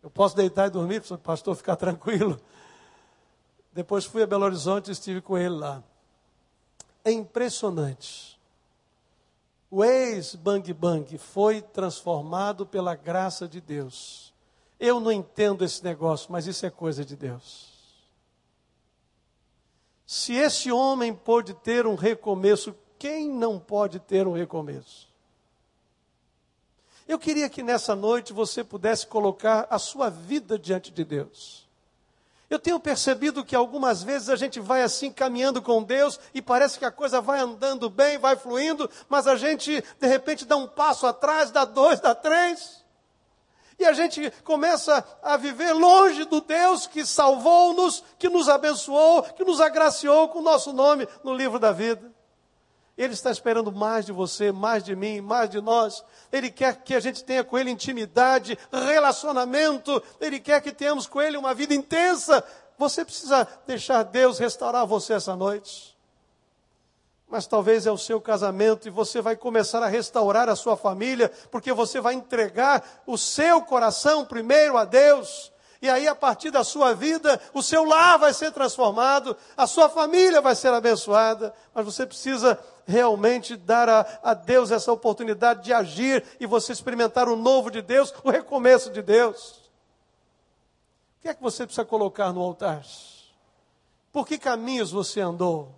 Eu 0.00 0.08
posso 0.08 0.36
deitar 0.36 0.68
e 0.68 0.70
dormir, 0.70 1.02
pastor 1.18 1.56
ficar 1.56 1.74
tranquilo. 1.74 2.40
Depois 3.72 4.04
fui 4.04 4.22
a 4.22 4.26
Belo 4.26 4.44
Horizonte 4.44 4.86
e 4.88 4.92
estive 4.92 5.20
com 5.20 5.36
ele 5.36 5.56
lá. 5.56 5.82
É 7.04 7.10
impressionante. 7.10 8.40
O 9.68 9.82
ex-Bang 9.82 10.72
Bang 10.72 11.18
foi 11.18 11.60
transformado 11.60 12.64
pela 12.64 12.94
graça 12.94 13.48
de 13.48 13.60
Deus. 13.60 14.32
Eu 14.78 15.00
não 15.00 15.10
entendo 15.10 15.64
esse 15.64 15.82
negócio, 15.82 16.30
mas 16.30 16.46
isso 16.46 16.64
é 16.64 16.70
coisa 16.70 17.04
de 17.04 17.16
Deus. 17.16 17.72
Se 20.06 20.34
esse 20.34 20.70
homem 20.70 21.12
pôde 21.12 21.52
ter 21.52 21.84
um 21.84 21.96
recomeço, 21.96 22.76
quem 22.96 23.28
não 23.28 23.58
pode 23.58 23.98
ter 23.98 24.28
um 24.28 24.32
recomeço? 24.32 25.11
Eu 27.12 27.18
queria 27.18 27.50
que 27.50 27.62
nessa 27.62 27.94
noite 27.94 28.32
você 28.32 28.64
pudesse 28.64 29.06
colocar 29.06 29.66
a 29.68 29.78
sua 29.78 30.08
vida 30.08 30.58
diante 30.58 30.90
de 30.90 31.04
Deus. 31.04 31.68
Eu 32.48 32.58
tenho 32.58 32.80
percebido 32.80 33.44
que 33.44 33.54
algumas 33.54 34.02
vezes 34.02 34.30
a 34.30 34.36
gente 34.36 34.58
vai 34.58 34.82
assim 34.82 35.12
caminhando 35.12 35.60
com 35.60 35.82
Deus 35.82 36.18
e 36.32 36.40
parece 36.40 36.78
que 36.78 36.86
a 36.86 36.90
coisa 36.90 37.20
vai 37.20 37.38
andando 37.38 37.90
bem, 37.90 38.16
vai 38.16 38.34
fluindo, 38.34 38.88
mas 39.10 39.26
a 39.26 39.36
gente 39.36 39.84
de 40.00 40.06
repente 40.06 40.46
dá 40.46 40.56
um 40.56 40.66
passo 40.66 41.06
atrás, 41.06 41.50
dá 41.50 41.66
dois, 41.66 42.00
dá 42.00 42.14
três. 42.14 42.82
E 43.78 43.84
a 43.84 43.92
gente 43.92 44.30
começa 44.42 45.04
a 45.22 45.36
viver 45.36 45.74
longe 45.74 46.24
do 46.24 46.40
Deus 46.40 46.86
que 46.86 47.04
salvou-nos, 47.04 48.02
que 48.18 48.30
nos 48.30 48.48
abençoou, 48.48 49.22
que 49.22 49.44
nos 49.44 49.60
agraciou 49.60 50.30
com 50.30 50.38
o 50.38 50.42
nosso 50.42 50.72
nome 50.72 51.06
no 51.22 51.34
livro 51.34 51.58
da 51.58 51.72
vida. 51.72 52.11
Ele 52.96 53.14
está 53.14 53.30
esperando 53.30 53.72
mais 53.72 54.04
de 54.04 54.12
você, 54.12 54.52
mais 54.52 54.84
de 54.84 54.94
mim, 54.94 55.20
mais 55.20 55.48
de 55.48 55.60
nós. 55.60 56.04
Ele 56.30 56.50
quer 56.50 56.76
que 56.82 56.94
a 56.94 57.00
gente 57.00 57.24
tenha 57.24 57.42
com 57.42 57.58
Ele 57.58 57.70
intimidade, 57.70 58.58
relacionamento. 58.70 60.02
Ele 60.20 60.38
quer 60.38 60.60
que 60.60 60.72
tenhamos 60.72 61.06
com 61.06 61.20
Ele 61.20 61.36
uma 61.36 61.54
vida 61.54 61.74
intensa. 61.74 62.44
Você 62.78 63.04
precisa 63.04 63.48
deixar 63.66 64.02
Deus 64.02 64.38
restaurar 64.38 64.86
você 64.86 65.14
essa 65.14 65.34
noite. 65.34 65.96
Mas 67.26 67.46
talvez 67.46 67.86
é 67.86 67.90
o 67.90 67.96
seu 67.96 68.20
casamento 68.20 68.86
e 68.86 68.90
você 68.90 69.22
vai 69.22 69.36
começar 69.36 69.82
a 69.82 69.88
restaurar 69.88 70.50
a 70.50 70.56
sua 70.56 70.76
família, 70.76 71.30
porque 71.50 71.72
você 71.72 71.98
vai 71.98 72.12
entregar 72.12 73.02
o 73.06 73.16
seu 73.16 73.62
coração 73.62 74.22
primeiro 74.22 74.76
a 74.76 74.84
Deus. 74.84 75.50
E 75.80 75.90
aí, 75.90 76.06
a 76.06 76.14
partir 76.14 76.50
da 76.50 76.62
sua 76.62 76.94
vida, 76.94 77.40
o 77.52 77.60
seu 77.60 77.84
lar 77.84 78.16
vai 78.16 78.32
ser 78.32 78.52
transformado, 78.52 79.36
a 79.56 79.66
sua 79.66 79.88
família 79.88 80.40
vai 80.40 80.54
ser 80.54 80.72
abençoada. 80.74 81.52
Mas 81.74 81.84
você 81.84 82.06
precisa 82.06 82.56
realmente 82.86 83.56
dar 83.56 83.88
a, 83.88 84.06
a 84.22 84.34
Deus 84.34 84.70
essa 84.70 84.92
oportunidade 84.92 85.64
de 85.64 85.72
agir 85.72 86.24
e 86.40 86.46
você 86.46 86.72
experimentar 86.72 87.28
o 87.28 87.36
novo 87.36 87.70
de 87.70 87.82
Deus, 87.82 88.12
o 88.24 88.30
recomeço 88.30 88.90
de 88.90 89.02
Deus. 89.02 89.70
O 91.18 91.22
que 91.22 91.28
é 91.28 91.34
que 91.34 91.42
você 91.42 91.64
precisa 91.64 91.84
colocar 91.84 92.32
no 92.32 92.40
altar? 92.40 92.84
Por 94.12 94.26
que 94.26 94.38
caminhos 94.38 94.90
você 94.90 95.20
andou? 95.20 95.74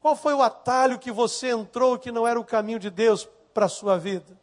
Qual 0.00 0.16
foi 0.16 0.32
o 0.32 0.42
atalho 0.42 0.98
que 0.98 1.10
você 1.10 1.50
entrou 1.50 1.98
que 1.98 2.12
não 2.12 2.26
era 2.26 2.38
o 2.38 2.44
caminho 2.44 2.78
de 2.78 2.90
Deus 2.90 3.28
para 3.52 3.66
a 3.66 3.68
sua 3.68 3.98
vida? 3.98 4.38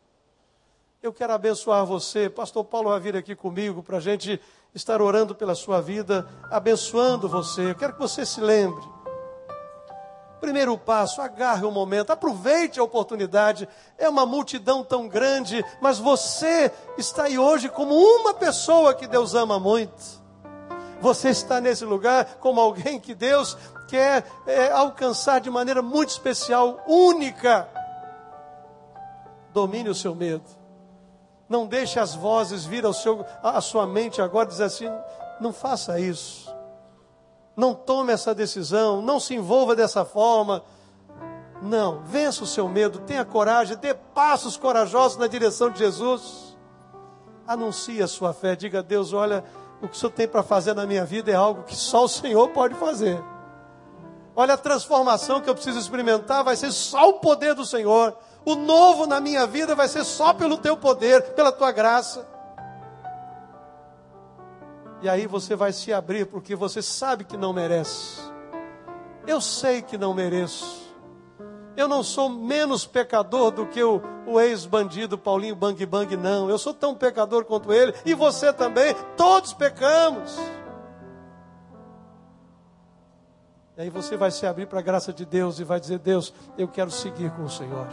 Eu 1.02 1.14
quero 1.14 1.34
abençoar 1.34 1.86
você. 1.86 2.30
Pastor 2.30 2.66
Paulo 2.66 2.90
vai 2.90 3.00
vir 3.00 3.16
aqui 3.16 3.36
comigo 3.36 3.82
para 3.82 3.98
a 3.98 4.02
gente 4.02 4.42
estar 4.74 5.02
orando 5.02 5.34
pela 5.34 5.56
sua 5.56 5.82
vida, 5.82 6.28
abençoando 6.52 7.30
você. 7.30 7.72
Eu 7.72 7.76
quero 7.76 7.94
que 7.94 8.00
você 8.00 8.26
se 8.26 8.42
lembre 8.42 8.97
Primeiro 10.40 10.78
passo, 10.78 11.22
agarre 11.22 11.66
o 11.66 11.72
momento, 11.72 12.12
aproveite 12.12 12.80
a 12.80 12.84
oportunidade. 12.84 13.68
É 13.98 14.08
uma 14.08 14.26
multidão 14.26 14.84
tão 14.84 15.08
grande, 15.08 15.66
mas 15.82 15.98
você 15.98 16.72
está 16.98 17.24
aí 17.24 17.40
hoje 17.40 17.70
como 17.70 17.96
uma 17.96 18.34
pessoa 18.34 18.94
que 18.94 19.08
Deus 19.08 19.34
ama 19.34 19.60
muito. 19.60 20.26
Você 21.02 21.30
está 21.30 21.60
nesse 21.60 21.86
lugar 21.86 22.38
como 22.40 22.62
alguém 22.62 23.00
que 23.00 23.16
Deus 23.16 23.58
quer 23.88 24.26
é, 24.46 24.72
alcançar 24.72 25.40
de 25.40 25.50
maneira 25.50 25.82
muito 25.82 26.10
especial, 26.10 26.84
única. 26.88 27.68
Domine 29.54 29.90
o 29.90 29.96
seu 29.96 30.14
medo. 30.14 30.46
Não 31.50 31.66
deixe 31.66 32.00
as 32.00 32.14
vozes 32.14 32.66
vir 32.66 32.86
ao 32.86 32.94
seu, 32.94 33.26
à 33.42 33.60
sua 33.62 33.88
mente 33.88 34.22
agora 34.22 34.48
dizer 34.48 34.66
assim: 34.66 34.90
não 35.40 35.52
faça 35.52 36.00
isso 36.00 36.57
não 37.58 37.74
tome 37.74 38.14
essa 38.14 38.36
decisão, 38.36 39.02
não 39.02 39.20
se 39.20 39.34
envolva 39.34 39.76
dessa 39.76 40.06
forma. 40.06 40.64
Não, 41.60 42.04
vença 42.04 42.44
o 42.44 42.48
seu 42.48 42.70
medo, 42.70 43.00
tenha 43.00 43.26
coragem, 43.26 43.76
dê 43.76 43.96
passos 43.96 44.56
corajosos 44.56 45.18
na 45.18 45.26
direção 45.26 45.72
de 45.72 45.80
Jesus. 45.80 46.56
Anuncie 47.48 48.04
a 48.04 48.08
sua 48.08 48.32
fé, 48.32 48.56
diga 48.56 48.80
a 48.80 48.82
Deus: 48.84 49.12
olha, 49.12 49.44
o 49.82 49.88
que 49.88 49.96
o 49.96 50.00
Senhor 50.00 50.12
tem 50.12 50.28
para 50.28 50.44
fazer 50.44 50.76
na 50.76 50.86
minha 50.86 51.04
vida 51.04 51.32
é 51.32 51.36
algo 51.36 51.64
que 51.64 51.76
só 51.76 52.04
o 52.04 52.08
Senhor 52.08 52.50
pode 52.50 52.76
fazer. 52.76 53.20
Olha, 54.36 54.54
a 54.54 54.58
transformação 54.58 55.42
que 55.42 55.50
eu 55.50 55.56
preciso 55.56 55.80
experimentar 55.80 56.44
vai 56.44 56.56
ser 56.56 56.72
só 56.72 57.10
o 57.10 57.14
poder 57.14 57.56
do 57.56 57.66
Senhor. 57.66 58.16
O 58.46 58.54
novo 58.54 59.08
na 59.08 59.20
minha 59.20 59.48
vida 59.48 59.74
vai 59.74 59.88
ser 59.88 60.04
só 60.04 60.32
pelo 60.32 60.60
teu 60.60 60.78
poder, 60.78 61.34
pela 61.34 61.52
tua 61.52 61.72
graça. 61.72 62.37
E 65.02 65.08
aí 65.08 65.28
você 65.28 65.56
vai 65.56 65.72
se 65.72 65.94
abrir 65.94 66.26
porque 66.26 66.56
você 66.56 66.82
sabe 66.82 67.24
que 67.24 67.38
não 67.38 67.54
merece. 67.54 68.22
Eu 69.28 69.40
sei 69.40 69.82
que 69.82 69.98
não 69.98 70.14
mereço. 70.14 70.88
Eu 71.76 71.88
não 71.88 72.02
sou 72.02 72.28
menos 72.28 72.88
pecador 72.88 73.52
do 73.52 73.68
que 73.68 73.84
o, 73.84 74.02
o 74.26 74.40
ex-bandido 74.40 75.18
Paulinho 75.18 75.56
Bang 75.56 75.86
Bang, 75.86 76.18
não. 76.18 76.50
Eu 76.50 76.58
sou 76.58 76.74
tão 76.74 76.96
pecador 76.96 77.46
quanto 77.46 77.72
ele. 77.72 77.94
E 78.04 78.16
você 78.16 78.52
também. 78.52 78.96
Todos 79.16 79.54
pecamos. 79.54 80.36
E 83.78 83.82
aí 83.82 83.90
você 83.92 84.18
vai 84.18 84.32
se 84.32 84.48
abrir 84.48 84.66
para 84.66 84.80
a 84.80 84.82
graça 84.82 85.14
de 85.14 85.24
Deus 85.24 85.60
e 85.60 85.64
vai 85.64 85.80
dizer: 85.80 86.00
Deus, 86.00 86.34
eu 86.58 86.68
quero 86.68 86.90
seguir 86.90 87.30
com 87.32 87.44
o 87.44 87.50
Senhor 87.50 87.88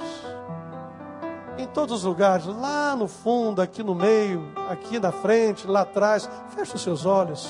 em 1.57 1.67
todos 1.67 1.99
os 1.99 2.05
lugares, 2.05 2.47
lá 2.47 2.97
no 2.97 3.07
fundo, 3.07 3.63
aqui 3.63 3.83
no 3.83 3.95
meio, 3.95 4.53
aqui 4.69 4.99
na 4.99 5.13
frente, 5.13 5.67
lá 5.67 5.83
atrás. 5.83 6.29
Feche 6.51 6.75
os 6.75 6.83
seus 6.83 7.07
olhos, 7.07 7.49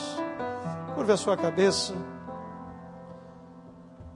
curve 0.94 1.12
a 1.12 1.16
sua 1.16 1.36
cabeça. 1.36 1.94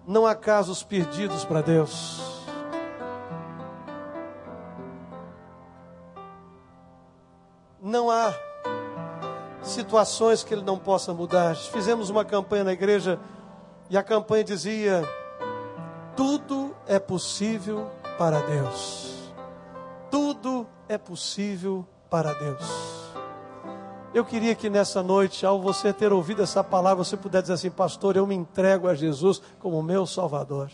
Não 0.06 0.26
há 0.26 0.34
casos 0.34 0.82
perdidos 0.82 1.44
para 1.44 1.62
Deus. 1.62 2.20
Não 7.80 8.10
há 8.10 8.34
situações 9.62 10.42
que 10.42 10.52
Ele 10.52 10.62
não 10.62 10.78
possa 10.78 11.12
mudar. 11.14 11.54
Fizemos 11.56 12.10
uma 12.10 12.24
campanha 12.24 12.64
na 12.64 12.72
igreja 12.72 13.18
e 13.88 13.96
a 13.96 14.02
campanha 14.02 14.44
dizia: 14.44 15.02
tudo 16.16 16.74
é 16.86 16.98
possível 16.98 17.90
para 18.18 18.40
Deus. 18.40 19.07
Tudo 20.40 20.68
é 20.88 20.96
possível 20.96 21.84
para 22.08 22.32
Deus. 22.32 22.62
Eu 24.14 24.24
queria 24.24 24.54
que 24.54 24.70
nessa 24.70 25.02
noite, 25.02 25.44
ao 25.44 25.60
você 25.60 25.92
ter 25.92 26.12
ouvido 26.12 26.42
essa 26.42 26.62
palavra, 26.62 27.02
você 27.02 27.16
pudesse 27.16 27.42
dizer 27.42 27.54
assim: 27.54 27.70
Pastor, 27.70 28.16
eu 28.16 28.24
me 28.24 28.36
entrego 28.36 28.86
a 28.86 28.94
Jesus 28.94 29.42
como 29.58 29.82
meu 29.82 30.06
Salvador. 30.06 30.70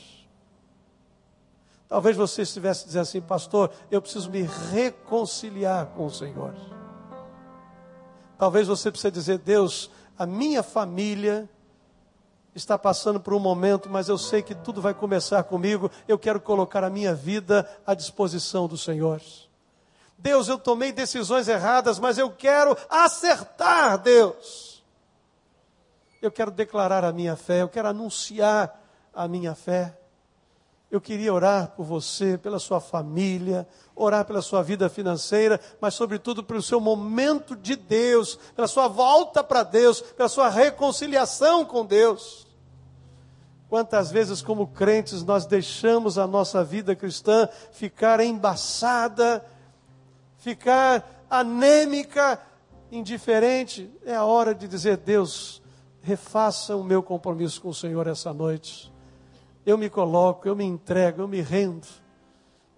Talvez 1.89 2.15
você 2.15 2.43
estivesse 2.43 2.85
dizendo 2.85 3.03
assim: 3.03 3.23
Pastor, 3.23 3.71
eu 3.91 4.03
preciso 4.03 4.31
me 4.31 4.43
reconciliar 4.43 5.87
com 5.97 6.05
o 6.05 6.11
Senhor. 6.11 6.55
Talvez 8.37 8.69
você 8.69 8.91
precise 8.91 9.13
dizer: 9.13 9.39
Deus, 9.39 9.91
a 10.19 10.27
minha 10.27 10.63
família 10.63 11.49
está 12.55 12.77
passando 12.77 13.19
por 13.19 13.33
um 13.33 13.41
momento, 13.41 13.89
mas 13.89 14.11
eu 14.11 14.19
sei 14.19 14.43
que 14.43 14.55
tudo 14.55 14.83
vai 14.83 14.93
começar 14.93 15.43
comigo. 15.45 15.91
Eu 16.07 16.19
quero 16.19 16.39
colocar 16.39 16.85
a 16.85 16.91
minha 16.91 17.15
vida 17.15 17.67
à 17.87 17.95
disposição 17.95 18.69
do 18.69 18.77
Senhor. 18.77 19.23
Deus, 20.19 20.49
eu 20.49 20.59
tomei 20.59 20.93
decisões 20.93 21.49
erradas, 21.49 21.99
mas 21.99 22.19
eu 22.19 22.31
quero 22.31 22.77
acertar, 22.89 23.99
Deus. 23.99 24.83
Eu 26.23 26.31
quero 26.31 26.51
declarar 26.51 27.05
a 27.05 27.13
minha 27.13 27.37
fé, 27.37 27.63
eu 27.63 27.69
quero 27.69 27.89
anunciar 27.89 28.81
a 29.13 29.29
minha 29.29 29.55
fé. 29.55 29.97
Eu 30.91 31.01
queria 31.01 31.35
orar 31.35 31.73
por 31.73 31.85
você, 31.85 32.39
pela 32.39 32.59
sua 32.59 32.81
família, 32.81 33.67
orar 33.97 34.25
pela 34.25 34.41
sua 34.41 34.63
vida 34.63 34.89
financeira, 34.89 35.61
mas 35.81 35.95
sobretudo 35.95 36.43
pelo 36.43 36.63
seu 36.63 36.81
momento 36.81 37.57
de 37.57 37.75
Deus, 37.75 38.39
pela 38.55 38.69
sua 38.69 38.87
volta 38.87 39.43
para 39.43 39.63
Deus, 39.63 40.01
pela 40.01 40.29
sua 40.29 40.49
reconciliação 40.49 41.65
com 41.65 41.85
Deus. 41.85 42.47
Quantas 43.69 44.11
vezes, 44.13 44.41
como 44.41 44.69
crentes, 44.69 45.25
nós 45.25 45.47
deixamos 45.47 46.17
a 46.17 46.29
nossa 46.29 46.63
vida 46.63 46.95
cristã 46.95 47.49
ficar 47.73 48.21
embaçada, 48.21 49.45
ficar 50.45 51.27
anêmica, 51.29 52.41
indiferente? 52.93 53.91
É 54.05 54.15
a 54.15 54.25
hora 54.25 54.55
de 54.55 54.69
dizer: 54.69 54.99
Deus, 54.99 55.61
refaça 56.01 56.77
o 56.77 56.85
meu 56.85 57.03
compromisso 57.03 57.61
com 57.61 57.71
o 57.71 57.75
Senhor 57.75 58.07
essa 58.07 58.33
noite 58.33 58.95
eu 59.67 59.79
me 59.79 59.89
coloco, 59.89 60.47
eu 60.47 60.55
me 60.55 60.65
entrego, 60.65 61.23
eu 61.23 61.29
me 61.29 61.41
rendo. 61.41 61.87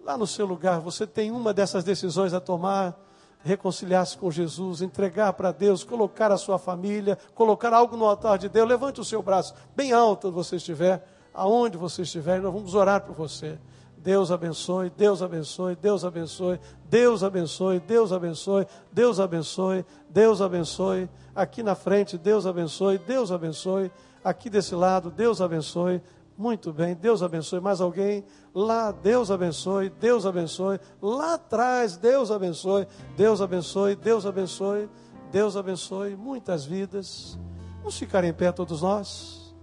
Lá 0.01 0.17
no 0.17 0.25
seu 0.25 0.45
lugar, 0.45 0.79
você 0.79 1.05
tem 1.05 1.31
uma 1.31 1.53
dessas 1.53 1.83
decisões 1.83 2.33
a 2.33 2.39
tomar: 2.39 2.97
reconciliar-se 3.43 4.17
com 4.17 4.31
Jesus, 4.31 4.81
entregar 4.81 5.33
para 5.33 5.51
Deus, 5.51 5.83
colocar 5.83 6.31
a 6.31 6.37
sua 6.37 6.57
família, 6.57 7.17
colocar 7.35 7.73
algo 7.73 7.97
no 7.97 8.05
altar 8.05 8.37
de 8.37 8.47
Deus. 8.47 8.67
Levante 8.67 9.01
o 9.01 9.05
seu 9.05 9.21
braço 9.21 9.53
bem 9.75 9.91
alto 9.91 10.27
onde 10.27 10.35
você 10.35 10.55
estiver, 10.55 11.05
aonde 11.33 11.77
você 11.77 12.03
estiver, 12.03 12.37
e 12.37 12.41
nós 12.41 12.53
vamos 12.53 12.73
orar 12.73 13.01
por 13.01 13.13
você. 13.13 13.59
Deus 14.07 14.31
abençoe, 14.31 14.89
Deus 14.89 15.21
abençoe, 15.21 15.75
Deus 15.75 16.05
abençoe, 16.05 16.59
Deus 16.89 17.23
abençoe, 17.23 17.79
Deus 17.81 18.13
abençoe, 18.13 18.65
Deus 18.89 19.19
abençoe, 19.19 19.85
Deus 20.09 20.41
abençoe. 20.41 21.09
Aqui 21.35 21.61
na 21.61 21.75
frente, 21.75 22.17
Deus 22.17 22.45
abençoe, 22.45 22.97
Deus 22.99 23.33
abençoe. 23.33 23.91
Aqui 24.23 24.49
desse 24.49 24.73
lado, 24.73 25.11
Deus 25.11 25.41
abençoe. 25.41 26.01
Muito 26.37 26.71
bem, 26.71 26.95
Deus 26.95 27.21
abençoe. 27.21 27.59
Mais 27.59 27.81
alguém? 27.81 28.23
Lá, 28.55 28.93
Deus 28.93 29.29
abençoe, 29.29 29.89
Deus 29.89 30.25
abençoe. 30.25 30.79
Lá 31.01 31.33
atrás, 31.33 31.97
Deus 31.97 32.31
abençoe, 32.31 32.87
Deus 33.17 33.41
abençoe, 33.41 33.93
Deus 33.97 34.25
abençoe, 34.25 34.89
Deus 35.33 35.57
abençoe. 35.57 36.15
Muitas 36.15 36.63
vidas. 36.63 37.37
Vamos 37.79 37.97
ficar 37.97 38.23
em 38.23 38.31
pé 38.31 38.53
todos 38.53 38.83
nós. 38.83 39.53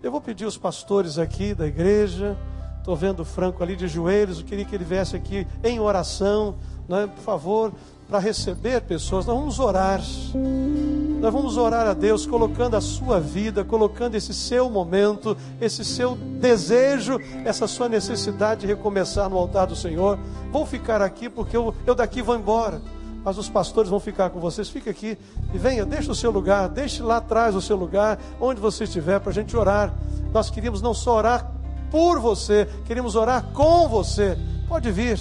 Eu 0.00 0.12
vou 0.12 0.20
pedir 0.20 0.46
os 0.46 0.56
pastores 0.56 1.18
aqui 1.18 1.52
da 1.52 1.66
igreja. 1.66 2.38
Estou 2.86 2.94
vendo 2.94 3.18
o 3.18 3.24
Franco 3.24 3.64
ali 3.64 3.74
de 3.74 3.88
joelhos. 3.88 4.38
Eu 4.38 4.44
queria 4.44 4.64
que 4.64 4.72
ele 4.72 4.84
viesse 4.84 5.16
aqui 5.16 5.44
em 5.64 5.80
oração. 5.80 6.54
Né? 6.88 7.10
Por 7.12 7.20
favor, 7.20 7.72
para 8.08 8.20
receber 8.20 8.80
pessoas. 8.82 9.26
Nós 9.26 9.36
vamos 9.36 9.58
orar. 9.58 10.00
Nós 11.20 11.32
vamos 11.32 11.56
orar 11.56 11.88
a 11.88 11.94
Deus, 11.94 12.24
colocando 12.26 12.76
a 12.76 12.80
sua 12.80 13.18
vida, 13.18 13.64
colocando 13.64 14.14
esse 14.14 14.32
seu 14.32 14.70
momento, 14.70 15.36
esse 15.60 15.84
seu 15.84 16.14
desejo, 16.14 17.18
essa 17.44 17.66
sua 17.66 17.88
necessidade 17.88 18.60
de 18.60 18.68
recomeçar 18.68 19.28
no 19.28 19.36
altar 19.36 19.66
do 19.66 19.74
Senhor. 19.74 20.16
Vou 20.52 20.64
ficar 20.64 21.02
aqui 21.02 21.28
porque 21.28 21.56
eu, 21.56 21.74
eu 21.84 21.94
daqui 21.96 22.22
vou 22.22 22.36
embora. 22.36 22.80
Mas 23.24 23.36
os 23.36 23.48
pastores 23.48 23.90
vão 23.90 23.98
ficar 23.98 24.30
com 24.30 24.38
vocês. 24.38 24.68
Fica 24.68 24.92
aqui 24.92 25.18
e 25.52 25.58
venha, 25.58 25.84
deixe 25.84 26.08
o 26.08 26.14
seu 26.14 26.30
lugar, 26.30 26.68
deixe 26.68 27.02
lá 27.02 27.16
atrás 27.16 27.56
o 27.56 27.60
seu 27.60 27.76
lugar, 27.76 28.20
onde 28.40 28.60
você 28.60 28.84
estiver, 28.84 29.18
para 29.18 29.30
a 29.30 29.34
gente 29.34 29.56
orar. 29.56 29.92
Nós 30.32 30.50
queríamos 30.50 30.80
não 30.80 30.94
só 30.94 31.16
orar 31.16 31.55
por 31.90 32.20
você, 32.20 32.68
queríamos 32.84 33.16
orar 33.16 33.44
com 33.52 33.88
você. 33.88 34.36
Pode 34.68 34.90
vir 34.90 35.18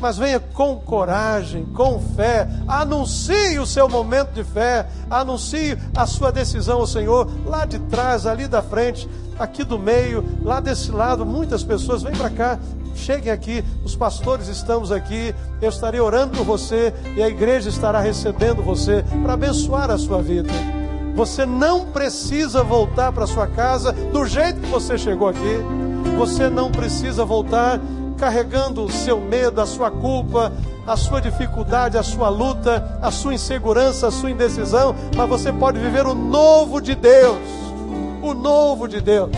mas 0.00 0.18
venha 0.18 0.38
com 0.40 0.76
coragem, 0.76 1.64
com 1.64 2.00
fé, 2.14 2.48
anuncie 2.66 3.58
o 3.58 3.66
seu 3.66 3.88
momento 3.88 4.32
de 4.32 4.44
fé, 4.44 4.86
anuncie 5.10 5.76
a 5.94 6.06
sua 6.06 6.30
decisão 6.30 6.80
ao 6.80 6.86
Senhor, 6.86 7.28
lá 7.44 7.64
de 7.64 7.78
trás, 7.78 8.26
ali 8.26 8.46
da 8.46 8.62
frente, 8.62 9.08
aqui 9.38 9.64
do 9.64 9.78
meio, 9.78 10.24
lá 10.42 10.60
desse 10.60 10.90
lado, 10.90 11.24
muitas 11.24 11.62
pessoas, 11.62 12.02
vem 12.02 12.12
para 12.12 12.30
cá, 12.30 12.58
cheguem 12.94 13.32
aqui, 13.32 13.64
os 13.84 13.94
pastores 13.94 14.48
estamos 14.48 14.90
aqui, 14.90 15.34
eu 15.60 15.68
estarei 15.68 16.00
orando 16.00 16.38
por 16.38 16.44
você 16.44 16.92
e 17.16 17.22
a 17.22 17.28
igreja 17.28 17.68
estará 17.68 18.00
recebendo 18.00 18.62
você 18.62 19.04
para 19.22 19.34
abençoar 19.34 19.90
a 19.90 19.98
sua 19.98 20.22
vida. 20.22 20.50
Você 21.14 21.46
não 21.46 21.86
precisa 21.86 22.62
voltar 22.62 23.10
para 23.10 23.26
sua 23.26 23.46
casa 23.46 23.90
do 23.90 24.26
jeito 24.26 24.60
que 24.60 24.66
você 24.66 24.98
chegou 24.98 25.28
aqui. 25.28 25.95
Você 26.16 26.48
não 26.48 26.70
precisa 26.70 27.24
voltar 27.24 27.80
carregando 28.16 28.84
o 28.84 28.90
seu 28.90 29.20
medo, 29.20 29.60
a 29.60 29.66
sua 29.66 29.90
culpa, 29.90 30.52
a 30.86 30.96
sua 30.96 31.20
dificuldade, 31.20 31.98
a 31.98 32.02
sua 32.02 32.28
luta, 32.28 32.98
a 33.02 33.10
sua 33.10 33.34
insegurança, 33.34 34.08
a 34.08 34.10
sua 34.10 34.30
indecisão, 34.30 34.94
mas 35.14 35.28
você 35.28 35.52
pode 35.52 35.78
viver 35.78 36.06
o 36.06 36.14
novo 36.14 36.80
de 36.80 36.94
Deus. 36.94 37.38
O 38.22 38.34
novo 38.34 38.88
de 38.88 39.00
Deus. 39.00 39.30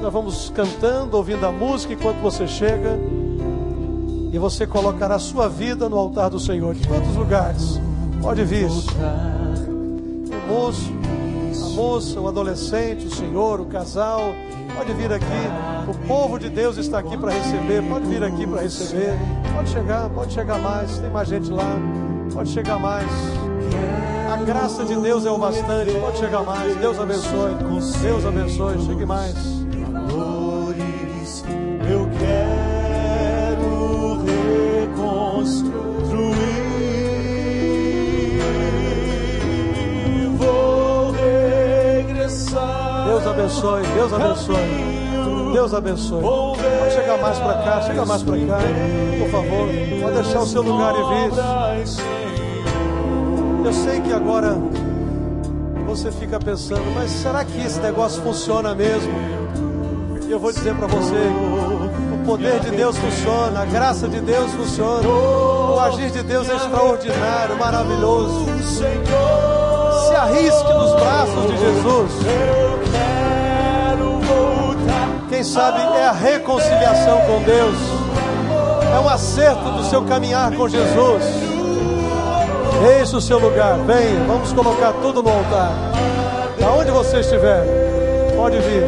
Nós 0.00 0.12
vamos 0.12 0.50
cantando, 0.50 1.16
ouvindo 1.16 1.44
a 1.46 1.52
música 1.52 1.92
enquanto 1.92 2.18
você 2.18 2.46
chega. 2.46 2.98
E 4.30 4.38
você 4.38 4.66
colocará 4.66 5.14
a 5.14 5.18
sua 5.18 5.48
vida 5.48 5.88
no 5.88 5.96
altar 5.96 6.28
do 6.28 6.38
Senhor. 6.38 6.74
De 6.74 6.86
quantos 6.86 7.14
lugares? 7.16 7.80
Pode 8.20 8.44
vir. 8.44 8.66
O 8.66 10.52
moço, 10.52 10.92
a 11.64 11.68
moça, 11.70 12.20
o 12.20 12.28
adolescente, 12.28 13.06
o 13.06 13.14
senhor, 13.14 13.60
o 13.60 13.66
casal 13.66 14.20
Pode 14.78 14.92
vir 14.92 15.12
aqui. 15.12 15.88
O 15.88 16.06
povo 16.06 16.38
de 16.38 16.48
Deus 16.48 16.76
está 16.76 17.00
aqui 17.00 17.18
para 17.18 17.32
receber. 17.32 17.82
Pode 17.82 18.06
vir 18.06 18.22
aqui 18.22 18.46
para 18.46 18.62
receber. 18.62 19.12
Pode 19.52 19.70
chegar, 19.70 20.08
pode 20.10 20.32
chegar 20.32 20.58
mais. 20.60 20.98
Tem 20.98 21.10
mais 21.10 21.28
gente 21.28 21.50
lá. 21.50 21.76
Pode 22.32 22.48
chegar 22.50 22.78
mais. 22.78 23.10
A 24.32 24.36
graça 24.36 24.84
de 24.84 24.94
Deus 24.94 25.26
é 25.26 25.30
o 25.32 25.36
bastante. 25.36 25.90
Pode 25.98 26.18
chegar 26.18 26.44
mais. 26.44 26.76
Deus 26.76 26.96
abençoe. 26.96 27.54
Deus 28.00 28.24
abençoe. 28.24 28.86
Chegue 28.86 29.04
mais. 29.04 29.57
Abençoe, 43.48 43.82
Deus 43.94 44.12
abençoe. 44.12 45.52
Deus 45.52 45.74
abençoe. 45.74 46.22
Pode 46.22 46.94
chegar 46.94 47.18
mais 47.18 47.38
para 47.38 47.54
cá, 47.54 47.80
chega 47.80 48.04
mais 48.04 48.22
para 48.22 48.36
cá, 48.36 48.58
por 49.18 49.30
favor. 49.30 49.68
Pode 50.02 50.14
deixar 50.14 50.40
o 50.40 50.46
seu 50.46 50.62
lugar 50.62 50.94
e 50.94 51.02
vir. 51.08 51.32
Eu 53.64 53.72
sei 53.72 54.00
que 54.00 54.12
agora 54.12 54.56
você 55.86 56.12
fica 56.12 56.38
pensando, 56.38 56.84
mas 56.94 57.10
será 57.10 57.44
que 57.44 57.58
esse 57.58 57.80
negócio 57.80 58.22
funciona 58.22 58.74
mesmo? 58.74 59.12
E 60.26 60.30
eu 60.30 60.38
vou 60.38 60.52
dizer 60.52 60.74
para 60.74 60.86
você, 60.86 61.16
o 62.14 62.26
poder 62.26 62.60
de 62.60 62.70
Deus 62.70 62.98
funciona, 62.98 63.62
a 63.62 63.64
graça 63.64 64.06
de 64.06 64.20
Deus 64.20 64.52
funciona, 64.52 65.08
o 65.08 65.80
agir 65.80 66.10
de 66.10 66.22
Deus 66.22 66.50
é 66.50 66.56
extraordinário, 66.56 67.56
maravilhoso. 67.56 68.44
Se 68.74 70.14
arrisque 70.14 70.72
nos 70.74 70.92
braços 70.92 71.46
de 71.46 71.56
Jesus. 71.56 72.57
Quem 75.38 75.44
sabe 75.44 75.80
é 75.96 76.04
a 76.04 76.10
reconciliação 76.10 77.20
com 77.20 77.40
Deus, 77.44 77.76
é 78.92 78.98
um 78.98 79.08
acerto 79.08 79.70
do 79.70 79.84
seu 79.84 80.02
caminhar 80.02 80.50
com 80.50 80.68
Jesus. 80.68 81.22
Eis 82.98 83.14
o 83.14 83.20
seu 83.20 83.38
lugar, 83.38 83.78
venha, 83.86 84.24
vamos 84.26 84.52
colocar 84.52 84.92
tudo 84.94 85.22
no 85.22 85.30
altar. 85.30 85.70
Aonde 86.60 86.90
você 86.90 87.20
estiver, 87.20 87.64
pode 88.34 88.56
vir. 88.58 88.82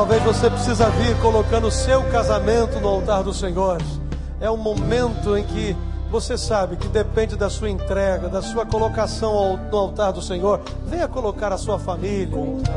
Talvez 0.00 0.22
você 0.22 0.48
precisa 0.48 0.88
vir 0.88 1.14
colocando 1.20 1.66
o 1.66 1.70
seu 1.70 2.02
casamento 2.04 2.80
no 2.80 2.88
altar 2.88 3.22
do 3.22 3.34
Senhor. 3.34 3.76
É 4.40 4.50
um 4.50 4.56
momento 4.56 5.36
em 5.36 5.44
que 5.44 5.76
você 6.10 6.38
sabe 6.38 6.76
que 6.76 6.88
depende 6.88 7.36
da 7.36 7.50
sua 7.50 7.68
entrega, 7.68 8.26
da 8.26 8.40
sua 8.40 8.64
colocação 8.64 9.60
no 9.70 9.76
altar 9.76 10.14
do 10.14 10.22
Senhor. 10.22 10.62
Venha 10.86 11.06
colocar 11.06 11.52
a 11.52 11.58
sua 11.58 11.78
família, 11.78 12.34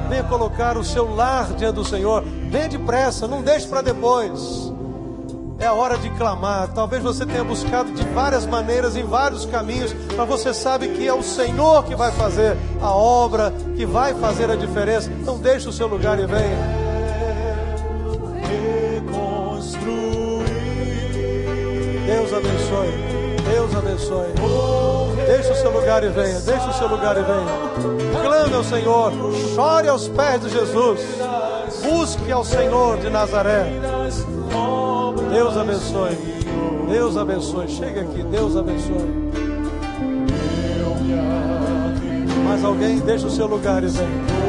venha 0.10 0.24
colocar 0.24 0.76
o 0.76 0.84
seu 0.84 1.16
lar 1.16 1.54
diante 1.54 1.76
do 1.76 1.86
Senhor. 1.86 2.26
Venha 2.52 2.68
depressa, 2.68 3.26
não 3.26 3.42
deixe 3.42 3.70
para 3.70 3.82
depois. 3.82 4.74
É 5.60 5.66
a 5.66 5.74
hora 5.74 5.98
de 5.98 6.10
clamar. 6.18 6.74
Talvez 6.74 7.02
você 7.02 7.26
tenha 7.26 7.46
buscado 7.46 7.90
de 7.94 8.04
várias 8.10 8.46
maneiras, 8.46 8.98
em 8.98 9.06
vários 9.06 9.46
caminhos, 9.46 9.96
mas 10.18 10.28
você 10.28 10.54
sabe 10.54 10.90
que 10.90 11.08
é 11.08 11.14
o 11.14 11.24
Senhor 11.24 11.86
que 11.86 11.96
vai 11.96 12.12
fazer 12.12 12.58
a 12.82 12.92
obra, 12.92 13.54
que 13.78 13.86
vai 13.86 14.14
fazer 14.14 14.52
a 14.52 14.58
diferença. 14.58 15.10
Então 15.22 15.38
deixe 15.38 15.70
o 15.70 15.72
seu 15.72 15.88
lugar 15.88 16.20
e 16.20 16.26
venha. 16.26 16.73
Deus 22.34 22.46
abençoe. 22.48 23.44
Deus 23.48 23.76
abençoe. 23.76 24.34
Deixe 25.28 25.52
o 25.52 25.56
seu 25.56 25.72
lugar 25.72 26.04
e 26.04 26.10
venha. 26.10 26.40
Deixe 26.40 26.68
o 26.68 26.74
seu 26.74 26.88
lugar 26.88 27.16
e 27.16 27.22
venha. 27.22 28.24
Clame 28.24 28.56
ao 28.56 28.64
Senhor. 28.64 29.12
Chore 29.54 29.88
aos 29.88 30.08
pés 30.08 30.42
de 30.42 30.50
Jesus. 30.50 31.00
Busque 31.84 32.32
ao 32.32 32.44
Senhor 32.44 32.98
de 32.98 33.12
Nazaré. 33.12 33.72
Deus 35.32 35.58
abençoe. 35.58 36.18
Deus 36.90 37.18
abençoe. 37.18 37.68
Chega 37.68 38.02
aqui. 38.02 38.24
Deus 38.24 38.58
abençoe. 38.58 39.32
Mais 42.46 42.66
alguém? 42.66 43.00
Deixe 43.00 43.28
o 43.28 43.30
seu 43.30 43.46
lugar 43.46 43.84
e 43.84 43.88
venha. 43.88 44.43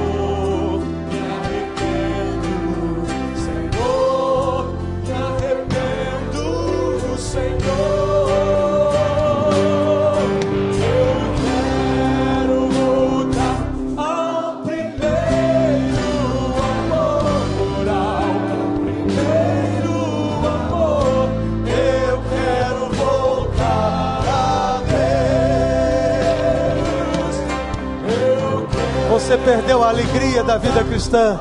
Alegria 29.95 30.43
da 30.43 30.59
vida 30.59 30.83
cristã. 30.83 31.41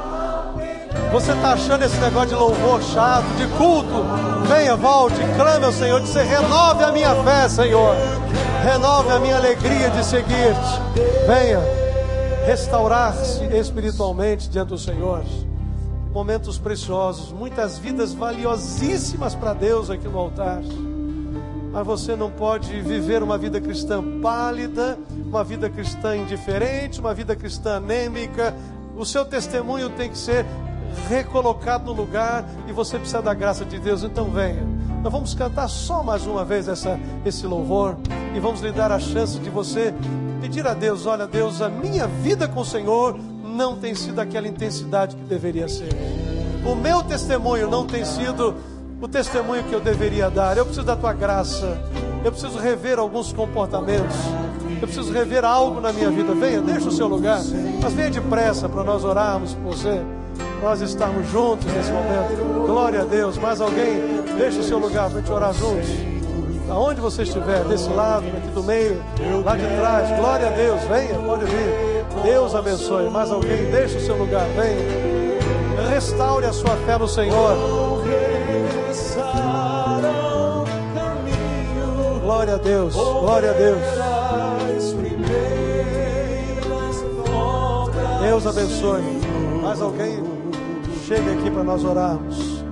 Você 1.12 1.32
está 1.32 1.54
achando 1.54 1.84
esse 1.84 1.98
negócio 1.98 2.30
de 2.30 2.36
louvor 2.36 2.82
chato, 2.84 3.26
de 3.36 3.48
culto? 3.58 4.06
Venha, 4.48 4.76
volte, 4.76 5.16
clame 5.36 5.66
ao 5.66 5.72
Senhor, 5.72 6.00
diz: 6.02 6.14
renove 6.14 6.84
a 6.84 6.92
minha 6.92 7.16
fé, 7.24 7.50
Senhor. 7.50 7.96
Renove 8.64 9.12
a 9.12 9.20
minha 9.20 9.38
alegria 9.38 9.90
de 9.90 10.06
seguir-te. 10.06 11.02
Venha 11.28 11.60
restaurar-se 12.46 13.44
espiritualmente 13.58 14.50
diante 14.50 14.70
do 14.70 14.78
Senhor. 14.78 15.24
Momentos 16.14 16.60
preciosos, 16.60 17.32
muitas 17.32 17.80
vidas 17.80 18.14
valiosíssimas 18.14 19.34
para 19.34 19.54
Deus 19.54 19.90
aqui 19.90 20.08
no 20.08 20.20
altar. 20.20 20.62
Mas 21.74 21.88
você 21.88 22.16
não 22.16 22.30
pode 22.30 22.80
viver 22.82 23.24
uma 23.24 23.36
vida 23.36 23.60
cristã 23.60 24.04
pálida, 24.22 24.96
uma 25.26 25.44
vida 25.44 25.68
cristã 25.68 26.16
indiferente, 26.16 27.00
uma 27.00 27.16
vida 27.16 27.36
cristã 27.36 27.78
anêmica. 27.78 28.54
O 28.96 29.04
seu 29.04 29.26
testemunho 29.26 29.90
tem 29.90 30.08
que 30.08 30.18
ser 30.18 30.46
recolocado 31.10 31.86
no 31.86 31.94
lugar 31.94 32.46
e 32.68 32.72
você 32.72 33.00
precisa 33.00 33.24
da 33.24 33.34
graça 33.34 33.66
de 33.66 33.80
Deus. 33.80 34.04
Então 34.04 34.30
venha. 34.30 34.64
Nós 35.02 35.12
vamos 35.12 35.34
cantar 35.34 35.68
só 35.68 36.04
mais 36.04 36.28
uma 36.28 36.46
vez 36.46 36.68
essa, 36.68 37.00
esse 37.26 37.48
louvor 37.48 37.98
e 38.36 38.40
vamos 38.40 38.62
lhe 38.62 38.72
dar 38.72 38.92
a 38.92 39.00
chance 39.00 39.40
de 39.40 39.50
você 39.50 39.92
pedir 40.40 40.68
a 40.68 40.76
Deus: 40.76 41.08
olha, 41.08 41.26
Deus, 41.26 41.60
a 41.60 41.70
minha 41.70 42.06
vida 42.06 42.48
com 42.48 42.60
o 42.60 42.66
Senhor 42.66 43.18
não 43.44 43.76
tem 43.78 43.96
sido 43.96 44.20
aquela 44.20 44.48
intensidade 44.48 45.16
que 45.16 45.24
deveria 45.24 45.68
ser. 45.68 45.90
O 46.64 46.76
meu 46.76 47.02
testemunho 47.02 47.68
não 47.68 47.86
tem 47.86 48.06
sido 48.06 48.56
o 49.04 49.08
testemunho 49.08 49.64
que 49.66 49.74
eu 49.74 49.82
deveria 49.82 50.30
dar. 50.30 50.58
Eu 50.58 50.66
preciso 50.66 50.86
da 50.86 50.96
tua 50.96 51.12
graça. 51.12 51.78
Eu 52.24 52.32
preciso 52.32 52.58
rever 52.58 52.98
alguns 52.98 53.34
comportamentos. 53.34 54.16
Eu 54.82 54.88
preciso 54.88 55.12
rever 55.12 55.44
algo 55.44 55.82
na 55.82 55.92
minha 55.92 56.10
vida. 56.10 56.34
Venha, 56.34 56.62
deixa 56.62 56.88
o 56.88 56.92
seu 56.92 57.08
lugar. 57.08 57.42
Mas 57.82 57.94
venha 57.94 58.10
depressa 58.10 58.70
para 58.70 58.82
nós 58.84 59.04
orarmos 59.04 59.54
por 59.56 59.76
você. 59.76 60.02
Nós 60.62 60.80
estarmos 60.80 61.30
juntos 61.30 61.66
nesse 61.74 61.92
momento. 61.92 62.66
Glória 62.66 63.02
a 63.02 63.04
Deus. 63.04 63.38
Mais 63.38 63.60
alguém, 63.60 64.24
deixa 64.38 64.62
o 64.62 64.64
seu 64.64 64.80
lugar 64.80 65.10
para 65.10 65.20
a 65.20 65.22
gente 65.22 65.32
orar 65.32 65.54
juntos. 65.54 65.90
Aonde 66.70 67.02
você 67.02 67.24
estiver, 67.24 67.62
desse 67.66 67.90
lado, 67.90 68.26
aqui 68.26 68.48
do 68.56 68.64
meio, 68.64 69.04
lá 69.44 69.58
de 69.58 69.68
trás. 69.76 70.18
Glória 70.18 70.48
a 70.48 70.52
Deus. 70.52 70.82
Venha, 70.84 71.20
pode 71.20 71.44
vir. 71.44 72.24
Deus 72.24 72.56
abençoe. 72.56 73.10
Mais 73.10 73.30
alguém, 73.30 73.70
deixa 73.70 73.98
o 73.98 74.02
seu 74.02 74.16
lugar. 74.16 74.46
Venha. 74.56 75.90
Restaure 75.90 76.46
a 76.46 76.54
sua 76.54 76.76
fé 76.86 76.98
no 76.98 77.08
Senhor. 77.08 77.93
Glória 82.24 82.54
a 82.54 82.58
Deus, 82.58 82.94
glória 82.94 83.50
a 83.50 83.54
Deus. 83.54 83.80
Deus 88.22 88.48
abençoe. 88.48 89.02
Mais 89.62 89.82
alguém? 89.82 90.24
Chega 91.06 91.34
aqui 91.34 91.52
para 91.52 91.66
nós 91.66 91.84
orarmos. 91.84 92.64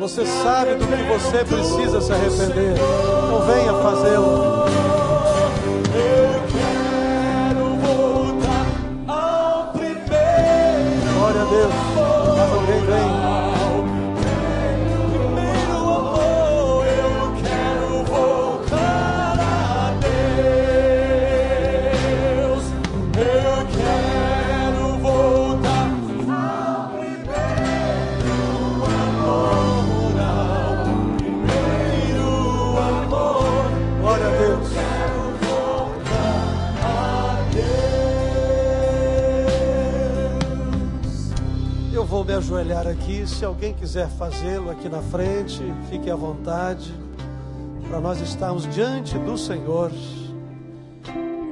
Você 0.00 0.26
sabe 0.26 0.74
do 0.74 0.86
que 0.86 1.02
você 1.04 1.44
precisa 1.46 2.00
se 2.02 2.12
arrepender. 2.12 2.74
Então 2.74 3.40
venha 3.46 3.72
fazê-lo. 3.82 4.64
Ajoelhar 42.64 42.86
aqui. 42.86 43.26
Se 43.26 43.44
alguém 43.44 43.74
quiser 43.74 44.08
fazê-lo 44.08 44.70
aqui 44.70 44.88
na 44.88 45.02
frente, 45.02 45.60
fique 45.90 46.10
à 46.10 46.16
vontade. 46.16 46.94
Para 47.88 48.00
nós 48.00 48.20
estarmos 48.20 48.66
diante 48.74 49.18
do 49.18 49.36
Senhor. 49.36 49.92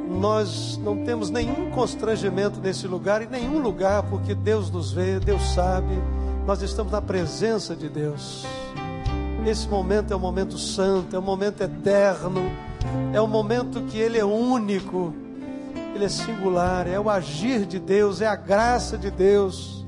Nós 0.09 0.79
não 0.83 1.05
temos 1.05 1.31
nenhum 1.31 1.71
constrangimento 1.71 2.61
nesse 2.61 2.87
lugar, 2.87 3.23
em 3.23 3.27
nenhum 3.27 3.59
lugar, 3.59 4.03
porque 4.05 4.35
Deus 4.35 4.71
nos 4.71 4.93
vê, 4.93 5.21
Deus 5.21 5.43
sabe. 5.55 5.95
Nós 6.47 6.63
estamos 6.63 6.93
na 6.93 7.01
presença 7.01 7.77
de 7.77 7.89
Deus. 7.89 8.47
Esse 9.47 9.69
momento 9.69 10.13
é 10.13 10.17
um 10.17 10.21
momento 10.21 10.57
santo, 10.57 11.15
é 11.15 11.19
um 11.19 11.23
momento 11.23 11.63
eterno, 11.63 12.41
é 13.13 13.21
um 13.21 13.27
momento 13.27 13.83
que 13.83 13.99
Ele 13.99 14.19
é 14.19 14.25
único, 14.25 15.13
Ele 15.95 16.05
é 16.05 16.09
singular, 16.09 16.87
é 16.87 16.99
o 16.99 17.11
agir 17.11 17.67
de 17.67 17.79
Deus, 17.79 18.21
é 18.21 18.27
a 18.27 18.37
graça 18.37 18.97
de 18.97 19.11
Deus 19.11 19.82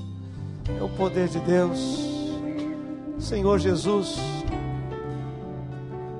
é 0.69 0.83
o 0.83 0.89
poder 0.89 1.27
de 1.27 1.39
Deus. 1.39 2.05
Senhor 3.19 3.59
Jesus, 3.59 4.19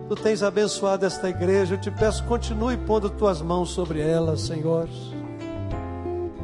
Tu 0.07 0.15
tens 0.15 0.43
abençoado 0.43 1.03
esta 1.03 1.27
igreja. 1.29 1.73
Eu 1.73 1.81
te 1.81 1.89
peço, 1.89 2.23
continue 2.25 2.77
pondo 2.77 3.09
tuas 3.09 3.41
mãos 3.41 3.71
sobre 3.71 3.99
ela, 3.99 4.37
Senhor. 4.37 4.87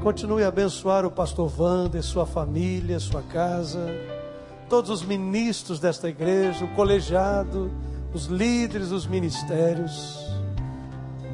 Continue 0.02 0.44
a 0.44 0.48
abençoar 0.48 1.06
o 1.06 1.12
pastor 1.12 1.52
Wander, 1.60 2.02
sua 2.02 2.26
família, 2.26 3.00
sua 3.00 3.22
casa, 3.22 3.86
todos 4.68 4.90
os 4.90 5.04
ministros 5.04 5.80
desta 5.80 6.10
igreja, 6.10 6.66
o 6.66 6.70
colegiado, 6.70 7.72
os 8.12 8.26
líderes 8.26 8.90
dos 8.90 9.06
ministérios. 9.06 10.18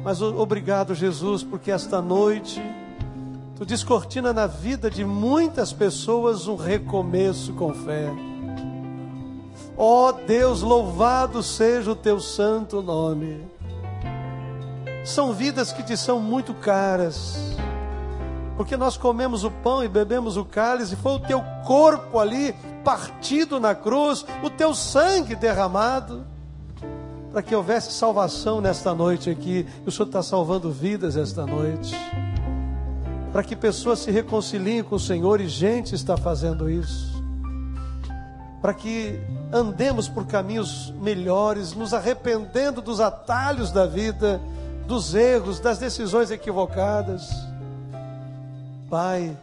Mas 0.04 0.20
obrigado, 0.20 0.94
Jesus, 0.94 1.42
porque 1.42 1.70
esta 1.70 2.02
noite 2.02 2.62
Tu 3.58 3.66
descortina 3.66 4.32
na 4.32 4.46
vida 4.46 4.88
de 4.88 5.04
muitas 5.04 5.72
pessoas 5.72 6.46
um 6.46 6.54
recomeço 6.54 7.52
com 7.54 7.74
fé. 7.74 8.08
Ó 9.76 10.10
oh 10.10 10.12
Deus, 10.12 10.62
louvado 10.62 11.42
seja 11.42 11.90
o 11.90 11.96
teu 11.96 12.20
santo 12.20 12.80
nome. 12.80 13.44
São 15.04 15.32
vidas 15.32 15.72
que 15.72 15.82
te 15.82 15.96
são 15.96 16.20
muito 16.20 16.54
caras, 16.54 17.56
porque 18.56 18.76
nós 18.76 18.96
comemos 18.96 19.42
o 19.42 19.50
pão 19.50 19.82
e 19.82 19.88
bebemos 19.88 20.36
o 20.36 20.44
cálice, 20.44 20.94
foi 20.94 21.12
o 21.14 21.20
teu 21.20 21.42
corpo 21.66 22.20
ali 22.20 22.54
partido 22.84 23.58
na 23.58 23.74
cruz, 23.74 24.24
o 24.40 24.50
teu 24.50 24.72
sangue 24.72 25.34
derramado. 25.34 26.24
para 27.32 27.42
que 27.42 27.54
houvesse 27.56 27.92
salvação 27.92 28.60
nesta 28.60 28.94
noite 28.94 29.28
aqui. 29.28 29.66
O 29.84 29.90
Senhor 29.90 30.06
está 30.06 30.22
salvando 30.22 30.70
vidas 30.70 31.16
esta 31.16 31.44
noite. 31.44 31.94
Para 33.32 33.42
que 33.42 33.54
pessoas 33.54 34.00
se 34.00 34.10
reconciliem 34.10 34.82
com 34.82 34.96
o 34.96 35.00
Senhor 35.00 35.40
e 35.40 35.48
gente 35.48 35.94
está 35.94 36.16
fazendo 36.16 36.68
isso. 36.70 37.22
Para 38.60 38.74
que 38.74 39.20
andemos 39.52 40.08
por 40.08 40.26
caminhos 40.26 40.92
melhores, 41.00 41.74
nos 41.74 41.94
arrependendo 41.94 42.80
dos 42.80 43.00
atalhos 43.00 43.70
da 43.70 43.86
vida, 43.86 44.40
dos 44.86 45.14
erros, 45.14 45.60
das 45.60 45.78
decisões 45.78 46.30
equivocadas. 46.30 47.30
Pai, 48.88 49.36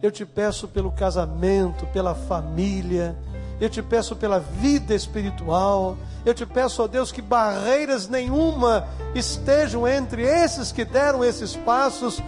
eu 0.00 0.10
te 0.10 0.24
peço 0.24 0.68
pelo 0.68 0.92
casamento, 0.92 1.86
pela 1.88 2.14
família, 2.14 3.16
eu 3.60 3.68
te 3.68 3.82
peço 3.82 4.16
pela 4.16 4.38
vida 4.38 4.94
espiritual, 4.94 5.96
eu 6.24 6.32
te 6.32 6.46
peço, 6.46 6.82
ó 6.82 6.86
Deus, 6.86 7.12
que 7.12 7.20
barreiras 7.20 8.08
nenhuma 8.08 8.86
estejam 9.14 9.86
entre 9.86 10.22
esses 10.22 10.72
que 10.72 10.84
deram 10.84 11.22
esses 11.24 11.54
passos 11.56 12.22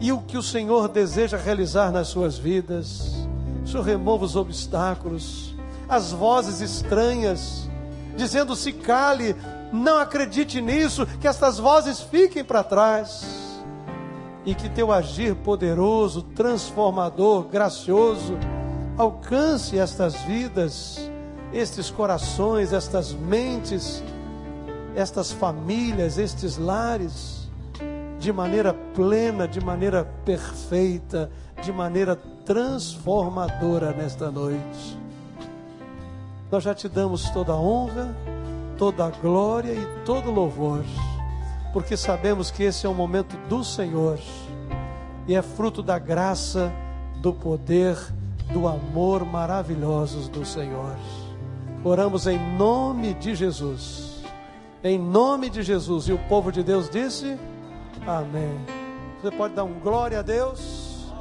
e 0.00 0.12
o 0.12 0.20
que 0.20 0.36
o 0.36 0.42
Senhor 0.42 0.88
deseja 0.88 1.36
realizar 1.36 1.90
nas 1.90 2.08
suas 2.08 2.38
vidas. 2.38 3.26
O 3.64 3.66
Senhor 3.66 3.82
remova 3.82 4.24
os 4.24 4.36
obstáculos, 4.36 5.54
as 5.88 6.12
vozes 6.12 6.60
estranhas, 6.60 7.68
dizendo: 8.16 8.54
se 8.56 8.72
cale, 8.72 9.36
não 9.72 9.98
acredite 9.98 10.60
nisso, 10.60 11.06
que 11.20 11.28
estas 11.28 11.58
vozes 11.58 12.00
fiquem 12.00 12.44
para 12.44 12.64
trás. 12.64 13.38
E 14.46 14.54
que 14.54 14.68
teu 14.70 14.90
agir 14.90 15.34
poderoso, 15.34 16.22
transformador, 16.22 17.48
gracioso, 17.48 18.38
alcance 18.96 19.78
estas 19.78 20.14
vidas 20.22 20.98
estes 21.52 21.90
corações, 21.90 22.72
estas 22.72 23.12
mentes, 23.12 24.02
estas 24.94 25.32
famílias, 25.32 26.18
estes 26.18 26.56
lares, 26.56 27.37
de 28.18 28.32
maneira 28.32 28.74
plena, 28.94 29.46
de 29.46 29.60
maneira 29.60 30.04
perfeita, 30.24 31.30
de 31.62 31.72
maneira 31.72 32.16
transformadora 32.44 33.92
nesta 33.92 34.30
noite. 34.30 34.98
Nós 36.50 36.64
já 36.64 36.74
te 36.74 36.88
damos 36.88 37.28
toda 37.30 37.52
a 37.52 37.56
honra, 37.56 38.14
toda 38.76 39.06
a 39.06 39.10
glória 39.10 39.72
e 39.72 40.04
todo 40.04 40.30
o 40.30 40.34
louvor, 40.34 40.84
porque 41.72 41.96
sabemos 41.96 42.50
que 42.50 42.62
esse 42.62 42.86
é 42.86 42.88
o 42.88 42.94
momento 42.94 43.36
do 43.48 43.62
Senhor 43.62 44.18
e 45.26 45.34
é 45.34 45.42
fruto 45.42 45.82
da 45.82 45.98
graça, 45.98 46.72
do 47.20 47.32
poder, 47.32 47.96
do 48.52 48.66
amor 48.66 49.26
maravilhosos 49.26 50.28
do 50.28 50.44
Senhor. 50.44 50.96
Oramos 51.84 52.26
em 52.26 52.38
nome 52.56 53.14
de 53.14 53.34
Jesus. 53.34 54.22
Em 54.82 54.98
nome 54.98 55.50
de 55.50 55.62
Jesus. 55.62 56.08
E 56.08 56.12
o 56.12 56.18
povo 56.28 56.50
de 56.50 56.62
Deus 56.62 56.88
disse: 56.88 57.38
Amém. 58.08 58.58
Você 59.20 59.30
pode 59.30 59.54
dar 59.54 59.64
um 59.64 59.78
glória 59.80 60.20
a 60.20 60.22
Deus? 60.22 61.12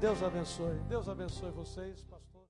Deus 0.00 0.22
abençoe. 0.22 0.78
Deus 0.88 1.06
abençoe 1.06 1.50
vocês. 1.50 2.02